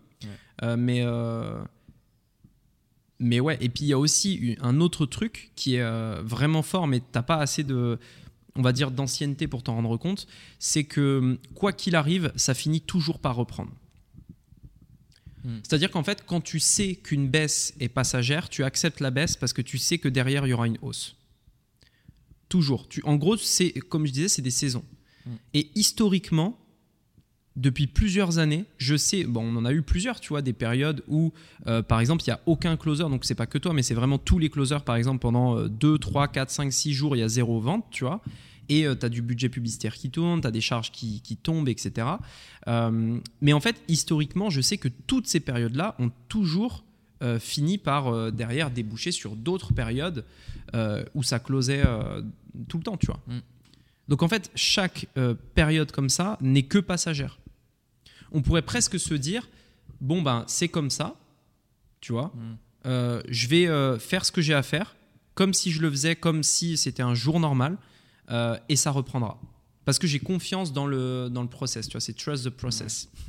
[0.61, 0.75] Ouais.
[0.77, 1.03] Mais.
[3.19, 6.87] mais ouais, et puis il y a aussi un autre truc qui est vraiment fort,
[6.87, 7.99] mais t'as pas assez de.
[8.59, 10.27] On va dire, d'ancienneté pour t'en rendre compte,
[10.59, 13.71] c'est que quoi qu'il arrive, ça finit toujours par reprendre.
[15.45, 15.59] Hmm.
[15.63, 19.53] C'est-à-dire qu'en fait, quand tu sais qu'une baisse est passagère, tu acceptes la baisse parce
[19.53, 21.15] que tu sais que derrière, il y aura une hausse.
[22.49, 22.89] Toujours.
[22.89, 24.83] Tu, en gros, c'est, comme je disais, c'est des saisons.
[25.25, 25.35] Hmm.
[25.53, 26.59] Et historiquement,
[27.55, 31.01] depuis plusieurs années, je sais, bon, on en a eu plusieurs, tu vois, des périodes
[31.07, 31.31] où,
[31.67, 33.93] euh, par exemple, il n'y a aucun closer, donc c'est pas que toi, mais c'est
[33.93, 37.23] vraiment tous les closers, par exemple, pendant 2, 3, 4, 5, 6 jours, il y
[37.23, 38.21] a zéro vente, tu vois,
[38.69, 41.69] et euh, tu as du budget publicitaire qui tourne, tu as des charges qui, tombent,
[41.69, 42.07] etc.
[42.67, 46.83] Euh, mais en fait, historiquement, je sais que toutes ces périodes-là ont toujours
[47.41, 50.23] fini par, derrière, déboucher sur d'autres périodes
[51.13, 51.83] où ça closait
[52.69, 53.19] tout le temps, tu vois.
[53.27, 53.39] Mm.
[54.07, 55.05] Donc en fait, chaque
[55.53, 57.37] période comme ça n'est que passagère
[58.31, 59.47] on pourrait presque se dire
[60.01, 61.15] bon ben c'est comme ça,
[62.01, 62.31] tu vois.
[62.35, 62.57] Mm.
[62.85, 64.95] Euh, je vais euh, faire ce que j'ai à faire,
[65.35, 67.77] comme si je le faisais, comme si c'était un jour normal,
[68.29, 69.39] euh, et ça reprendra.
[69.85, 73.09] Parce que j'ai confiance dans le, dans le process, tu vois, c'est trust the process.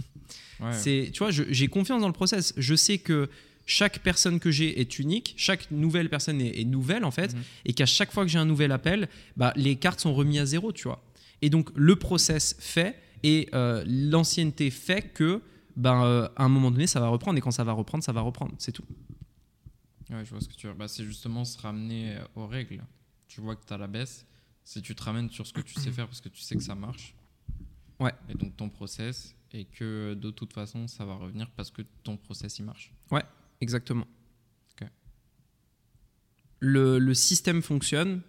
[0.73, 2.53] C'est, tu vois, j'ai confiance dans le process.
[2.59, 3.31] Je sais que
[3.65, 7.65] chaque personne que j'ai est unique, chaque nouvelle personne est, nouvelle en fait, mm-hmm.
[7.65, 9.09] et qu'à chaque fois que j'ai un nouvel appel,
[9.39, 11.03] bah, les cartes sont remises à zéro, tu vois.
[11.41, 15.43] Et donc le process fait, et euh, l'ancienneté fait que,
[15.77, 17.39] ben, euh, à un moment donné, ça va reprendre.
[17.39, 18.55] Et quand ça va reprendre, ça va reprendre.
[18.59, 18.85] C'est tout.
[20.11, 20.75] Ouais, je vois ce que tu veux.
[20.75, 22.83] Bah, c'est justement se ramener euh, aux règles.
[23.29, 24.27] Tu vois que tu as la baisse.
[24.71, 26.63] Si tu te ramènes sur ce que tu sais faire parce que tu sais que
[26.63, 27.17] ça marche.
[27.99, 28.15] Ouais.
[28.29, 29.35] Et donc ton process.
[29.53, 32.95] Et que de toute façon, ça va revenir parce que ton process, il marche.
[33.11, 33.25] Ouais,
[33.61, 34.07] exactement.
[36.63, 38.21] Le, le système fonctionne.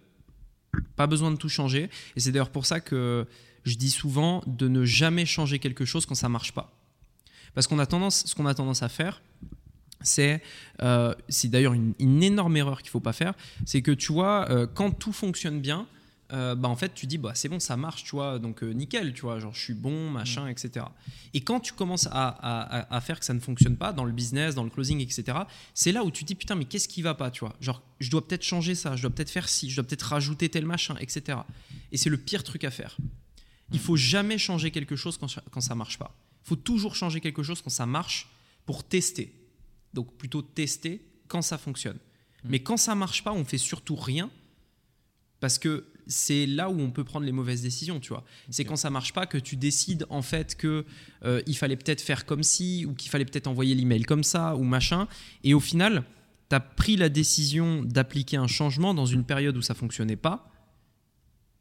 [0.96, 1.90] Pas besoin de tout changer.
[2.16, 3.28] Et c'est d'ailleurs pour ça que
[3.64, 6.74] je dis souvent de ne jamais changer quelque chose quand ça marche pas.
[7.54, 9.22] Parce qu'on a tendance, ce qu'on a tendance à faire,
[10.00, 10.42] c'est,
[10.80, 13.34] euh, c'est d'ailleurs une, énorme erreur qu'il faut pas faire,
[13.66, 15.86] c'est que tu vois, euh, quand tout fonctionne bien,
[16.32, 19.12] euh, bah en fait tu dis bah c'est bon ça marche tu vois donc nickel
[19.12, 20.86] tu vois genre je suis bon machin etc
[21.34, 24.54] et quand tu commences à, à, faire que ça ne fonctionne pas dans le business
[24.54, 25.38] dans le closing etc
[25.74, 27.54] c'est là où tu dis putain mais qu'est-ce qui va pas tu vois?
[27.60, 30.48] Genre je dois peut-être changer ça je dois peut-être faire ci je dois peut-être rajouter
[30.48, 31.38] tel machin etc
[31.90, 32.96] et c'est le pire truc à faire
[33.72, 36.14] il faut jamais changer quelque chose quand, quand ça marche pas.
[36.44, 38.28] Il faut toujours changer quelque chose quand ça marche
[38.66, 39.34] pour tester.
[39.94, 41.96] Donc plutôt tester quand ça fonctionne.
[41.96, 42.48] Mm.
[42.50, 44.30] Mais quand ça marche pas, on fait surtout rien
[45.40, 48.24] parce que c'est là où on peut prendre les mauvaises décisions, tu vois.
[48.50, 50.84] C'est quand ça marche pas que tu décides en fait que
[51.24, 54.56] euh, il fallait peut-être faire comme ci ou qu'il fallait peut-être envoyer l'email comme ça
[54.56, 55.08] ou machin
[55.44, 56.04] et au final,
[56.50, 60.50] tu as pris la décision d'appliquer un changement dans une période où ça fonctionnait pas.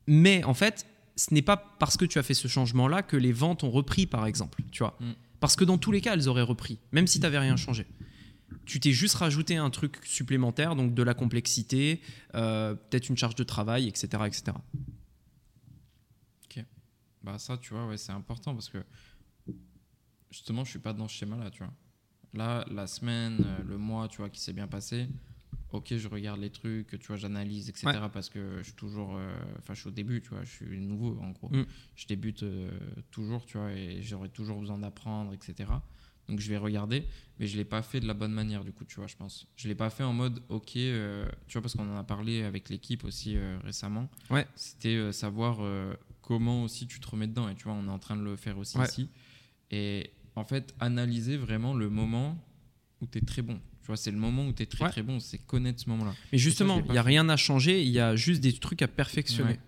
[0.08, 0.86] Mais en fait,
[1.16, 4.06] ce n'est pas parce que tu as fait ce changement-là que les ventes ont repris,
[4.06, 4.64] par exemple.
[4.72, 5.12] Tu vois mm.
[5.40, 7.86] Parce que dans tous les cas, elles auraient repris, même si tu n'avais rien changé.
[8.66, 12.02] Tu t'es juste rajouté un truc supplémentaire, donc de la complexité,
[12.36, 14.24] euh, peut-être une charge de travail, etc.
[14.26, 14.44] etc.
[16.46, 16.66] Ok.
[17.24, 18.84] Bah ça, tu vois, ouais, c'est important parce que
[20.32, 21.74] justement, je suis pas dans ce schéma-là, tu vois.
[22.34, 25.08] Là, la semaine, euh, le mois, tu vois, qui s'est bien passé,
[25.72, 28.00] ok, je regarde les trucs, tu vois, j'analyse, etc.
[28.12, 30.80] Parce que je suis toujours, euh, enfin, je suis au début, tu vois, je suis
[30.80, 31.50] nouveau en gros.
[31.50, 31.66] Mm.
[31.96, 32.70] Je débute euh,
[33.12, 35.70] toujours, tu vois, et j'aurai toujours besoin d'apprendre, etc.
[36.28, 37.06] Donc je vais regarder,
[37.40, 39.48] mais je l'ai pas fait de la bonne manière, du coup, tu vois, je pense.
[39.56, 42.44] Je l'ai pas fait en mode, ok, euh, tu vois, parce qu'on en a parlé
[42.44, 44.10] avec l'équipe aussi récemment.
[44.30, 44.48] Ouais.
[44.56, 45.60] C'était savoir
[46.22, 48.36] comment aussi tu te remets dedans, et tu vois, on est en train de le
[48.36, 49.10] faire aussi ici.
[49.72, 52.38] Et en fait, analyser vraiment le moment
[53.02, 53.60] où tu es très bon
[53.96, 56.14] c'est le moment où tu es très très bon, c'est connaître ce moment-là.
[56.32, 58.88] Mais justement, il n'y a rien à changer, il y a juste des trucs à
[58.88, 59.60] perfectionner.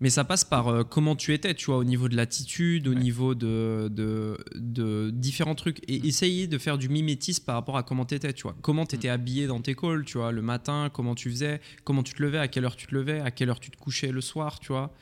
[0.00, 0.04] Mm.
[0.04, 2.94] Mais ça passe par euh, comment tu étais, tu vois, au niveau de l'attitude, au
[2.94, 5.80] niveau de, de, différents trucs.
[5.88, 8.56] Et essayer de faire du mimétisme par rapport à comment tu étais, tu vois.
[8.62, 9.12] Comment tu étais mm.
[9.12, 12.38] habillé dans tes calls, tu vois, le matin, comment tu faisais, comment tu te levais,
[12.38, 14.68] à quelle heure tu te levais, à quelle heure tu te couchais le soir, tu
[14.68, 14.92] vois,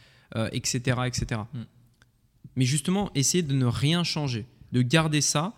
[0.53, 0.97] etc.
[0.99, 1.41] Euh, etc.
[1.53, 1.61] Mm.
[2.57, 5.55] Mais justement, essayer de ne rien changer, de garder ça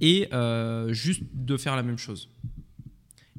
[0.00, 2.28] et euh, juste de faire la même chose.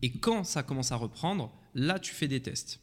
[0.02, 2.80] Et quand ça commence à reprendre, là, tu fais des tests.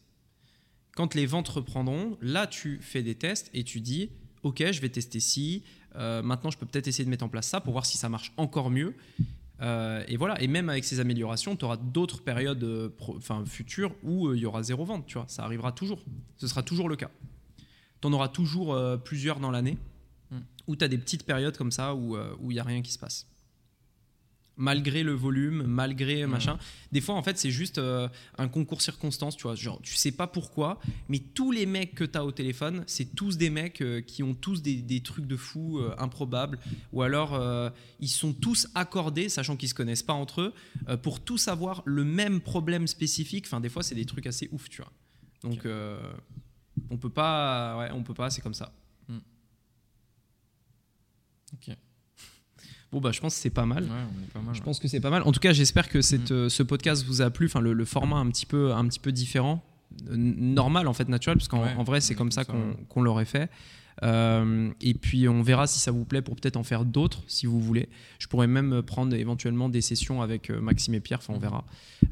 [1.01, 4.11] Quand les ventes reprendront, là, tu fais des tests et tu dis,
[4.43, 5.63] OK, je vais tester ci,
[5.97, 8.11] euh, maintenant, je peux peut-être essayer de mettre en place ça pour voir si ça
[8.11, 8.95] marche encore mieux.
[9.63, 14.35] Euh, et voilà, et même avec ces améliorations, tu auras d'autres périodes enfin, futures où
[14.35, 16.05] il y aura zéro vente, tu vois, ça arrivera toujours.
[16.37, 17.11] Ce sera toujours le cas.
[18.03, 19.79] Tu en auras toujours plusieurs dans l'année,
[20.31, 20.41] hmm.
[20.67, 22.99] où tu as des petites périodes comme ça où il n'y a rien qui se
[22.99, 23.27] passe
[24.61, 26.59] malgré le volume, malgré machin.
[26.93, 29.55] Des fois, en fait, c'est juste euh, un concours circonstance, tu vois.
[29.55, 30.79] Genre, tu sais pas pourquoi,
[31.09, 34.23] mais tous les mecs que tu as au téléphone, c'est tous des mecs euh, qui
[34.23, 36.59] ont tous des, trucs de fou euh, improbables,
[36.93, 37.41] ou alors
[38.01, 40.55] ils sont tous accordés, sachant qu'ils se connaissent pas entre eux,
[40.99, 43.47] pour tous avoir le même problème spécifique.
[43.47, 44.93] Enfin, des fois, c'est des trucs assez ouf, tu vois.
[45.43, 45.67] Donc,
[46.91, 48.73] on peut pas, ouais, on peut pas, c'est comme ça.
[49.09, 49.19] Hmm.
[51.55, 51.77] Ok.
[52.93, 53.85] Bon, bah, je pense que c'est pas mal.
[53.85, 54.55] Ouais, on est pas mal.
[54.55, 54.65] Je ouais.
[54.65, 55.23] pense que c'est pas mal.
[55.23, 56.37] En tout cas, j'espère que cette, Mhm.
[56.37, 57.47] euh, ce podcast vous a plu.
[57.47, 59.63] Enfin, le, le format un petit peu, un petit peu différent,
[60.11, 62.53] normal en fait, naturel, parce qu'en Ouais, vrai, c'est comme ça ça,
[62.89, 63.51] qu'on l'aurait fait.
[64.03, 67.47] Euh, et puis, on verra si ça vous plaît pour peut-être en faire d'autres, si
[67.47, 67.89] vous voulez.
[68.19, 71.19] Je pourrais même prendre éventuellement des sessions avec euh, Maxime et Pierre.
[71.19, 71.43] Enfin, on Mhm.
[71.43, 71.65] verra.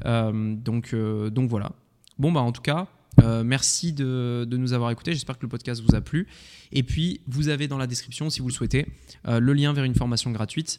[0.05, 1.71] Euh, donc, euh, donc voilà.
[2.17, 2.87] Bon, bah, en tout cas.
[3.23, 5.13] Euh, merci de, de nous avoir écoutés.
[5.13, 6.27] J'espère que le podcast vous a plu.
[6.71, 8.87] Et puis, vous avez dans la description, si vous le souhaitez,
[9.27, 10.77] euh, le lien vers une formation gratuite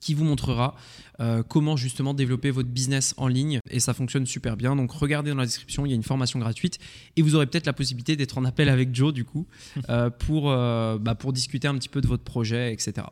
[0.00, 0.74] qui vous montrera
[1.20, 4.76] euh, comment justement développer votre business en ligne et ça fonctionne super bien.
[4.76, 6.78] Donc regardez dans la description, il y a une formation gratuite
[7.16, 9.46] et vous aurez peut-être la possibilité d'être en appel avec Joe du coup
[10.18, 13.06] pour, bah, pour discuter un petit peu de votre projet, etc.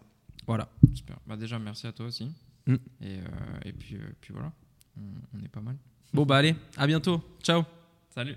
[0.47, 0.69] Voilà.
[0.93, 1.17] Super.
[1.27, 2.29] Bah, déjà, merci à toi aussi.
[2.67, 2.75] Mm.
[3.03, 3.19] Et,
[3.65, 4.53] et puis, puis voilà,
[4.99, 5.77] on, on est pas mal.
[6.13, 7.23] Bon bah allez, à bientôt.
[7.43, 7.65] Ciao.
[8.13, 8.37] Salut.